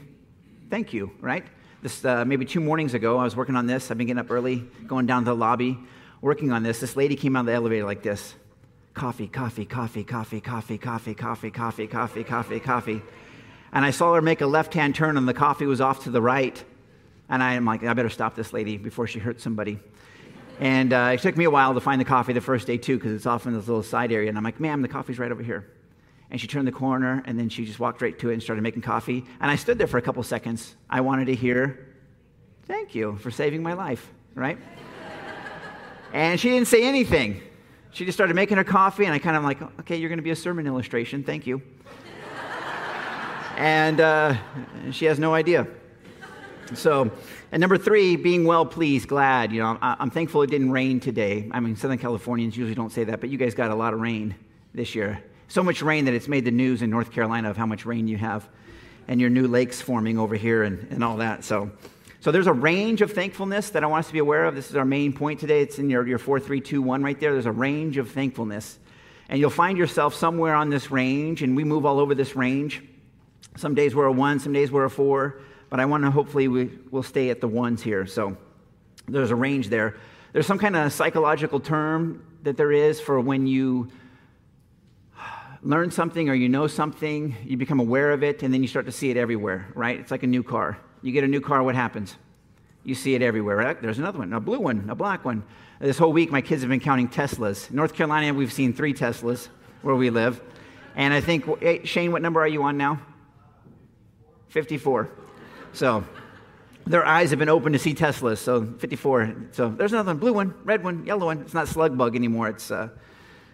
thank 0.70 0.92
you, 0.92 1.12
right? 1.20 1.46
This 1.80 2.04
uh, 2.04 2.24
maybe 2.24 2.44
two 2.44 2.58
mornings 2.58 2.94
ago, 2.94 3.18
I 3.18 3.24
was 3.24 3.36
working 3.36 3.54
on 3.54 3.66
this. 3.66 3.92
I've 3.92 3.98
been 3.98 4.08
getting 4.08 4.18
up 4.18 4.32
early, 4.32 4.64
going 4.88 5.06
down 5.06 5.22
to 5.22 5.30
the 5.30 5.36
lobby, 5.36 5.78
working 6.20 6.50
on 6.50 6.64
this. 6.64 6.80
This 6.80 6.96
lady 6.96 7.14
came 7.14 7.36
out 7.36 7.40
of 7.40 7.46
the 7.46 7.52
elevator 7.52 7.84
like 7.84 8.02
this 8.02 8.34
coffee, 8.94 9.28
coffee, 9.28 9.64
coffee, 9.64 10.02
coffee, 10.02 10.40
coffee, 10.40 10.76
coffee, 10.76 11.14
coffee, 11.14 11.50
coffee, 11.52 11.86
coffee, 11.86 12.24
coffee, 12.24 12.58
coffee. 12.58 13.02
And 13.72 13.84
I 13.84 13.92
saw 13.92 14.12
her 14.14 14.20
make 14.20 14.40
a 14.40 14.46
left 14.46 14.74
hand 14.74 14.96
turn, 14.96 15.16
and 15.16 15.28
the 15.28 15.34
coffee 15.34 15.66
was 15.66 15.80
off 15.80 16.02
to 16.02 16.10
the 16.10 16.20
right. 16.20 16.62
And 17.28 17.44
I'm 17.44 17.64
like, 17.64 17.84
I 17.84 17.94
better 17.94 18.10
stop 18.10 18.34
this 18.34 18.52
lady 18.52 18.76
before 18.76 19.06
she 19.06 19.20
hurts 19.20 19.44
somebody. 19.44 19.78
And 20.58 20.92
uh, 20.92 21.10
it 21.14 21.20
took 21.20 21.36
me 21.36 21.44
a 21.44 21.50
while 21.50 21.74
to 21.74 21.80
find 21.80 22.00
the 22.00 22.04
coffee 22.04 22.32
the 22.32 22.40
first 22.40 22.66
day, 22.66 22.78
too, 22.78 22.96
because 22.96 23.12
it's 23.12 23.26
off 23.26 23.46
in 23.46 23.54
this 23.54 23.68
little 23.68 23.84
side 23.84 24.10
area. 24.10 24.28
And 24.28 24.36
I'm 24.36 24.42
like, 24.42 24.58
ma'am, 24.58 24.82
the 24.82 24.88
coffee's 24.88 25.20
right 25.20 25.30
over 25.30 25.44
here. 25.44 25.64
And 26.30 26.40
she 26.40 26.46
turned 26.46 26.68
the 26.68 26.72
corner, 26.72 27.22
and 27.24 27.38
then 27.38 27.48
she 27.48 27.64
just 27.64 27.80
walked 27.80 28.02
right 28.02 28.18
to 28.18 28.30
it 28.30 28.34
and 28.34 28.42
started 28.42 28.62
making 28.62 28.82
coffee. 28.82 29.24
And 29.40 29.50
I 29.50 29.56
stood 29.56 29.78
there 29.78 29.86
for 29.86 29.98
a 29.98 30.02
couple 30.02 30.22
seconds. 30.22 30.76
I 30.90 31.00
wanted 31.00 31.26
to 31.26 31.34
hear, 31.34 31.94
thank 32.66 32.94
you 32.94 33.16
for 33.16 33.30
saving 33.30 33.62
my 33.62 33.72
life, 33.72 34.10
right? 34.34 34.58
and 36.12 36.38
she 36.38 36.50
didn't 36.50 36.68
say 36.68 36.84
anything. 36.84 37.40
She 37.92 38.04
just 38.04 38.16
started 38.16 38.36
making 38.36 38.58
her 38.58 38.64
coffee, 38.64 39.06
and 39.06 39.14
I 39.14 39.18
kind 39.18 39.36
of 39.36 39.42
like, 39.42 39.62
okay, 39.80 39.96
you're 39.96 40.10
going 40.10 40.18
to 40.18 40.22
be 40.22 40.30
a 40.30 40.36
sermon 40.36 40.66
illustration. 40.66 41.24
Thank 41.24 41.46
you. 41.46 41.62
and 43.56 44.00
uh, 44.00 44.36
she 44.90 45.06
has 45.06 45.18
no 45.18 45.32
idea. 45.32 45.66
So, 46.74 47.10
and 47.50 47.60
number 47.60 47.78
three, 47.78 48.16
being 48.16 48.44
well 48.44 48.66
pleased, 48.66 49.08
glad. 49.08 49.52
You 49.52 49.62
know, 49.62 49.78
I'm 49.80 50.10
thankful 50.10 50.42
it 50.42 50.50
didn't 50.50 50.70
rain 50.70 51.00
today. 51.00 51.48
I 51.50 51.60
mean, 51.60 51.76
Southern 51.76 51.98
Californians 51.98 52.56
usually 52.56 52.74
don't 52.74 52.92
say 52.92 53.04
that, 53.04 53.20
but 53.20 53.30
you 53.30 53.38
guys 53.38 53.54
got 53.54 53.70
a 53.70 53.74
lot 53.74 53.94
of 53.94 54.00
rain 54.00 54.34
this 54.74 54.94
year. 54.94 55.22
So 55.50 55.62
much 55.62 55.80
rain 55.80 56.04
that 56.04 56.12
it's 56.12 56.28
made 56.28 56.44
the 56.44 56.50
news 56.50 56.82
in 56.82 56.90
North 56.90 57.10
Carolina 57.10 57.48
of 57.48 57.56
how 57.56 57.64
much 57.64 57.86
rain 57.86 58.06
you 58.06 58.18
have, 58.18 58.46
and 59.08 59.18
your 59.18 59.30
new 59.30 59.48
lakes 59.48 59.80
forming 59.80 60.18
over 60.18 60.34
here 60.34 60.62
and, 60.62 60.86
and 60.90 61.02
all 61.02 61.16
that. 61.16 61.42
So, 61.42 61.70
so 62.20 62.30
there's 62.30 62.46
a 62.46 62.52
range 62.52 63.00
of 63.00 63.12
thankfulness 63.12 63.70
that 63.70 63.82
I 63.82 63.86
want 63.86 64.00
us 64.00 64.08
to 64.08 64.12
be 64.12 64.18
aware 64.18 64.44
of. 64.44 64.54
This 64.54 64.68
is 64.68 64.76
our 64.76 64.84
main 64.84 65.14
point 65.14 65.40
today. 65.40 65.62
It's 65.62 65.78
in 65.78 65.88
your, 65.88 66.06
your 66.06 66.18
4321 66.18 67.02
right 67.02 67.18
there. 67.18 67.32
There's 67.32 67.46
a 67.46 67.52
range 67.52 67.96
of 67.96 68.10
thankfulness. 68.10 68.78
And 69.30 69.40
you'll 69.40 69.48
find 69.48 69.78
yourself 69.78 70.14
somewhere 70.14 70.54
on 70.54 70.68
this 70.68 70.90
range, 70.90 71.42
and 71.42 71.56
we 71.56 71.64
move 71.64 71.86
all 71.86 71.98
over 71.98 72.14
this 72.14 72.36
range. 72.36 72.82
Some 73.56 73.74
days 73.74 73.94
we're 73.94 74.04
a 74.04 74.12
one, 74.12 74.40
some 74.40 74.52
days 74.52 74.70
we're 74.70 74.84
a 74.84 74.90
four, 74.90 75.40
but 75.70 75.80
I 75.80 75.86
want 75.86 76.04
to 76.04 76.10
hopefully 76.10 76.48
we, 76.48 76.70
will 76.90 77.02
stay 77.02 77.30
at 77.30 77.40
the 77.40 77.48
ones 77.48 77.82
here. 77.82 78.04
So 78.04 78.36
there's 79.06 79.30
a 79.30 79.36
range 79.36 79.70
there. 79.70 79.96
There's 80.34 80.46
some 80.46 80.58
kind 80.58 80.76
of 80.76 80.92
psychological 80.92 81.58
term 81.58 82.22
that 82.42 82.58
there 82.58 82.70
is 82.70 83.00
for 83.00 83.18
when 83.18 83.46
you 83.46 83.90
learn 85.62 85.90
something 85.90 86.28
or 86.28 86.34
you 86.34 86.48
know 86.48 86.66
something, 86.66 87.36
you 87.44 87.56
become 87.56 87.80
aware 87.80 88.12
of 88.12 88.22
it, 88.22 88.42
and 88.42 88.52
then 88.52 88.62
you 88.62 88.68
start 88.68 88.86
to 88.86 88.92
see 88.92 89.10
it 89.10 89.16
everywhere, 89.16 89.68
right? 89.74 89.98
It's 89.98 90.10
like 90.10 90.22
a 90.22 90.26
new 90.26 90.42
car. 90.42 90.78
You 91.02 91.12
get 91.12 91.24
a 91.24 91.28
new 91.28 91.40
car, 91.40 91.62
what 91.62 91.74
happens? 91.74 92.16
You 92.84 92.94
see 92.94 93.14
it 93.14 93.22
everywhere. 93.22 93.56
Right? 93.56 93.80
There's 93.80 93.98
another 93.98 94.18
one, 94.18 94.32
a 94.32 94.40
blue 94.40 94.60
one, 94.60 94.88
a 94.88 94.94
black 94.94 95.24
one. 95.24 95.42
This 95.80 95.98
whole 95.98 96.12
week, 96.12 96.30
my 96.30 96.40
kids 96.40 96.62
have 96.62 96.70
been 96.70 96.80
counting 96.80 97.08
Teslas. 97.08 97.70
North 97.70 97.94
Carolina, 97.94 98.32
we've 98.34 98.52
seen 98.52 98.72
three 98.72 98.94
Teslas 98.94 99.48
where 99.82 99.94
we 99.94 100.10
live. 100.10 100.40
And 100.96 101.14
I 101.14 101.20
think, 101.20 101.44
Shane, 101.86 102.10
what 102.10 102.22
number 102.22 102.40
are 102.40 102.48
you 102.48 102.62
on 102.64 102.76
now? 102.76 103.00
54. 104.48 105.10
So, 105.72 106.04
their 106.88 107.06
eyes 107.06 107.30
have 107.30 107.38
been 107.38 107.48
open 107.48 107.72
to 107.74 107.78
see 107.78 107.94
Teslas. 107.94 108.38
So 108.38 108.64
54. 108.64 109.34
So 109.52 109.68
there's 109.68 109.92
another 109.92 110.10
one, 110.10 110.18
blue 110.18 110.32
one, 110.32 110.54
red 110.64 110.82
one, 110.82 111.04
yellow 111.04 111.26
one. 111.26 111.42
It's 111.42 111.54
not 111.54 111.68
slug 111.68 111.96
bug 111.96 112.16
anymore. 112.16 112.48
It's 112.48 112.70
uh, 112.70 112.88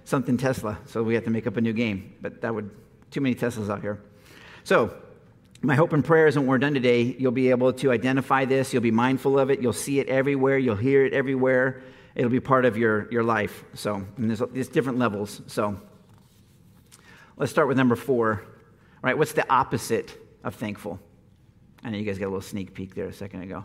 something 0.04 0.36
Tesla. 0.36 0.78
So 0.86 1.02
we 1.02 1.14
have 1.14 1.24
to 1.24 1.30
make 1.30 1.46
up 1.46 1.56
a 1.56 1.60
new 1.60 1.72
game. 1.72 2.14
But 2.20 2.40
that 2.42 2.54
would, 2.54 2.70
too 3.10 3.20
many 3.20 3.34
Teslas 3.34 3.70
out 3.70 3.80
here. 3.80 4.00
So 4.62 4.94
my 5.62 5.74
hope 5.74 5.92
and 5.92 6.04
prayer 6.04 6.26
is 6.26 6.36
when 6.36 6.46
we're 6.46 6.58
done 6.58 6.74
today, 6.74 7.02
you'll 7.18 7.32
be 7.32 7.50
able 7.50 7.72
to 7.74 7.90
identify 7.90 8.44
this. 8.44 8.72
You'll 8.72 8.82
be 8.82 8.90
mindful 8.90 9.38
of 9.38 9.50
it. 9.50 9.60
You'll 9.60 9.72
see 9.72 9.98
it 9.98 10.08
everywhere. 10.08 10.58
You'll 10.58 10.76
hear 10.76 11.04
it 11.04 11.12
everywhere. 11.12 11.82
It'll 12.14 12.30
be 12.30 12.40
part 12.40 12.64
of 12.64 12.76
your, 12.76 13.10
your 13.10 13.24
life. 13.24 13.64
So, 13.74 13.94
and 14.16 14.30
there's, 14.30 14.42
there's 14.52 14.68
different 14.68 14.98
levels. 14.98 15.40
So 15.46 15.80
let's 17.36 17.50
start 17.50 17.66
with 17.66 17.76
number 17.76 17.96
four. 17.96 18.42
All 18.42 19.00
right, 19.02 19.18
what's 19.18 19.32
the 19.32 19.50
opposite 19.50 20.16
of 20.44 20.54
thankful? 20.54 21.00
I 21.82 21.90
know 21.90 21.98
you 21.98 22.04
guys 22.04 22.18
got 22.18 22.26
a 22.26 22.28
little 22.28 22.40
sneak 22.40 22.72
peek 22.72 22.94
there 22.94 23.06
a 23.06 23.12
second 23.12 23.42
ago. 23.42 23.64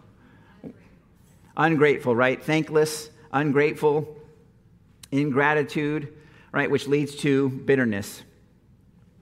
Ungrateful, 1.55 2.15
right? 2.15 2.41
Thankless, 2.41 3.09
ungrateful, 3.31 4.17
ingratitude, 5.11 6.13
right? 6.51 6.69
Which 6.69 6.87
leads 6.87 7.15
to 7.17 7.49
bitterness. 7.49 8.23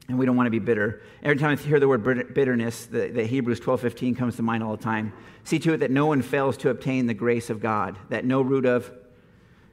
And 0.08 0.18
we 0.18 0.26
don't 0.26 0.38
want 0.38 0.48
to 0.48 0.52
be 0.52 0.60
bitter. 0.60 1.02
Every 1.22 1.38
time 1.38 1.52
I 1.52 1.62
hear 1.62 1.80
the 1.80 1.88
word 1.88 2.34
bitterness, 2.34 2.86
the, 2.86 3.10
the 3.10 3.26
Hebrews 3.26 3.60
12:15 3.60 4.18
comes 4.18 4.38
to 4.38 4.42
mind 4.42 4.64
all 4.64 4.78
the 4.78 4.84
time. 4.84 5.12
See 5.44 5.60
to 5.60 5.74
it 5.74 5.78
that 5.78 5.92
no 5.92 6.06
one 6.06 6.22
fails 6.22 6.56
to 6.58 6.70
obtain 6.70 7.08
the 7.08 7.14
grace 7.14 7.50
of 7.50 7.60
God, 7.60 7.98
that 8.10 8.24
no 8.24 8.42
root 8.42 8.66
of 8.66 8.92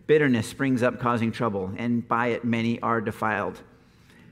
bitterness 0.07 0.47
springs 0.47 0.83
up 0.83 1.01
causing 1.01 1.33
trouble, 1.33 1.73
and 1.77 2.07
by 2.07 2.29
it 2.29 2.45
many 2.45 2.81
are 2.81 3.01
defiled. 3.01 3.61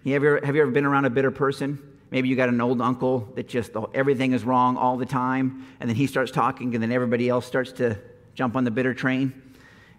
You 0.04 0.16
ever, 0.16 0.40
have 0.44 0.56
you 0.56 0.62
ever 0.62 0.70
been 0.70 0.84
around 0.84 1.04
a 1.04 1.10
bitter 1.10 1.30
person? 1.30 1.78
Maybe 2.10 2.28
you 2.28 2.36
got 2.36 2.48
an 2.48 2.60
old 2.60 2.82
uncle 2.82 3.32
that 3.36 3.48
just 3.48 3.72
everything 3.94 4.32
is 4.32 4.44
wrong 4.44 4.76
all 4.76 4.96
the 4.96 5.06
time, 5.06 5.66
and 5.80 5.88
then 5.88 5.96
he 5.96 6.06
starts 6.06 6.30
talking, 6.30 6.74
and 6.74 6.82
then 6.82 6.92
everybody 6.92 7.28
else 7.28 7.46
starts 7.46 7.72
to 7.72 7.96
jump 8.34 8.56
on 8.56 8.64
the 8.64 8.70
bitter 8.70 8.92
train, 8.92 9.32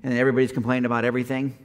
and 0.03 0.11
then 0.11 0.19
everybody's 0.19 0.51
complaining 0.51 0.85
about 0.85 1.05
everything. 1.05 1.57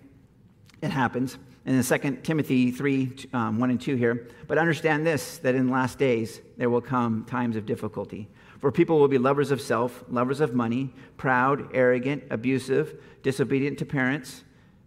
It 0.80 0.90
happens. 0.90 1.36
And 1.68 1.76
in 1.76 1.82
2 2.00 2.22
Timothy 2.22 2.70
3 2.70 3.12
um, 3.34 3.58
1 3.58 3.70
and 3.70 3.78
2 3.78 3.96
here, 3.96 4.26
but 4.46 4.56
understand 4.56 5.06
this 5.06 5.36
that 5.38 5.54
in 5.54 5.66
the 5.66 5.72
last 5.72 5.98
days 5.98 6.40
there 6.56 6.70
will 6.70 6.80
come 6.80 7.26
times 7.26 7.56
of 7.56 7.66
difficulty. 7.66 8.26
For 8.58 8.72
people 8.72 8.98
will 8.98 9.06
be 9.06 9.18
lovers 9.18 9.50
of 9.50 9.60
self, 9.60 10.02
lovers 10.08 10.40
of 10.40 10.54
money, 10.54 10.94
proud, 11.18 11.68
arrogant, 11.74 12.24
abusive, 12.30 12.98
disobedient 13.22 13.78
to 13.80 13.84
parents, 13.84 14.44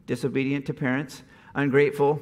disobedient 0.07 0.65
to 0.65 0.73
parents, 0.73 1.21
ungrateful, 1.53 2.19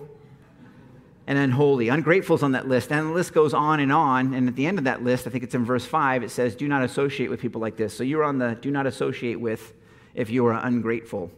and 1.26 1.40
unholy. 1.40 1.88
Ungrateful 1.88 2.36
is 2.36 2.44
on 2.44 2.52
that 2.52 2.68
list. 2.68 2.92
And 2.92 3.08
the 3.08 3.14
list 3.14 3.32
goes 3.32 3.54
on 3.54 3.80
and 3.80 3.94
on. 3.94 4.34
And 4.34 4.50
at 4.50 4.58
the 4.58 4.68
end 4.68 4.78
of 4.78 4.84
that 4.84 5.06
list, 5.06 5.26
I 5.26 5.30
think 5.30 5.46
it's 5.46 5.56
in 5.56 5.64
verse 5.64 5.86
5, 5.86 6.22
it 6.22 6.32
says, 6.32 6.58
Do 6.58 6.68
not 6.68 6.84
associate 6.84 7.30
with 7.30 7.40
people 7.40 7.62
like 7.62 7.78
this. 7.78 7.96
So 7.96 8.04
you're 8.04 8.26
on 8.26 8.40
the 8.40 8.58
do 8.60 8.72
not 8.72 8.88
associate 8.88 9.40
with 9.40 9.72
if 10.16 10.30
you 10.30 10.46
are 10.48 10.60
ungrateful. 10.66 11.32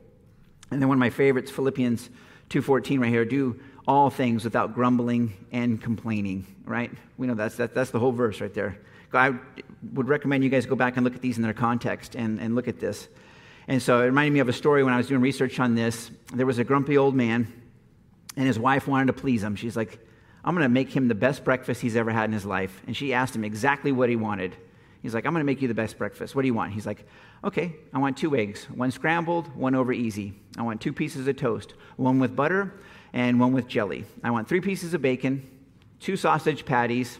And 0.71 0.81
then 0.81 0.89
one 0.89 0.97
of 0.97 0.99
my 0.99 1.11
favorites, 1.11 1.51
Philippians 1.51 2.09
2.14 2.51 2.99
right 2.99 3.09
here, 3.09 3.25
do 3.25 3.59
all 3.87 4.09
things 4.09 4.43
without 4.43 4.75
grumbling 4.75 5.33
and 5.51 5.81
complaining, 5.81 6.45
right? 6.65 6.91
We 7.17 7.27
know 7.27 7.33
that's, 7.33 7.55
that, 7.55 7.73
that's 7.73 7.91
the 7.91 7.99
whole 7.99 8.11
verse 8.11 8.41
right 8.41 8.53
there. 8.53 8.77
I 9.13 9.33
would 9.93 10.07
recommend 10.07 10.43
you 10.43 10.49
guys 10.49 10.65
go 10.65 10.75
back 10.75 10.95
and 10.95 11.03
look 11.03 11.15
at 11.15 11.21
these 11.21 11.37
in 11.37 11.43
their 11.43 11.53
context 11.53 12.15
and, 12.15 12.39
and 12.39 12.55
look 12.55 12.67
at 12.67 12.79
this. 12.79 13.07
And 13.67 13.81
so 13.81 14.01
it 14.01 14.05
reminded 14.05 14.33
me 14.33 14.39
of 14.39 14.49
a 14.49 14.53
story 14.53 14.83
when 14.83 14.93
I 14.93 14.97
was 14.97 15.07
doing 15.07 15.21
research 15.21 15.59
on 15.59 15.75
this. 15.75 16.11
There 16.33 16.45
was 16.45 16.59
a 16.59 16.63
grumpy 16.63 16.97
old 16.97 17.15
man 17.15 17.51
and 18.35 18.47
his 18.47 18.57
wife 18.57 18.87
wanted 18.87 19.07
to 19.07 19.13
please 19.13 19.43
him. 19.43 19.55
She's 19.55 19.75
like, 19.75 19.99
I'm 20.43 20.55
going 20.55 20.63
to 20.65 20.69
make 20.69 20.89
him 20.89 21.07
the 21.07 21.15
best 21.15 21.43
breakfast 21.43 21.81
he's 21.81 21.95
ever 21.95 22.11
had 22.11 22.25
in 22.25 22.33
his 22.33 22.45
life. 22.45 22.81
And 22.87 22.95
she 22.95 23.13
asked 23.13 23.35
him 23.35 23.43
exactly 23.43 23.91
what 23.91 24.09
he 24.09 24.15
wanted. 24.15 24.55
He's 25.01 25.13
like, 25.13 25.25
I'm 25.25 25.33
going 25.33 25.41
to 25.41 25.45
make 25.45 25.61
you 25.61 25.67
the 25.67 25.73
best 25.73 25.97
breakfast. 25.97 26.35
What 26.35 26.41
do 26.43 26.47
you 26.47 26.53
want? 26.53 26.73
He's 26.73 26.85
like, 26.85 27.05
okay, 27.43 27.75
I 27.93 27.99
want 27.99 28.17
two 28.17 28.35
eggs, 28.35 28.65
one 28.65 28.91
scrambled, 28.91 29.55
one 29.55 29.75
over 29.75 29.91
easy. 29.91 30.33
I 30.57 30.61
want 30.61 30.81
two 30.81 30.93
pieces 30.93 31.27
of 31.27 31.35
toast, 31.37 31.73
one 31.97 32.19
with 32.19 32.35
butter 32.35 32.73
and 33.13 33.39
one 33.39 33.51
with 33.51 33.67
jelly. 33.67 34.05
I 34.23 34.31
want 34.31 34.47
three 34.47 34.61
pieces 34.61 34.93
of 34.93 35.01
bacon, 35.01 35.47
two 35.99 36.15
sausage 36.15 36.65
patties, 36.65 37.19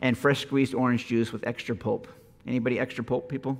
and 0.00 0.16
fresh 0.16 0.40
squeezed 0.40 0.74
orange 0.74 1.06
juice 1.06 1.32
with 1.32 1.46
extra 1.46 1.76
pulp. 1.76 2.08
Anybody 2.46 2.78
extra 2.78 3.04
pulp 3.04 3.28
people? 3.28 3.58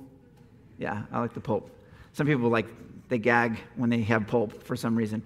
Yeah, 0.77 1.03
I 1.11 1.19
like 1.19 1.33
the 1.33 1.41
pulp. 1.41 1.69
Some 2.13 2.25
people 2.25 2.49
like, 2.49 2.67
they 3.09 3.19
gag 3.19 3.59
when 3.75 3.89
they 3.89 4.01
have 4.01 4.25
pulp 4.27 4.63
for 4.63 4.75
some 4.75 4.95
reason. 4.95 5.21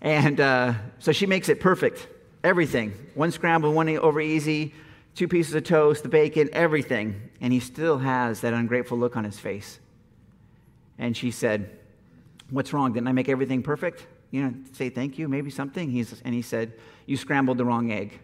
And 0.00 0.38
uh, 0.40 0.74
so 0.98 1.12
she 1.12 1.26
makes 1.26 1.48
it 1.48 1.60
perfect. 1.60 2.06
Everything. 2.44 2.92
One 3.14 3.30
scrambled, 3.30 3.74
one 3.74 3.88
over 3.96 4.20
easy, 4.20 4.74
two 5.14 5.26
pieces 5.26 5.54
of 5.54 5.64
toast, 5.64 6.02
the 6.02 6.08
bacon, 6.08 6.50
everything. 6.52 7.30
And 7.40 7.52
he 7.52 7.60
still 7.60 7.98
has 7.98 8.42
that 8.42 8.52
ungrateful 8.52 8.98
look 8.98 9.16
on 9.16 9.24
his 9.24 9.38
face. 9.38 9.78
And 10.98 11.16
she 11.16 11.30
said, 11.30 11.70
What's 12.50 12.72
wrong? 12.72 12.92
Didn't 12.92 13.08
I 13.08 13.12
make 13.12 13.28
everything 13.28 13.62
perfect? 13.62 14.06
You 14.30 14.42
know, 14.42 14.54
say 14.72 14.90
thank 14.90 15.18
you, 15.18 15.28
maybe 15.28 15.50
something. 15.50 15.90
He's, 15.90 16.20
and 16.24 16.34
he 16.34 16.42
said, 16.42 16.72
You 17.06 17.16
scrambled 17.16 17.58
the 17.58 17.64
wrong 17.64 17.90
egg. 17.90 18.18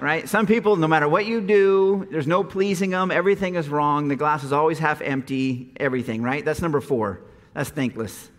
right? 0.00 0.28
Some 0.28 0.46
people, 0.46 0.76
no 0.76 0.86
matter 0.86 1.08
what 1.08 1.26
you 1.26 1.40
do, 1.40 2.06
there's 2.10 2.26
no 2.26 2.44
pleasing 2.44 2.90
them. 2.90 3.10
Everything 3.10 3.56
is 3.56 3.68
wrong. 3.68 4.08
The 4.08 4.16
glass 4.16 4.44
is 4.44 4.52
always 4.52 4.78
half 4.78 5.00
empty. 5.00 5.72
Everything, 5.78 6.22
right? 6.22 6.44
That's 6.44 6.62
number 6.62 6.80
four. 6.80 7.20
That's 7.54 7.70
thankless. 7.70 8.30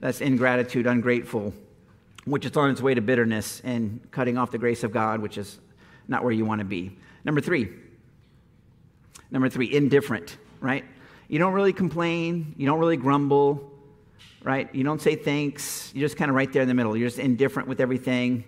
That's 0.00 0.20
ingratitude, 0.20 0.86
ungrateful, 0.86 1.54
which 2.24 2.44
is 2.44 2.56
on 2.56 2.70
its 2.70 2.82
way 2.82 2.94
to 2.94 3.00
bitterness 3.00 3.60
and 3.62 4.00
cutting 4.10 4.36
off 4.36 4.50
the 4.50 4.58
grace 4.58 4.82
of 4.82 4.92
God, 4.92 5.20
which 5.20 5.38
is 5.38 5.60
not 6.08 6.24
where 6.24 6.32
you 6.32 6.44
want 6.44 6.58
to 6.58 6.64
be. 6.64 6.96
Number 7.24 7.40
three. 7.40 7.68
Number 9.30 9.48
three, 9.48 9.72
indifferent, 9.72 10.36
right? 10.60 10.84
You 11.32 11.38
don't 11.38 11.54
really 11.54 11.72
complain. 11.72 12.54
You 12.58 12.66
don't 12.66 12.78
really 12.78 12.98
grumble, 12.98 13.72
right? 14.42 14.68
You 14.74 14.84
don't 14.84 15.00
say 15.00 15.16
thanks. 15.16 15.90
You're 15.94 16.06
just 16.06 16.18
kind 16.18 16.30
of 16.30 16.34
right 16.34 16.52
there 16.52 16.60
in 16.60 16.68
the 16.68 16.74
middle. 16.74 16.94
You're 16.94 17.08
just 17.08 17.18
indifferent 17.18 17.70
with 17.70 17.80
everything, 17.80 18.44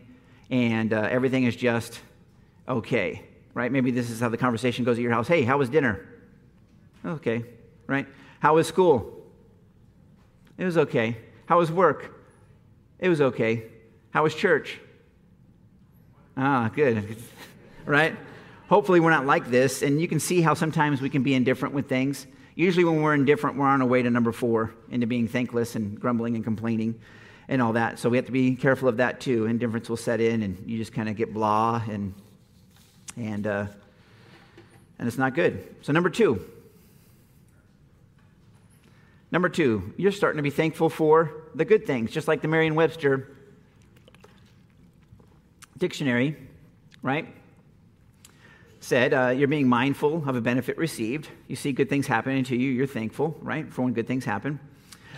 and 0.51 0.93
uh, 0.93 1.09
everything 1.11 1.45
is 1.45 1.57
just 1.57 1.99
okay, 2.69 3.23
right? 3.55 3.73
Maybe 3.73 3.91
this 3.91 4.11
is 4.11 4.21
how 4.21 4.29
the 4.29 4.37
conversation 4.37 4.85
goes 4.85 4.99
at 4.99 5.03
your 5.03 5.13
house. 5.13 5.27
Hey, 5.27 5.45
how 5.45 5.57
was 5.57 5.71
dinner? 5.71 6.07
Okay, 7.07 7.47
right? 7.87 8.07
How 8.41 8.57
was 8.57 8.67
school? 8.67 9.25
It 10.59 10.67
was 10.67 10.77
okay. 10.77 11.17
How 11.47 11.61
was 11.61 11.73
work? 11.73 12.15
It 12.99 13.09
was 13.09 13.23
okay. 13.23 13.63
How 14.11 14.25
was 14.25 14.35
church? 14.35 14.79
Ah, 16.37 16.69
good. 16.69 17.17
right? 17.87 18.15
Hopefully, 18.69 19.01
we're 19.01 19.09
not 19.09 19.25
like 19.25 19.49
this. 19.49 19.81
And 19.81 20.03
you 20.03 20.07
can 20.07 20.21
see 20.21 20.43
how 20.43 20.53
sometimes 20.53 21.01
we 21.01 21.09
can 21.09 21.23
be 21.23 21.33
indifferent 21.33 21.75
with 21.75 21.89
things. 21.89 22.27
Usually, 22.55 22.85
when 22.85 23.03
we're 23.03 23.15
indifferent, 23.15 23.57
we're 23.57 23.67
on 23.67 23.83
our 23.83 23.89
way 23.89 24.03
to 24.03 24.11
number 24.11 24.33
four, 24.33 24.75
into 24.91 25.07
being 25.07 25.29
thankless 25.29 25.75
and 25.75 26.01
grumbling 26.01 26.37
and 26.37 26.45
complaining 26.45 27.01
and 27.49 27.61
all 27.61 27.73
that. 27.73 27.99
So 27.99 28.09
we 28.09 28.17
have 28.17 28.27
to 28.27 28.33
be 28.33 28.55
careful 28.57 28.89
of 28.89 28.99
that 28.99 29.21
too. 29.21 29.47
Indifference 29.47 29.89
will 29.89 29.97
set 29.97 30.21
in, 30.21 30.43
and 30.43 30.63
you 30.69 30.79
just 30.79 30.93
kind 30.93 31.09
of 31.09 31.17
get 31.17 31.35
blah, 31.35 31.83
and 31.89 32.15
and 33.17 33.47
uh, 33.47 33.67
and 34.99 35.09
it's 35.09 35.19
not 35.19 35.35
good. 35.35 35.75
So 35.83 35.93
number 35.93 36.11
two, 36.11 36.45
Number 39.35 39.49
two, 39.49 39.93
you're 39.97 40.13
starting 40.13 40.37
to 40.37 40.45
be 40.45 40.51
thankful 40.51 40.89
for 40.89 41.35
the 41.57 41.65
good 41.65 41.89
things, 41.89 42.13
just 42.13 42.29
like 42.29 42.41
the 42.41 42.47
Merriam 42.47 42.77
Webster 42.77 43.37
dictionary, 45.77 46.37
right? 47.03 47.27
Said 48.85 49.15
uh, 49.15 49.29
you're 49.29 49.49
being 49.49 49.67
mindful 49.67 50.29
of 50.29 50.37
a 50.37 50.43
benefit 50.43 50.77
received. 50.77 51.31
You 51.49 51.57
see 51.57 51.73
good 51.73 51.89
things 51.89 52.07
happening 52.07 52.45
to 52.45 52.55
you, 52.55 52.71
you're 52.71 52.87
thankful, 52.87 53.35
right, 53.41 53.73
for 53.73 53.81
when 53.81 53.95
good 53.95 54.07
things 54.07 54.27
happen. 54.27 54.61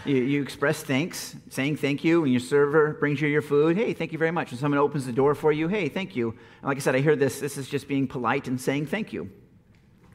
You, 0.05 0.19
you 0.19 0.41
express 0.41 0.85
thanks, 0.85 1.35
saying 1.51 1.79
thank 1.79 2.05
you 2.05 2.21
when 2.21 2.31
your 2.31 2.39
server 2.39 2.93
brings 2.93 3.21
you 3.21 3.27
your 3.27 3.43
food. 3.43 3.77
Hey, 3.77 3.93
thank 3.93 4.13
you 4.13 4.19
very 4.19 4.31
much. 4.31 4.53
When 4.53 4.61
someone 4.61 4.79
opens 4.79 5.05
the 5.05 5.13
door 5.13 5.35
for 5.35 5.51
you, 5.51 5.67
hey, 5.67 5.89
thank 5.89 6.15
you. 6.15 6.29
And 6.29 6.69
like 6.69 6.77
I 6.77 6.81
said, 6.81 6.95
I 6.95 7.01
hear 7.01 7.17
this. 7.17 7.41
This 7.41 7.59
is 7.59 7.69
just 7.69 7.89
being 7.89 8.07
polite 8.07 8.47
and 8.47 8.61
saying 8.61 8.87
thank 8.87 9.13
you. 9.13 9.33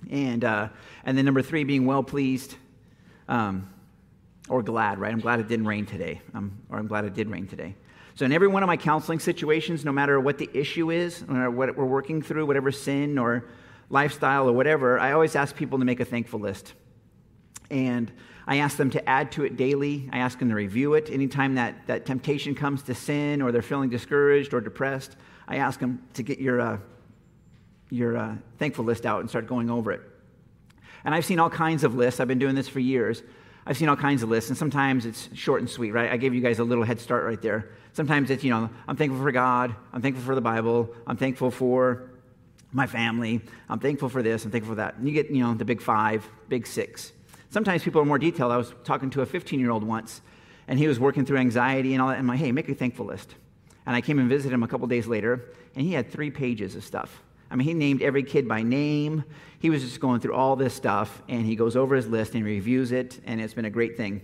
And, 0.10 0.46
uh, 0.46 0.70
and 1.04 1.18
then 1.18 1.26
number 1.26 1.42
three, 1.42 1.66
being 1.66 1.86
well 1.86 2.04
pleased. 2.04 2.56
Um, 3.28 3.70
or 4.48 4.64
glad, 4.64 4.98
right? 4.98 5.12
I'm 5.12 5.20
glad 5.20 5.42
it 5.42 5.50
didn't 5.50 5.68
rain 5.68 5.86
today, 5.86 6.22
um, 6.34 6.58
or 6.70 6.80
I'm 6.80 6.88
glad 6.88 7.04
it 7.04 7.14
did 7.14 7.30
rain 7.30 7.48
today. 7.48 7.76
So, 8.22 8.26
in 8.26 8.34
every 8.34 8.50
one 8.50 8.62
of 8.62 8.68
my 8.68 8.78
counseling 8.78 9.18
situations, 9.18 9.84
no 9.84 9.92
matter 9.92 10.20
what 10.20 10.38
the 10.38 10.48
issue 10.54 10.92
is, 10.92 11.28
no 11.28 11.34
matter 11.34 11.50
what 11.50 11.76
we're 11.76 11.86
working 11.86 12.22
through, 12.22 12.46
whatever 12.46 12.72
sin 12.72 13.18
or 13.18 13.46
lifestyle 13.90 14.48
or 14.48 14.54
whatever, 14.54 15.00
I 15.00 15.14
always 15.14 15.36
ask 15.36 15.56
people 15.56 15.80
to 15.80 15.86
make 15.86 16.00
a 16.00 16.06
thankful 16.06 16.40
list. 16.40 16.76
And 17.72 18.12
I 18.46 18.58
ask 18.58 18.78
them 18.78 18.92
to 18.92 19.10
add 19.10 19.32
to 19.32 19.43
it 19.43 19.58
daily. 19.58 20.08
I 20.14 20.20
ask 20.20 20.38
them 20.38 20.50
to 20.50 20.54
review 20.54 20.93
it. 20.93 21.10
Anytime 21.10 21.56
that, 21.56 21.88
that 21.88 22.06
temptation 22.06 22.54
comes 22.54 22.84
to 22.84 22.93
sin 22.93 23.41
or 23.41 23.52
they're 23.52 23.64
feeling 23.64 23.89
discouraged 23.89 24.54
or 24.54 24.62
depressed, 24.62 25.16
I 25.48 25.56
ask 25.56 25.80
them 25.80 26.04
to 26.14 26.22
get 26.22 26.38
your, 26.38 26.62
uh, 26.62 26.78
your 27.89 28.18
uh, 28.18 28.36
thankful 28.60 28.86
list 28.86 29.08
out 29.08 29.22
and 29.22 29.30
start 29.32 29.48
going 29.48 29.72
over 29.72 29.93
it. 29.93 30.02
And 31.04 31.16
I've 31.16 31.26
seen 31.26 31.39
all 31.39 31.50
kinds 31.50 31.84
of 31.84 31.95
lists. 31.95 32.20
I've 32.20 32.28
been 32.28 32.38
doing 32.38 32.54
this 32.54 32.68
for 32.68 32.82
years. 32.82 33.24
I've 33.66 33.78
seen 33.78 33.89
all 33.89 33.95
kinds 33.95 34.22
of 34.22 34.30
lists, 34.30 34.52
and 34.52 34.58
sometimes 34.58 35.08
it's 35.08 35.28
short 35.34 35.62
and 35.62 35.70
sweet, 35.70 35.91
right? 35.91 36.12
I 36.12 36.18
gave 36.18 36.36
you 36.36 36.41
guys 36.41 36.60
a 36.60 36.64
little 36.64 36.84
head 36.84 37.00
start 37.00 37.26
right 37.26 37.41
there. 37.41 37.70
Sometimes 37.94 38.30
it's, 38.30 38.44
you 38.44 38.52
know, 38.52 38.70
I'm 38.88 38.96
thankful 38.96 39.22
for 39.22 39.32
God, 39.32 39.76
I'm 39.92 40.02
thankful 40.02 40.24
for 40.24 40.36
the 40.36 40.42
Bible, 40.42 40.94
I'm 41.06 41.18
thankful 41.18 41.52
for 41.52 42.12
my 42.72 42.88
family. 42.88 43.42
I'm 43.70 43.80
thankful 43.80 44.10
for 44.10 44.24
this. 44.24 44.46
I'm 44.46 44.52
thankful 44.52 44.72
for 44.72 44.78
that. 44.78 44.96
And 44.96 45.08
you 45.08 45.14
get, 45.14 45.30
you 45.30 45.44
know, 45.44 45.54
the 45.54 45.66
big 45.66 45.82
five, 45.82 46.28
big 46.48 46.66
six. 46.66 47.12
Sometimes 47.50 47.84
people 47.84 48.02
are 48.02 48.06
more 48.06 48.20
detailed. 48.20 48.52
I 48.52 48.58
was 48.58 48.74
talking 48.84 49.10
to 49.12 49.22
a 49.22 49.26
15 49.26 49.60
year 49.60 49.72
old 49.72 49.84
once, 49.84 50.22
and 50.68 50.80
he 50.80 50.88
was 50.88 51.00
working 51.00 51.26
through 51.26 51.38
anxiety 51.38 51.94
and 51.94 52.02
all 52.02 52.08
that. 52.08 52.18
And 52.18 52.22
I'm 52.22 52.28
like, 52.28 52.39
hey, 52.39 52.52
make 52.52 52.70
a 52.70 52.76
thankful 52.76 53.06
list. 53.06 53.36
And 53.86 53.96
I 53.96 54.02
came 54.02 54.20
and 54.20 54.30
visited 54.30 54.54
him 54.54 54.64
a 54.64 54.68
couple 54.68 54.88
days 54.88 55.08
later, 55.08 55.54
and 55.76 55.86
he 55.86 55.94
had 55.94 56.10
three 56.12 56.32
pages 56.32 56.76
of 56.76 56.84
stuff. 56.84 57.24
I 57.50 57.56
mean, 57.56 57.68
he 57.68 57.74
named 57.74 58.02
every 58.02 58.24
kid 58.24 58.48
by 58.48 58.64
name. 58.64 59.26
He 59.60 59.70
was 59.70 59.82
just 59.82 60.00
going 60.00 60.22
through 60.22 60.36
all 60.36 60.56
this 60.56 60.74
stuff, 60.74 61.22
and 61.28 61.46
he 61.46 61.56
goes 61.56 61.76
over 61.76 61.96
his 61.96 62.08
list 62.08 62.36
and 62.36 62.46
reviews 62.46 62.94
it, 62.94 63.20
and 63.26 63.42
it's 63.42 63.54
been 63.54 63.66
a 63.66 63.70
great 63.70 63.98
thing. 63.98 64.22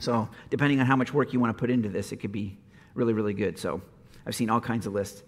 So, 0.00 0.28
depending 0.50 0.80
on 0.80 0.86
how 0.86 0.96
much 0.96 1.14
work 1.14 1.32
you 1.32 1.38
want 1.38 1.56
to 1.56 1.60
put 1.60 1.70
into 1.70 1.88
this, 1.88 2.10
it 2.10 2.16
could 2.16 2.32
be 2.32 2.58
really, 2.94 3.12
really 3.12 3.34
good. 3.34 3.58
So, 3.58 3.80
I've 4.26 4.34
seen 4.34 4.50
all 4.50 4.60
kinds 4.60 4.86
of 4.86 4.92
lists. 4.92 5.22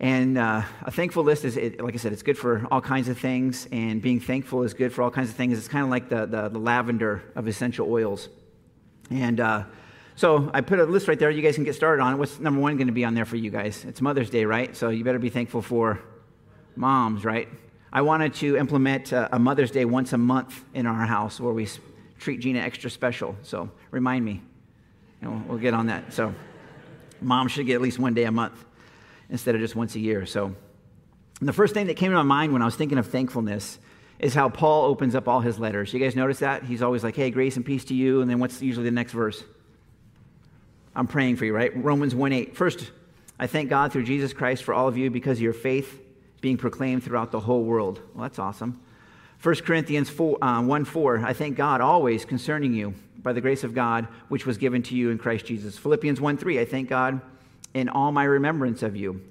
And 0.00 0.36
uh, 0.36 0.62
a 0.82 0.90
thankful 0.90 1.22
list 1.22 1.44
is, 1.44 1.56
it, 1.56 1.80
like 1.80 1.94
I 1.94 1.96
said, 1.96 2.12
it's 2.12 2.24
good 2.24 2.36
for 2.36 2.66
all 2.72 2.80
kinds 2.80 3.08
of 3.08 3.18
things, 3.18 3.68
and 3.70 4.02
being 4.02 4.18
thankful 4.18 4.64
is 4.64 4.74
good 4.74 4.92
for 4.92 5.02
all 5.02 5.10
kinds 5.10 5.28
of 5.28 5.36
things. 5.36 5.56
It's 5.56 5.68
kind 5.68 5.84
of 5.84 5.90
like 5.90 6.08
the, 6.08 6.26
the, 6.26 6.48
the, 6.48 6.58
lavender 6.58 7.22
of 7.36 7.46
essential 7.46 7.88
oils. 7.88 8.28
And 9.10 9.38
uh, 9.38 9.64
so 10.16 10.50
I 10.52 10.60
put 10.60 10.80
a 10.80 10.84
list 10.84 11.06
right 11.06 11.18
there. 11.18 11.30
You 11.30 11.42
guys 11.42 11.54
can 11.54 11.62
get 11.62 11.76
started 11.76 12.02
on 12.02 12.14
it. 12.14 12.16
What's 12.16 12.40
number 12.40 12.60
one 12.60 12.76
going 12.76 12.88
to 12.88 12.92
be 12.92 13.04
on 13.04 13.14
there 13.14 13.24
for 13.24 13.36
you 13.36 13.50
guys? 13.50 13.84
It's 13.84 14.00
Mother's 14.00 14.30
Day, 14.30 14.44
right? 14.44 14.74
So 14.74 14.88
you 14.88 15.04
better 15.04 15.20
be 15.20 15.30
thankful 15.30 15.62
for 15.62 16.00
moms, 16.74 17.24
right? 17.24 17.48
I 17.92 18.02
wanted 18.02 18.34
to 18.34 18.56
implement 18.56 19.12
a 19.12 19.38
Mother's 19.38 19.70
Day 19.70 19.84
once 19.84 20.12
a 20.12 20.18
month 20.18 20.64
in 20.74 20.86
our 20.86 21.06
house 21.06 21.38
where 21.38 21.52
we 21.52 21.68
treat 22.18 22.40
Jena 22.40 22.58
extra 22.58 22.90
special. 22.90 23.36
So 23.42 23.70
remind 23.92 24.24
me. 24.24 24.42
we'll, 25.20 25.42
we'll 25.46 25.58
get 25.58 25.74
on 25.74 25.86
that. 25.86 26.12
So 26.12 26.34
mom 27.22 27.48
should 27.48 27.66
get 27.66 27.74
at 27.74 27.80
least 27.80 27.98
one 27.98 28.14
day 28.14 28.24
a 28.24 28.32
month 28.32 28.64
instead 29.30 29.54
of 29.54 29.60
just 29.60 29.74
once 29.74 29.94
a 29.94 30.00
year. 30.00 30.26
So 30.26 30.54
the 31.40 31.52
first 31.52 31.74
thing 31.74 31.86
that 31.86 31.96
came 31.96 32.10
to 32.10 32.16
my 32.16 32.22
mind 32.22 32.52
when 32.52 32.62
I 32.62 32.64
was 32.64 32.76
thinking 32.76 32.98
of 32.98 33.06
thankfulness 33.06 33.78
is 34.18 34.34
how 34.34 34.48
Paul 34.48 34.84
opens 34.84 35.14
up 35.14 35.26
all 35.26 35.40
his 35.40 35.58
letters. 35.58 35.92
You 35.92 35.98
guys 35.98 36.14
notice 36.14 36.38
that? 36.38 36.62
He's 36.62 36.82
always 36.82 37.02
like, 37.02 37.16
hey, 37.16 37.30
grace 37.30 37.56
and 37.56 37.64
peace 37.64 37.84
to 37.86 37.94
you. 37.94 38.20
And 38.20 38.30
then 38.30 38.38
what's 38.38 38.62
usually 38.62 38.84
the 38.84 38.92
next 38.92 39.12
verse? 39.12 39.42
I'm 40.94 41.06
praying 41.06 41.36
for 41.36 41.44
you, 41.44 41.54
right? 41.54 41.72
Romans 41.74 42.14
1 42.14 42.32
8. 42.32 42.56
First, 42.56 42.92
I 43.38 43.46
thank 43.46 43.70
God 43.70 43.92
through 43.92 44.04
Jesus 44.04 44.32
Christ 44.32 44.62
for 44.62 44.74
all 44.74 44.86
of 44.86 44.96
you 44.96 45.10
because 45.10 45.38
of 45.38 45.42
your 45.42 45.52
faith 45.52 46.00
being 46.40 46.56
proclaimed 46.56 47.02
throughout 47.02 47.32
the 47.32 47.40
whole 47.40 47.64
world. 47.64 48.00
Well, 48.14 48.22
that's 48.22 48.38
awesome. 48.38 48.80
1 49.42 49.54
Corinthians 49.56 50.08
4, 50.08 50.44
uh, 50.44 50.62
1 50.62 50.84
4, 50.84 51.24
I 51.24 51.32
thank 51.32 51.56
God 51.56 51.80
always 51.80 52.24
concerning 52.24 52.74
you 52.74 52.94
by 53.22 53.32
the 53.32 53.40
grace 53.40 53.64
of 53.64 53.74
God 53.74 54.08
which 54.28 54.46
was 54.46 54.58
given 54.58 54.82
to 54.84 54.96
you 54.96 55.10
in 55.10 55.18
Christ 55.18 55.46
Jesus. 55.46 55.78
Philippians 55.78 56.20
1 56.20 56.36
3, 56.36 56.60
I 56.60 56.64
thank 56.64 56.88
God 56.88 57.20
in 57.74 57.88
all 57.88 58.12
my 58.12 58.24
remembrance 58.24 58.82
of 58.82 58.96
you. 58.96 59.22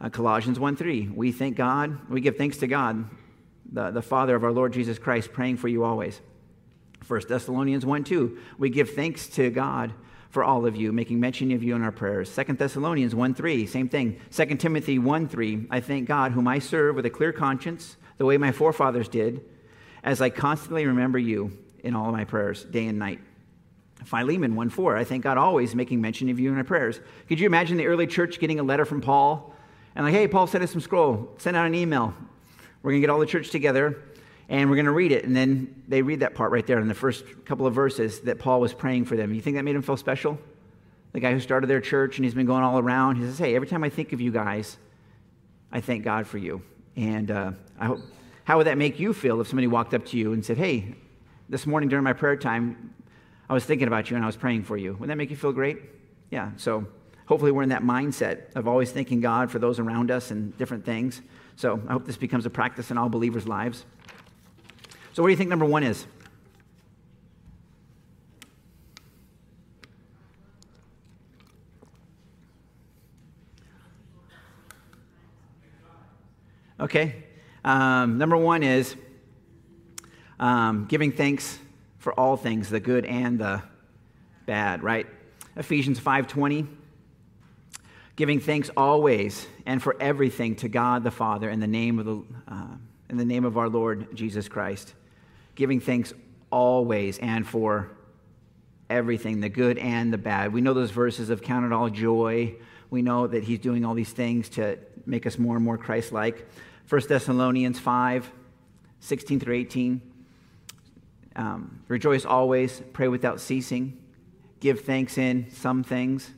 Uh, 0.00 0.08
Colossians 0.08 0.58
1 0.60 0.76
3, 0.76 1.08
we 1.14 1.32
thank 1.32 1.56
God, 1.56 1.98
we 2.08 2.20
give 2.20 2.36
thanks 2.36 2.58
to 2.58 2.66
God, 2.66 3.04
the, 3.70 3.90
the 3.90 4.02
Father 4.02 4.36
of 4.36 4.44
our 4.44 4.52
Lord 4.52 4.72
Jesus 4.72 4.98
Christ, 4.98 5.32
praying 5.32 5.56
for 5.56 5.68
you 5.68 5.84
always. 5.84 6.20
1 7.06 7.22
Thessalonians 7.28 7.84
1 7.84 8.04
2, 8.04 8.38
we 8.58 8.70
give 8.70 8.90
thanks 8.90 9.26
to 9.28 9.50
God 9.50 9.92
for 10.30 10.44
all 10.44 10.66
of 10.66 10.76
you, 10.76 10.92
making 10.92 11.18
mention 11.18 11.50
of 11.52 11.62
you 11.62 11.74
in 11.74 11.82
our 11.82 11.92
prayers. 11.92 12.34
2 12.34 12.52
Thessalonians 12.54 13.14
1 13.14 13.34
3, 13.34 13.66
same 13.66 13.88
thing. 13.88 14.20
2 14.30 14.44
Timothy 14.56 14.98
1 14.98 15.28
3, 15.28 15.66
I 15.70 15.80
thank 15.80 16.06
God, 16.06 16.32
whom 16.32 16.46
I 16.46 16.58
serve 16.58 16.96
with 16.96 17.06
a 17.06 17.10
clear 17.10 17.32
conscience, 17.32 17.96
the 18.18 18.24
way 18.24 18.36
my 18.36 18.52
forefathers 18.52 19.08
did, 19.08 19.44
as 20.02 20.20
I 20.20 20.30
constantly 20.30 20.86
remember 20.86 21.18
you 21.18 21.56
in 21.82 21.94
all 21.94 22.06
of 22.06 22.12
my 22.12 22.24
prayers, 22.24 22.64
day 22.64 22.86
and 22.86 22.98
night. 22.98 23.20
Philemon 24.04 24.54
1 24.54 24.70
4, 24.70 24.96
I 24.96 25.04
thank 25.04 25.24
God 25.24 25.38
always 25.38 25.74
making 25.74 26.00
mention 26.00 26.28
of 26.28 26.38
you 26.38 26.50
in 26.50 26.56
my 26.56 26.62
prayers. 26.62 27.00
Could 27.28 27.40
you 27.40 27.46
imagine 27.46 27.76
the 27.76 27.86
early 27.86 28.06
church 28.06 28.38
getting 28.38 28.60
a 28.60 28.62
letter 28.62 28.84
from 28.84 29.00
Paul? 29.00 29.54
And 29.94 30.04
like, 30.04 30.14
hey, 30.14 30.28
Paul, 30.28 30.46
send 30.46 30.62
us 30.62 30.70
some 30.70 30.80
scroll, 30.80 31.34
send 31.38 31.56
out 31.56 31.66
an 31.66 31.74
email. 31.74 32.14
We're 32.82 32.92
going 32.92 33.02
to 33.02 33.06
get 33.06 33.10
all 33.10 33.18
the 33.18 33.26
church 33.26 33.50
together 33.50 34.00
and 34.48 34.70
we're 34.70 34.76
going 34.76 34.86
to 34.86 34.92
read 34.92 35.12
it. 35.12 35.24
And 35.24 35.36
then 35.36 35.82
they 35.88 36.02
read 36.02 36.20
that 36.20 36.34
part 36.34 36.52
right 36.52 36.66
there 36.66 36.78
in 36.78 36.88
the 36.88 36.94
first 36.94 37.24
couple 37.44 37.66
of 37.66 37.74
verses 37.74 38.20
that 38.20 38.38
Paul 38.38 38.60
was 38.60 38.72
praying 38.72 39.04
for 39.04 39.16
them. 39.16 39.34
You 39.34 39.40
think 39.40 39.56
that 39.56 39.64
made 39.64 39.76
him 39.76 39.82
feel 39.82 39.96
special? 39.96 40.38
The 41.12 41.20
guy 41.20 41.32
who 41.32 41.40
started 41.40 41.66
their 41.66 41.80
church 41.80 42.16
and 42.16 42.24
he's 42.24 42.34
been 42.34 42.46
going 42.46 42.62
all 42.62 42.78
around. 42.78 43.16
He 43.16 43.22
says, 43.22 43.38
Hey, 43.38 43.54
every 43.54 43.68
time 43.68 43.84
I 43.84 43.88
think 43.88 44.12
of 44.12 44.20
you 44.20 44.30
guys, 44.30 44.78
I 45.72 45.80
thank 45.80 46.04
God 46.04 46.26
for 46.26 46.38
you. 46.38 46.62
And 46.96 47.30
uh, 47.30 47.52
I 47.78 47.86
hope, 47.86 48.00
how 48.44 48.56
would 48.58 48.66
that 48.66 48.78
make 48.78 48.98
you 48.98 49.12
feel 49.12 49.40
if 49.40 49.48
somebody 49.48 49.66
walked 49.66 49.94
up 49.94 50.06
to 50.06 50.16
you 50.16 50.32
and 50.32 50.44
said, 50.44 50.56
Hey, 50.56 50.94
this 51.48 51.66
morning 51.66 51.88
during 51.88 52.04
my 52.04 52.12
prayer 52.12 52.36
time, 52.36 52.94
I 53.48 53.54
was 53.54 53.64
thinking 53.64 53.88
about 53.88 54.10
you 54.10 54.16
and 54.16 54.24
I 54.24 54.26
was 54.26 54.36
praying 54.36 54.64
for 54.64 54.76
you? 54.76 54.92
Wouldn't 54.92 55.08
that 55.08 55.16
make 55.16 55.30
you 55.30 55.36
feel 55.36 55.52
great? 55.52 55.78
Yeah. 56.30 56.50
So 56.56 56.86
hopefully 57.26 57.52
we're 57.52 57.62
in 57.62 57.70
that 57.70 57.82
mindset 57.82 58.54
of 58.54 58.68
always 58.68 58.90
thanking 58.90 59.20
God 59.20 59.50
for 59.50 59.58
those 59.58 59.78
around 59.78 60.10
us 60.10 60.30
and 60.30 60.56
different 60.58 60.84
things. 60.84 61.22
So 61.56 61.80
I 61.88 61.92
hope 61.92 62.06
this 62.06 62.16
becomes 62.16 62.46
a 62.46 62.50
practice 62.50 62.90
in 62.90 62.98
all 62.98 63.08
believers' 63.08 63.48
lives. 63.48 63.84
So, 65.12 65.22
what 65.22 65.28
do 65.28 65.32
you 65.32 65.36
think 65.36 65.50
number 65.50 65.64
one 65.64 65.82
is? 65.82 66.06
Okay. 76.78 77.24
Um, 77.64 78.18
number 78.18 78.36
one 78.36 78.62
is 78.62 78.94
um, 80.38 80.86
giving 80.88 81.10
thanks 81.10 81.58
for 81.98 82.12
all 82.18 82.36
things, 82.36 82.70
the 82.70 82.80
good 82.80 83.04
and 83.04 83.38
the 83.38 83.62
bad, 84.46 84.82
right? 84.82 85.06
Ephesians 85.56 85.98
5:20 86.00 86.66
giving 88.16 88.40
thanks 88.40 88.68
always 88.76 89.46
and 89.64 89.80
for 89.80 89.96
everything 90.00 90.56
to 90.56 90.68
God 90.68 91.04
the 91.04 91.10
Father 91.10 91.48
in 91.48 91.60
the 91.60 91.68
name 91.68 91.98
of 91.98 92.04
the 92.04 92.22
uh, 92.48 92.74
in 93.08 93.16
the 93.16 93.24
name 93.24 93.44
of 93.44 93.56
our 93.56 93.68
Lord 93.68 94.14
Jesus 94.14 94.48
Christ 94.48 94.94
giving 95.58 95.80
thanks 95.80 96.14
always 96.52 97.18
and 97.18 97.44
for 97.44 97.90
everything, 98.88 99.40
the 99.40 99.48
good 99.48 99.76
and 99.78 100.12
the 100.12 100.18
bad. 100.18 100.52
We 100.52 100.60
know 100.60 100.72
those 100.72 100.92
verses 100.92 101.30
of 101.30 101.42
count 101.42 101.66
it 101.66 101.72
all 101.72 101.90
joy. 101.90 102.54
We 102.90 103.02
know 103.02 103.26
that 103.26 103.42
he's 103.42 103.58
doing 103.58 103.84
all 103.84 103.94
these 103.94 104.12
things 104.12 104.48
to 104.50 104.78
make 105.04 105.26
us 105.26 105.36
more 105.36 105.56
and 105.56 105.64
more 105.64 105.76
Christ 105.76 106.12
like. 106.12 106.46
1 106.88 107.02
Thessalonians 107.08 107.78
5 107.78 108.30
16 109.00 109.40
through 109.40 109.54
18. 109.54 110.07
Um, 111.38 111.78
Rejoice 111.86 112.24
always, 112.24 112.82
pray 112.92 113.06
without 113.06 113.40
ceasing, 113.40 113.96
give 114.58 114.80
thanks 114.80 115.16
in 115.16 115.48
some 115.52 115.84
things, 115.84 116.32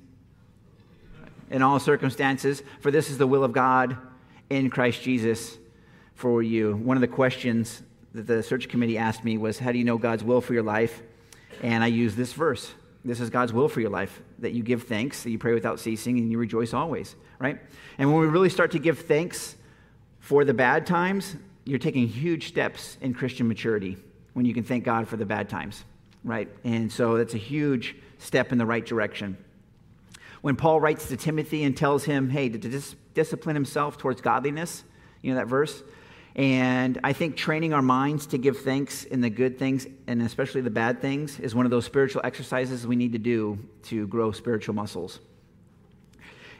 in 1.50 1.62
all 1.62 1.80
circumstances, 1.80 2.62
for 2.80 2.90
this 2.90 3.08
is 3.08 3.16
the 3.16 3.26
will 3.26 3.42
of 3.42 3.52
God 3.52 3.96
in 4.50 4.68
Christ 4.68 5.00
Jesus 5.00 5.56
for 6.14 6.42
you. 6.42 6.76
One 6.76 6.98
of 6.98 7.00
the 7.00 7.08
questions 7.08 7.82
that 8.12 8.26
the 8.26 8.42
search 8.42 8.68
committee 8.68 8.98
asked 8.98 9.24
me 9.24 9.38
was, 9.38 9.58
How 9.58 9.72
do 9.72 9.78
you 9.78 9.84
know 9.84 9.96
God's 9.96 10.22
will 10.22 10.42
for 10.42 10.52
your 10.52 10.62
life? 10.62 11.02
And 11.62 11.82
I 11.82 11.86
used 11.86 12.16
this 12.16 12.34
verse. 12.34 12.70
This 13.02 13.20
is 13.20 13.30
God's 13.30 13.54
will 13.54 13.70
for 13.70 13.80
your 13.80 13.90
life 13.90 14.20
that 14.40 14.52
you 14.52 14.62
give 14.62 14.82
thanks, 14.82 15.22
that 15.22 15.30
you 15.30 15.38
pray 15.38 15.54
without 15.54 15.80
ceasing, 15.80 16.18
and 16.18 16.30
you 16.30 16.36
rejoice 16.36 16.74
always, 16.74 17.16
right? 17.38 17.58
And 17.96 18.12
when 18.12 18.20
we 18.20 18.26
really 18.26 18.50
start 18.50 18.72
to 18.72 18.78
give 18.78 18.98
thanks 18.98 19.56
for 20.18 20.44
the 20.44 20.52
bad 20.52 20.86
times, 20.86 21.36
you're 21.64 21.78
taking 21.78 22.06
huge 22.06 22.48
steps 22.48 22.98
in 23.00 23.14
Christian 23.14 23.48
maturity 23.48 23.96
when 24.32 24.46
you 24.46 24.54
can 24.54 24.64
thank 24.64 24.84
God 24.84 25.08
for 25.08 25.16
the 25.16 25.26
bad 25.26 25.48
times, 25.48 25.84
right? 26.24 26.48
And 26.64 26.90
so 26.90 27.16
that's 27.16 27.34
a 27.34 27.38
huge 27.38 27.96
step 28.18 28.52
in 28.52 28.58
the 28.58 28.66
right 28.66 28.84
direction. 28.84 29.36
When 30.40 30.56
Paul 30.56 30.80
writes 30.80 31.08
to 31.08 31.16
Timothy 31.16 31.64
and 31.64 31.76
tells 31.76 32.04
him, 32.04 32.30
hey, 32.30 32.48
to 32.48 32.58
dis- 32.58 32.94
discipline 33.14 33.56
himself 33.56 33.98
towards 33.98 34.20
godliness, 34.20 34.84
you 35.22 35.32
know 35.32 35.38
that 35.38 35.48
verse? 35.48 35.82
And 36.36 36.98
I 37.02 37.12
think 37.12 37.36
training 37.36 37.74
our 37.74 37.82
minds 37.82 38.26
to 38.28 38.38
give 38.38 38.60
thanks 38.60 39.04
in 39.04 39.20
the 39.20 39.30
good 39.30 39.58
things 39.58 39.86
and 40.06 40.22
especially 40.22 40.60
the 40.60 40.70
bad 40.70 41.02
things 41.02 41.40
is 41.40 41.54
one 41.54 41.66
of 41.66 41.70
those 41.70 41.84
spiritual 41.84 42.22
exercises 42.24 42.86
we 42.86 42.96
need 42.96 43.12
to 43.12 43.18
do 43.18 43.58
to 43.84 44.06
grow 44.06 44.30
spiritual 44.30 44.74
muscles. 44.74 45.18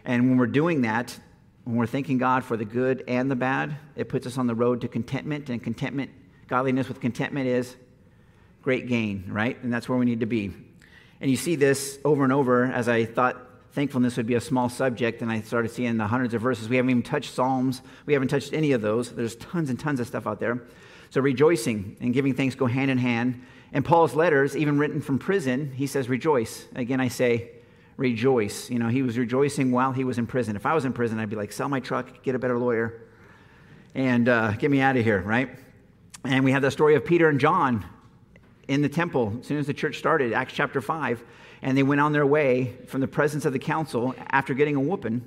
And 0.04 0.28
when 0.28 0.38
we're 0.38 0.46
doing 0.46 0.82
that, 0.82 1.18
when 1.64 1.76
we're 1.76 1.86
thanking 1.86 2.18
God 2.18 2.44
for 2.44 2.56
the 2.56 2.64
good 2.64 3.04
and 3.06 3.30
the 3.30 3.36
bad, 3.36 3.76
it 3.94 4.08
puts 4.08 4.26
us 4.26 4.38
on 4.38 4.46
the 4.46 4.54
road 4.54 4.80
to 4.80 4.88
contentment. 4.88 5.50
And 5.50 5.62
contentment, 5.62 6.10
godliness 6.50 6.88
with 6.88 7.00
contentment 7.00 7.46
is 7.46 7.76
great 8.60 8.88
gain, 8.88 9.24
right? 9.28 9.56
And 9.62 9.72
that's 9.72 9.88
where 9.88 9.96
we 9.96 10.04
need 10.04 10.20
to 10.20 10.26
be. 10.26 10.52
And 11.20 11.30
you 11.30 11.36
see 11.36 11.54
this 11.54 11.98
over 12.04 12.24
and 12.24 12.32
over 12.32 12.64
as 12.64 12.88
I 12.88 13.04
thought 13.04 13.46
thankfulness 13.72 14.16
would 14.16 14.26
be 14.26 14.34
a 14.34 14.40
small 14.40 14.68
subject, 14.68 15.22
and 15.22 15.30
I 15.30 15.42
started 15.42 15.70
seeing 15.70 15.96
the 15.96 16.08
hundreds 16.08 16.34
of 16.34 16.42
verses. 16.42 16.68
We 16.68 16.74
haven't 16.74 16.90
even 16.90 17.02
touched 17.04 17.34
Psalms, 17.34 17.82
we 18.04 18.14
haven't 18.14 18.28
touched 18.28 18.52
any 18.52 18.72
of 18.72 18.82
those. 18.82 19.12
There's 19.12 19.36
tons 19.36 19.70
and 19.70 19.78
tons 19.78 20.00
of 20.00 20.08
stuff 20.08 20.26
out 20.26 20.40
there. 20.40 20.60
So, 21.10 21.20
rejoicing 21.20 21.96
and 22.00 22.12
giving 22.12 22.34
thanks 22.34 22.56
go 22.56 22.66
hand 22.66 22.90
in 22.90 22.98
hand. 22.98 23.42
And 23.72 23.84
Paul's 23.84 24.16
letters, 24.16 24.56
even 24.56 24.76
written 24.78 25.00
from 25.00 25.20
prison, 25.20 25.70
he 25.72 25.86
says, 25.86 26.08
rejoice. 26.08 26.66
Again, 26.74 27.00
I 27.00 27.06
say, 27.06 27.50
rejoice. 27.96 28.68
You 28.68 28.80
know, 28.80 28.88
he 28.88 29.02
was 29.02 29.16
rejoicing 29.16 29.70
while 29.70 29.92
he 29.92 30.02
was 30.02 30.18
in 30.18 30.26
prison. 30.26 30.56
If 30.56 30.66
I 30.66 30.74
was 30.74 30.84
in 30.84 30.92
prison, 30.92 31.20
I'd 31.20 31.30
be 31.30 31.36
like, 31.36 31.52
sell 31.52 31.68
my 31.68 31.78
truck, 31.78 32.24
get 32.24 32.34
a 32.34 32.40
better 32.40 32.58
lawyer, 32.58 33.02
and 33.94 34.28
uh, 34.28 34.52
get 34.52 34.72
me 34.72 34.80
out 34.80 34.96
of 34.96 35.04
here, 35.04 35.20
right? 35.20 35.50
And 36.24 36.44
we 36.44 36.52
have 36.52 36.62
the 36.62 36.70
story 36.70 36.94
of 36.94 37.04
Peter 37.04 37.28
and 37.28 37.40
John 37.40 37.84
in 38.68 38.82
the 38.82 38.88
temple 38.88 39.38
as 39.40 39.46
soon 39.46 39.58
as 39.58 39.66
the 39.66 39.74
church 39.74 39.98
started, 39.98 40.32
Acts 40.32 40.52
chapter 40.52 40.80
5 40.80 41.24
and 41.62 41.76
they 41.76 41.82
went 41.82 42.00
on 42.00 42.12
their 42.12 42.26
way 42.26 42.76
from 42.86 43.00
the 43.00 43.08
presence 43.08 43.44
of 43.44 43.52
the 43.52 43.58
council 43.58 44.14
after 44.30 44.54
getting 44.54 44.76
a 44.76 44.80
whooping. 44.80 45.22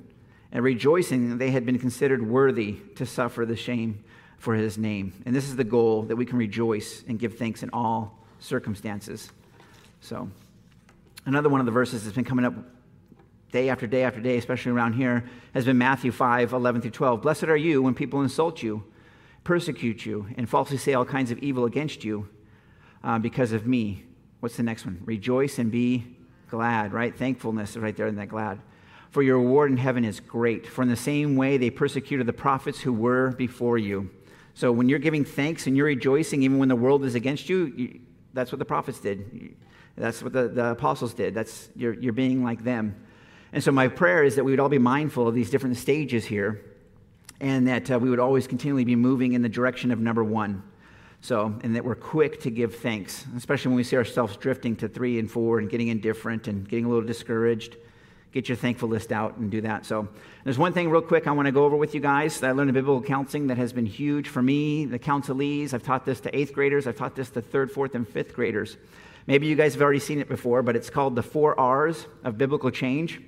and 0.52 0.62
rejoicing 0.62 1.30
that 1.30 1.38
they 1.40 1.50
had 1.50 1.66
been 1.66 1.80
considered 1.80 2.24
worthy 2.24 2.76
to 2.94 3.04
suffer 3.04 3.44
the 3.44 3.56
shame 3.56 4.04
for 4.38 4.54
his 4.54 4.78
name. 4.78 5.12
And 5.26 5.34
this 5.34 5.48
is 5.48 5.56
the 5.56 5.64
goal 5.64 6.02
that 6.02 6.14
we 6.14 6.24
can 6.24 6.38
rejoice 6.38 7.02
and 7.08 7.18
give 7.18 7.36
thanks 7.36 7.64
in 7.64 7.70
all 7.72 8.24
circumstances. 8.38 9.32
So, 10.00 10.28
another 11.26 11.48
one 11.48 11.58
of 11.58 11.66
the 11.66 11.72
verses 11.72 12.04
that's 12.04 12.14
been 12.14 12.24
coming 12.24 12.44
up 12.44 12.54
day 13.50 13.68
after 13.68 13.88
day 13.88 14.04
after 14.04 14.20
day, 14.20 14.36
especially 14.36 14.70
around 14.70 14.92
here, 14.92 15.24
has 15.54 15.64
been 15.64 15.78
Matthew 15.78 16.12
5 16.12 16.52
11 16.52 16.82
through 16.82 16.90
12. 16.92 17.22
Blessed 17.22 17.44
are 17.44 17.56
you 17.56 17.82
when 17.82 17.94
people 17.94 18.22
insult 18.22 18.62
you, 18.62 18.84
persecute 19.44 20.04
you, 20.04 20.26
and 20.36 20.48
falsely 20.48 20.76
say 20.76 20.94
all 20.94 21.04
kinds 21.04 21.30
of 21.30 21.38
evil 21.38 21.64
against 21.64 22.02
you 22.02 22.28
uh, 23.02 23.18
because 23.18 23.52
of 23.52 23.66
me. 23.66 24.04
What's 24.40 24.56
the 24.56 24.62
next 24.62 24.84
one? 24.84 25.00
Rejoice 25.04 25.58
and 25.58 25.70
be 25.70 26.04
glad, 26.50 26.92
right? 26.92 27.16
Thankfulness 27.16 27.70
is 27.70 27.78
right 27.78 27.96
there 27.96 28.06
in 28.06 28.16
that 28.16 28.28
glad 28.28 28.60
for 29.14 29.22
your 29.22 29.38
reward 29.38 29.70
in 29.70 29.76
heaven 29.76 30.04
is 30.04 30.18
great. 30.18 30.66
For 30.66 30.82
in 30.82 30.88
the 30.88 30.96
same 30.96 31.36
way 31.36 31.56
they 31.56 31.70
persecuted 31.70 32.26
the 32.26 32.32
prophets 32.32 32.80
who 32.80 32.92
were 32.92 33.30
before 33.30 33.78
you. 33.78 34.10
So 34.54 34.72
when 34.72 34.88
you're 34.88 34.98
giving 34.98 35.24
thanks 35.24 35.68
and 35.68 35.76
you're 35.76 35.86
rejoicing, 35.86 36.42
even 36.42 36.58
when 36.58 36.68
the 36.68 36.74
world 36.74 37.04
is 37.04 37.14
against 37.14 37.48
you, 37.48 37.72
you 37.76 38.00
that's 38.32 38.50
what 38.50 38.58
the 38.58 38.64
prophets 38.64 38.98
did. 38.98 39.54
That's 39.96 40.20
what 40.20 40.32
the, 40.32 40.48
the 40.48 40.70
apostles 40.72 41.14
did. 41.14 41.32
That's 41.32 41.68
you're, 41.76 41.92
you're 41.92 42.12
being 42.12 42.42
like 42.42 42.64
them. 42.64 42.96
And 43.52 43.62
so 43.62 43.70
my 43.70 43.86
prayer 43.86 44.24
is 44.24 44.34
that 44.34 44.42
we 44.42 44.50
would 44.50 44.58
all 44.58 44.68
be 44.68 44.78
mindful 44.78 45.28
of 45.28 45.34
these 45.36 45.48
different 45.48 45.76
stages 45.76 46.24
here, 46.24 46.60
and 47.40 47.66
that 47.68 47.90
uh, 47.90 47.98
we 47.98 48.10
would 48.10 48.20
always 48.20 48.46
continually 48.46 48.84
be 48.84 48.96
moving 48.96 49.32
in 49.32 49.42
the 49.42 49.48
direction 49.48 49.90
of 49.90 49.98
number 49.98 50.24
one. 50.24 50.62
So, 51.20 51.54
and 51.62 51.74
that 51.74 51.84
we're 51.84 51.94
quick 51.94 52.40
to 52.42 52.50
give 52.50 52.76
thanks, 52.76 53.24
especially 53.36 53.70
when 53.70 53.76
we 53.76 53.84
see 53.84 53.96
ourselves 53.96 54.36
drifting 54.36 54.76
to 54.76 54.88
three 54.88 55.18
and 55.18 55.30
four 55.30 55.58
and 55.58 55.70
getting 55.70 55.88
indifferent 55.88 56.48
and 56.48 56.68
getting 56.68 56.84
a 56.84 56.88
little 56.88 57.04
discouraged 57.04 57.76
get 58.34 58.48
your 58.48 58.56
thankful 58.56 58.88
list 58.88 59.12
out 59.12 59.36
and 59.36 59.48
do 59.48 59.60
that. 59.60 59.86
So, 59.86 60.08
there's 60.42 60.58
one 60.58 60.72
thing 60.72 60.90
real 60.90 61.00
quick 61.00 61.28
I 61.28 61.30
want 61.30 61.46
to 61.46 61.52
go 61.52 61.64
over 61.64 61.76
with 61.76 61.94
you 61.94 62.00
guys 62.00 62.40
that 62.40 62.50
I 62.50 62.52
learned 62.52 62.68
in 62.68 62.74
biblical 62.74 63.00
counseling 63.00 63.46
that 63.46 63.56
has 63.56 63.72
been 63.72 63.86
huge 63.86 64.28
for 64.28 64.42
me, 64.42 64.86
the 64.86 64.98
counselees. 64.98 65.72
I've 65.72 65.84
taught 65.84 66.04
this 66.04 66.20
to 66.22 66.36
eighth 66.36 66.52
graders, 66.52 66.88
I've 66.88 66.96
taught 66.96 67.14
this 67.14 67.30
to 67.30 67.40
third, 67.40 67.70
fourth, 67.70 67.94
and 67.94 68.06
fifth 68.06 68.34
graders. 68.34 68.76
Maybe 69.28 69.46
you 69.46 69.54
guys 69.54 69.74
have 69.74 69.82
already 69.82 70.00
seen 70.00 70.18
it 70.18 70.28
before, 70.28 70.62
but 70.62 70.74
it's 70.74 70.90
called 70.90 71.14
the 71.14 71.22
four 71.22 71.58
R's 71.58 72.06
of 72.24 72.36
biblical 72.36 72.70
change. 72.72 73.22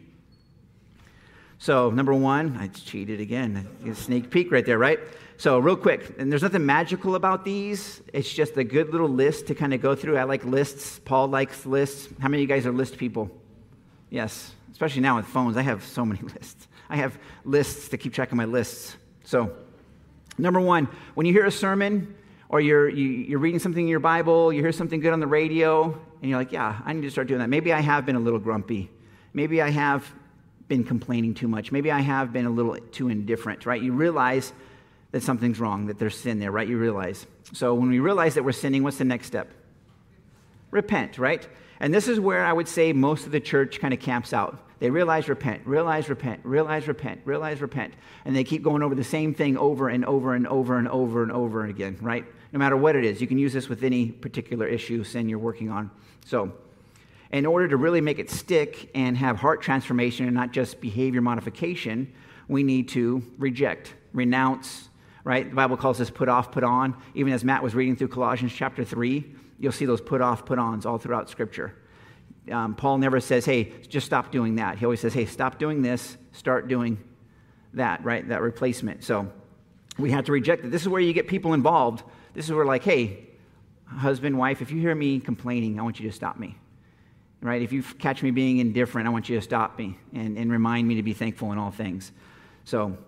So, 1.59 1.91
number 1.91 2.13
one, 2.13 2.57
I 2.59 2.69
cheated 2.69 3.21
again. 3.21 3.67
Sneak 3.95 4.31
peek 4.31 4.53
right 4.53 4.65
there, 4.65 4.79
right? 4.79 5.01
So, 5.39 5.59
real 5.59 5.77
quick, 5.77 6.15
and 6.19 6.31
there's 6.31 6.43
nothing 6.43 6.67
magical 6.67 7.15
about 7.15 7.45
these. 7.45 8.03
It's 8.13 8.31
just 8.31 8.57
a 8.57 8.65
good 8.65 8.91
little 8.91 9.09
list 9.09 9.47
to 9.47 9.55
kind 9.55 9.73
of 9.73 9.81
go 9.81 9.95
through. 9.95 10.19
I 10.19 10.25
like 10.25 10.45
lists. 10.45 10.99
Paul 10.99 11.29
likes 11.29 11.65
lists. 11.65 12.09
How 12.21 12.29
many 12.29 12.43
of 12.43 12.49
you 12.49 12.55
guys 12.55 12.67
are 12.67 12.73
list 12.73 12.99
people? 12.99 13.31
Yes, 14.11 14.53
especially 14.73 15.01
now 15.01 15.17
with 15.17 15.27
phones, 15.27 15.57
I 15.57 15.63
have 15.63 15.83
so 15.83 16.05
many 16.05 16.21
lists. 16.35 16.69
I 16.89 16.97
have 16.97 17.19
lists 17.45 17.89
to 17.89 17.97
keep 17.97 18.13
track 18.13 18.31
of 18.31 18.37
my 18.37 18.45
lists. 18.45 18.97
So, 19.25 19.53
number 20.39 20.61
one, 20.61 20.89
when 21.15 21.27
you 21.27 21.33
hear 21.33 21.47
a 21.47 21.51
sermon 21.51 22.15
or 22.49 22.61
you're, 22.61 22.89
you, 22.89 23.07
are 23.07 23.29
you 23.29 23.37
are 23.37 23.41
reading 23.41 23.59
something 23.59 23.83
in 23.83 23.89
your 23.89 24.01
Bible, 24.01 24.53
you 24.53 24.61
hear 24.61 24.73
something 24.73 25.01
good 25.01 25.13
on 25.13 25.21
the 25.21 25.27
radio, 25.27 25.85
and 26.21 26.31
you're 26.31 26.39
like, 26.39 26.53
yeah, 26.53 26.81
I 26.85 26.93
need 26.93 27.03
to 27.03 27.11
start 27.11 27.29
doing 27.29 27.41
that. 27.41 27.49
Maybe 27.49 27.73
I 27.73 27.81
have 27.81 28.07
been 28.07 28.17
a 28.17 28.21
little 28.21 28.39
grumpy. 28.39 28.91
Maybe 29.33 29.61
I 29.61 29.71
have 29.71 30.11
been 30.69 30.85
complaining 30.85 31.35
too 31.35 31.49
much. 31.49 31.71
Maybe 31.73 31.91
I 31.91 32.01
have 32.01 32.33
been 32.33 32.47
a 32.47 32.51
little 32.51 32.77
too 32.93 33.09
indifferent, 33.09 33.67
right? 33.67 33.81
You 33.81 33.93
realize 33.93 34.53
that 35.13 35.23
something's 35.23 35.61
wrong, 35.61 35.87
that 35.87 35.99
there's 35.99 36.17
sin 36.17 36.39
there, 36.39 36.51
right? 36.51 36.69
You 36.69 36.79
realize. 36.79 37.27
So 37.53 37.75
when 37.75 37.89
we 37.89 38.01
realize 38.01 38.35
that 38.35 38.45
we're 38.45 38.53
sinning, 38.53 38.83
what's 38.83 38.99
the 38.99 39.05
next 39.05 39.27
step? 39.27 39.51
Repent, 40.71 41.19
right? 41.19 41.47
And 41.81 41.95
this 41.95 42.09
is 42.09 42.19
where 42.19 42.45
I 42.45 42.53
would 42.53 42.69
say 42.69 42.93
most 42.93 43.27
of 43.27 43.33
the 43.33 43.41
church 43.41 43.81
kind 43.81 43.95
of 43.95 44.01
camps 44.01 44.33
out. 44.33 44.63
They 44.79 44.91
realize, 44.91 45.29
repent, 45.29 45.67
realize, 45.67 46.09
repent, 46.09 46.41
realize, 46.45 46.87
repent, 46.87 47.23
realize, 47.25 47.61
repent. 47.61 47.95
And 48.25 48.37
they 48.37 48.45
keep 48.45 48.63
going 48.63 48.83
over 48.83 48.95
the 48.95 49.05
same 49.05 49.33
thing 49.33 49.57
over 49.57 49.89
and 49.89 50.05
over 50.05 50.35
and 50.35 50.47
over 50.47 50.77
and 50.77 50.89
over 50.89 51.23
and 51.23 51.33
over 51.33 51.65
again, 51.65 51.97
right? 52.03 52.25
No 52.53 52.59
matter 52.59 52.77
what 52.77 52.95
it 52.95 53.05
is. 53.05 53.21
You 53.21 53.27
can 53.27 53.39
use 53.39 53.53
this 53.53 53.69
with 53.69 53.83
any 53.83 54.11
particular 54.11 54.67
issue, 54.67 55.03
sin 55.03 55.29
you're 55.29 55.39
working 55.39 55.71
on. 55.71 55.91
So, 56.27 56.53
in 57.33 57.47
order 57.47 57.69
to 57.69 57.77
really 57.77 58.01
make 58.01 58.19
it 58.19 58.31
stick 58.31 58.91
and 58.95 59.17
have 59.17 59.37
heart 59.37 59.63
transformation 59.63 60.27
and 60.27 60.35
not 60.35 60.53
just 60.53 60.81
behavior 60.81 61.21
modification, 61.21 62.13
we 62.49 62.63
need 62.63 62.89
to 62.89 63.23
reject, 63.39 63.95
renounce, 64.13 64.89
right? 65.25 65.49
The 65.49 65.57
Bible 65.57 65.77
calls 65.77 65.99
this 65.99 66.11
put 66.11 66.29
off, 66.29 66.53
put 66.53 66.65
on. 66.65 66.97
Even 67.15 67.33
as 67.33 67.45
Matt 67.45 67.63
was 67.63 67.75
reading 67.75 67.97
through 67.97 68.09
Colossians 68.09 68.53
chapter 68.53 68.85
3, 68.85 69.25
you'll 69.59 69.73
see 69.73 69.87
those 69.87 70.01
put 70.01 70.21
off, 70.21 70.47
put 70.47 70.59
ons 70.59 70.87
all 70.87 70.99
throughout 70.99 71.29
Scripture 71.29 71.75
um, 72.51 72.75
Paul 72.75 72.99
never 72.99 73.21
says, 73.21 73.45
hey, 73.45 73.73
just 73.89 74.07
stop 74.07 74.31
doing 74.31 74.57
that. 74.57 74.79
He 74.79 74.85
always 74.85 75.01
says, 75.01 75.15
hey, 75.15 75.27
stop 75.27 75.59
doing 75.59 75.83
this, 75.83 76.17
start 76.33 76.69
doing 76.69 76.99
that, 77.75 78.05
right? 78.05 78.27
That 78.29 78.41
replacement. 78.41 79.05
So 79.05 79.31
we 79.99 80.11
have 80.13 80.25
to 80.27 80.33
reject 80.33 80.65
it. 80.65 80.71
This 80.71 80.83
is 80.83 80.89
where 80.89 81.01
you 81.01 81.13
get 81.13 81.27
people 81.27 81.55
involved. 81.55 82.05
This 82.35 82.45
is 82.47 82.53
where, 82.53 82.65
like, 82.65 82.85
hey, 82.85 83.29
husband, 83.87 84.39
wife, 84.39 84.63
if 84.63 84.71
you 84.71 84.81
hear 84.81 84.95
me 84.95 85.21
complaining, 85.21 85.79
I 85.81 85.83
want 85.83 85.99
you 85.99 86.09
to 86.09 86.15
stop 86.15 86.39
me. 86.39 86.57
Right? 87.47 87.63
If 87.63 87.73
you 87.73 87.85
catch 87.85 88.25
me 88.25 88.33
being 88.33 88.59
indifferent, 88.59 89.07
I 89.07 89.11
want 89.11 89.29
you 89.29 89.37
to 89.37 89.41
stop 89.41 89.79
me 89.79 89.97
and, 90.13 90.37
and 90.37 90.51
remind 90.51 90.89
me 90.89 90.97
to 90.97 91.05
be 91.05 91.13
thankful 91.13 91.53
in 91.53 91.59
all 91.59 91.71
things. 91.71 92.11
So, 92.65 92.99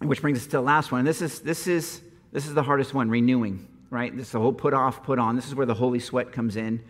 which 0.00 0.22
brings 0.22 0.38
us 0.38 0.44
to 0.46 0.52
the 0.52 0.62
last 0.62 0.90
one. 0.90 1.04
This 1.04 1.20
is, 1.20 1.40
this 1.40 1.66
is, 1.66 2.00
this 2.32 2.46
is 2.46 2.54
the 2.54 2.62
hardest 2.62 2.94
one 2.94 3.10
renewing, 3.10 3.68
right? 3.90 4.16
This 4.16 4.28
is 4.28 4.32
the 4.32 4.40
whole 4.40 4.54
put 4.54 4.72
off, 4.72 5.02
put 5.02 5.18
on. 5.18 5.36
This 5.36 5.46
is 5.46 5.54
where 5.54 5.66
the 5.66 5.74
holy 5.74 6.00
sweat 6.00 6.32
comes 6.32 6.56
in. 6.56 6.82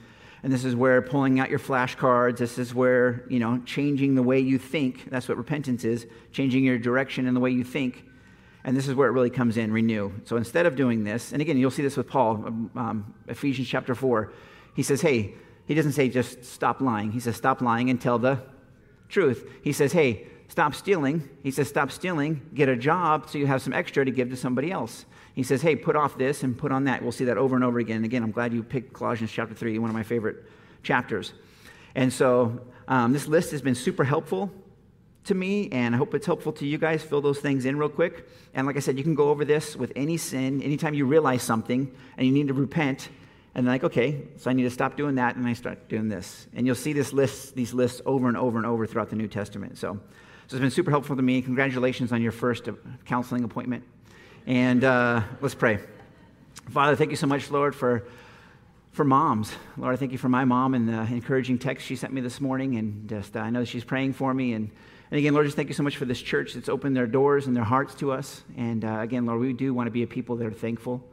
And 0.44 0.52
this 0.52 0.64
is 0.64 0.76
where 0.76 1.02
pulling 1.02 1.40
out 1.40 1.50
your 1.50 1.58
flashcards, 1.58 2.36
this 2.36 2.58
is 2.58 2.72
where, 2.72 3.24
you 3.28 3.40
know, 3.40 3.60
changing 3.66 4.14
the 4.14 4.22
way 4.22 4.38
you 4.38 4.56
think. 4.58 5.10
That's 5.10 5.28
what 5.28 5.36
repentance 5.36 5.82
is, 5.82 6.06
changing 6.30 6.62
your 6.62 6.78
direction 6.78 7.26
and 7.26 7.34
the 7.34 7.40
way 7.40 7.50
you 7.50 7.64
think. 7.64 8.04
And 8.62 8.76
this 8.76 8.86
is 8.86 8.94
where 8.94 9.08
it 9.08 9.12
really 9.12 9.30
comes 9.30 9.56
in 9.56 9.72
renew. 9.72 10.12
So 10.26 10.36
instead 10.36 10.66
of 10.66 10.76
doing 10.76 11.02
this, 11.02 11.32
and 11.32 11.42
again, 11.42 11.58
you'll 11.58 11.72
see 11.72 11.82
this 11.82 11.96
with 11.96 12.08
Paul, 12.08 12.44
um, 12.46 12.70
um 12.76 13.14
Ephesians 13.26 13.66
chapter 13.66 13.96
4, 13.96 14.32
he 14.76 14.84
says, 14.84 15.00
hey, 15.00 15.34
he 15.66 15.74
doesn't 15.74 15.92
say 15.92 16.08
just 16.08 16.44
stop 16.44 16.80
lying. 16.80 17.12
He 17.12 17.20
says, 17.20 17.36
stop 17.36 17.60
lying 17.60 17.90
and 17.90 18.00
tell 18.00 18.18
the 18.18 18.38
truth. 19.08 19.48
He 19.62 19.72
says, 19.72 19.92
hey, 19.92 20.26
stop 20.48 20.74
stealing. 20.74 21.28
He 21.42 21.50
says, 21.50 21.68
stop 21.68 21.90
stealing, 21.90 22.42
get 22.54 22.68
a 22.68 22.76
job 22.76 23.28
so 23.28 23.38
you 23.38 23.46
have 23.46 23.62
some 23.62 23.72
extra 23.72 24.04
to 24.04 24.10
give 24.10 24.30
to 24.30 24.36
somebody 24.36 24.70
else. 24.70 25.06
He 25.34 25.42
says, 25.42 25.62
hey, 25.62 25.74
put 25.74 25.96
off 25.96 26.16
this 26.16 26.42
and 26.42 26.56
put 26.56 26.70
on 26.70 26.84
that. 26.84 27.02
We'll 27.02 27.12
see 27.12 27.24
that 27.24 27.38
over 27.38 27.56
and 27.56 27.64
over 27.64 27.78
again. 27.78 27.96
And 27.96 28.04
again, 28.04 28.22
I'm 28.22 28.30
glad 28.30 28.52
you 28.52 28.62
picked 28.62 28.92
Colossians 28.92 29.32
chapter 29.32 29.54
3, 29.54 29.78
one 29.78 29.90
of 29.90 29.94
my 29.94 30.02
favorite 30.02 30.44
chapters. 30.82 31.32
And 31.94 32.12
so 32.12 32.60
um, 32.86 33.12
this 33.12 33.26
list 33.26 33.50
has 33.50 33.62
been 33.62 33.74
super 33.74 34.04
helpful 34.04 34.50
to 35.24 35.34
me, 35.34 35.70
and 35.72 35.94
I 35.94 35.98
hope 35.98 36.14
it's 36.14 36.26
helpful 36.26 36.52
to 36.52 36.66
you 36.66 36.78
guys. 36.78 37.02
Fill 37.02 37.20
those 37.20 37.40
things 37.40 37.64
in 37.64 37.78
real 37.78 37.88
quick. 37.88 38.28
And 38.52 38.66
like 38.66 38.76
I 38.76 38.80
said, 38.80 38.98
you 38.98 39.04
can 39.04 39.14
go 39.14 39.30
over 39.30 39.44
this 39.44 39.74
with 39.74 39.92
any 39.96 40.16
sin, 40.16 40.62
anytime 40.62 40.94
you 40.94 41.06
realize 41.06 41.42
something 41.42 41.90
and 42.16 42.26
you 42.26 42.32
need 42.32 42.48
to 42.48 42.54
repent. 42.54 43.08
And 43.54 43.66
like, 43.66 43.84
okay, 43.84 44.22
so 44.36 44.50
I 44.50 44.52
need 44.52 44.64
to 44.64 44.70
stop 44.70 44.96
doing 44.96 45.14
that, 45.14 45.36
and 45.36 45.46
I 45.46 45.52
start 45.52 45.88
doing 45.88 46.08
this. 46.08 46.48
And 46.54 46.66
you'll 46.66 46.74
see 46.74 46.92
this 46.92 47.12
list, 47.12 47.54
these 47.54 47.72
lists 47.72 48.02
over 48.04 48.26
and 48.26 48.36
over 48.36 48.58
and 48.58 48.66
over 48.66 48.84
throughout 48.84 49.10
the 49.10 49.16
New 49.16 49.28
Testament. 49.28 49.78
So, 49.78 50.00
so 50.48 50.56
it's 50.56 50.60
been 50.60 50.70
super 50.70 50.90
helpful 50.90 51.14
to 51.14 51.22
me. 51.22 51.40
Congratulations 51.40 52.10
on 52.10 52.20
your 52.20 52.32
first 52.32 52.68
counseling 53.04 53.44
appointment. 53.44 53.84
And 54.46 54.82
uh, 54.82 55.22
let's 55.40 55.54
pray. 55.54 55.78
Father, 56.70 56.96
thank 56.96 57.10
you 57.10 57.16
so 57.16 57.28
much, 57.28 57.50
Lord, 57.50 57.76
for, 57.76 58.08
for 58.90 59.04
moms. 59.04 59.52
Lord, 59.76 59.94
I 59.94 59.96
thank 59.96 60.10
you 60.10 60.18
for 60.18 60.28
my 60.28 60.44
mom 60.44 60.74
and 60.74 60.88
the 60.88 61.00
encouraging 61.00 61.58
text 61.58 61.86
she 61.86 61.94
sent 61.94 62.12
me 62.12 62.20
this 62.20 62.40
morning. 62.40 62.76
And 62.76 63.08
just, 63.08 63.36
uh, 63.36 63.40
I 63.40 63.50
know 63.50 63.64
she's 63.64 63.84
praying 63.84 64.14
for 64.14 64.34
me. 64.34 64.54
And, 64.54 64.70
and 65.12 65.18
again, 65.18 65.32
Lord, 65.32 65.46
just 65.46 65.56
thank 65.56 65.68
you 65.68 65.74
so 65.74 65.84
much 65.84 65.96
for 65.96 66.06
this 66.06 66.20
church 66.20 66.54
that's 66.54 66.68
opened 66.68 66.96
their 66.96 67.06
doors 67.06 67.46
and 67.46 67.54
their 67.54 67.64
hearts 67.64 67.94
to 67.96 68.10
us. 68.10 68.42
And 68.56 68.84
uh, 68.84 68.98
again, 68.98 69.26
Lord, 69.26 69.40
we 69.40 69.52
do 69.52 69.72
want 69.72 69.86
to 69.86 69.92
be 69.92 70.02
a 70.02 70.08
people 70.08 70.36
that 70.36 70.46
are 70.46 70.50
thankful, 70.50 71.04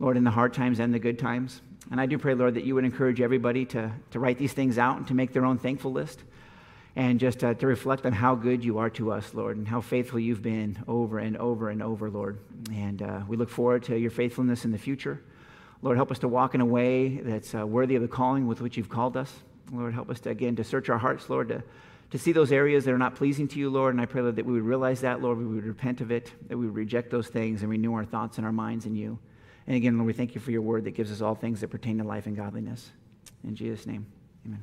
Lord, 0.00 0.16
in 0.16 0.24
the 0.24 0.32
hard 0.32 0.52
times 0.52 0.80
and 0.80 0.92
the 0.92 0.98
good 0.98 1.18
times. 1.18 1.62
And 1.90 2.00
I 2.00 2.06
do 2.06 2.18
pray, 2.18 2.34
Lord, 2.34 2.54
that 2.54 2.64
you 2.64 2.74
would 2.74 2.84
encourage 2.84 3.20
everybody 3.20 3.64
to, 3.66 3.92
to 4.10 4.18
write 4.18 4.38
these 4.38 4.52
things 4.52 4.76
out 4.78 4.96
and 4.96 5.06
to 5.08 5.14
make 5.14 5.32
their 5.32 5.44
own 5.44 5.58
thankful 5.58 5.92
list 5.92 6.22
and 6.96 7.20
just 7.20 7.44
uh, 7.44 7.52
to 7.54 7.66
reflect 7.66 8.06
on 8.06 8.12
how 8.12 8.34
good 8.34 8.64
you 8.64 8.78
are 8.78 8.88
to 8.88 9.12
us, 9.12 9.34
Lord, 9.34 9.58
and 9.58 9.68
how 9.68 9.82
faithful 9.82 10.18
you've 10.18 10.42
been 10.42 10.82
over 10.88 11.18
and 11.18 11.36
over 11.36 11.68
and 11.68 11.82
over, 11.82 12.10
Lord. 12.10 12.38
And 12.72 13.02
uh, 13.02 13.20
we 13.28 13.36
look 13.36 13.50
forward 13.50 13.84
to 13.84 13.98
your 13.98 14.10
faithfulness 14.10 14.64
in 14.64 14.72
the 14.72 14.78
future. 14.78 15.22
Lord, 15.82 15.98
help 15.98 16.10
us 16.10 16.18
to 16.20 16.28
walk 16.28 16.54
in 16.54 16.62
a 16.62 16.66
way 16.66 17.18
that's 17.18 17.54
uh, 17.54 17.66
worthy 17.66 17.96
of 17.96 18.02
the 18.02 18.08
calling 18.08 18.46
with 18.46 18.62
which 18.62 18.78
you've 18.78 18.88
called 18.88 19.16
us. 19.16 19.32
Lord, 19.70 19.92
help 19.92 20.08
us 20.08 20.20
to, 20.20 20.30
again, 20.30 20.56
to 20.56 20.64
search 20.64 20.88
our 20.88 20.96
hearts, 20.96 21.28
Lord, 21.28 21.48
to, 21.50 21.62
to 22.12 22.18
see 22.18 22.32
those 22.32 22.50
areas 22.50 22.86
that 22.86 22.94
are 22.94 22.98
not 22.98 23.14
pleasing 23.14 23.46
to 23.48 23.58
you, 23.58 23.68
Lord. 23.68 23.92
And 23.92 24.00
I 24.00 24.06
pray, 24.06 24.22
Lord, 24.22 24.36
that 24.36 24.46
we 24.46 24.54
would 24.54 24.62
realize 24.62 25.02
that, 25.02 25.20
Lord, 25.20 25.36
we 25.36 25.44
would 25.44 25.66
repent 25.66 26.00
of 26.00 26.10
it, 26.10 26.32
that 26.48 26.56
we 26.56 26.64
would 26.64 26.74
reject 26.74 27.10
those 27.10 27.28
things 27.28 27.60
and 27.60 27.70
renew 27.70 27.92
our 27.92 28.06
thoughts 28.06 28.38
and 28.38 28.46
our 28.46 28.52
minds 28.52 28.86
in 28.86 28.96
you. 28.96 29.18
And 29.66 29.76
again, 29.76 29.96
Lord, 29.96 30.06
we 30.06 30.12
thank 30.12 30.34
you 30.34 30.40
for 30.40 30.50
your 30.50 30.62
word 30.62 30.84
that 30.84 30.92
gives 30.92 31.10
us 31.10 31.20
all 31.20 31.34
things 31.34 31.60
that 31.60 31.68
pertain 31.68 31.98
to 31.98 32.04
life 32.04 32.26
and 32.26 32.36
godliness. 32.36 32.90
In 33.44 33.54
Jesus' 33.54 33.86
name, 33.86 34.06
amen. 34.46 34.62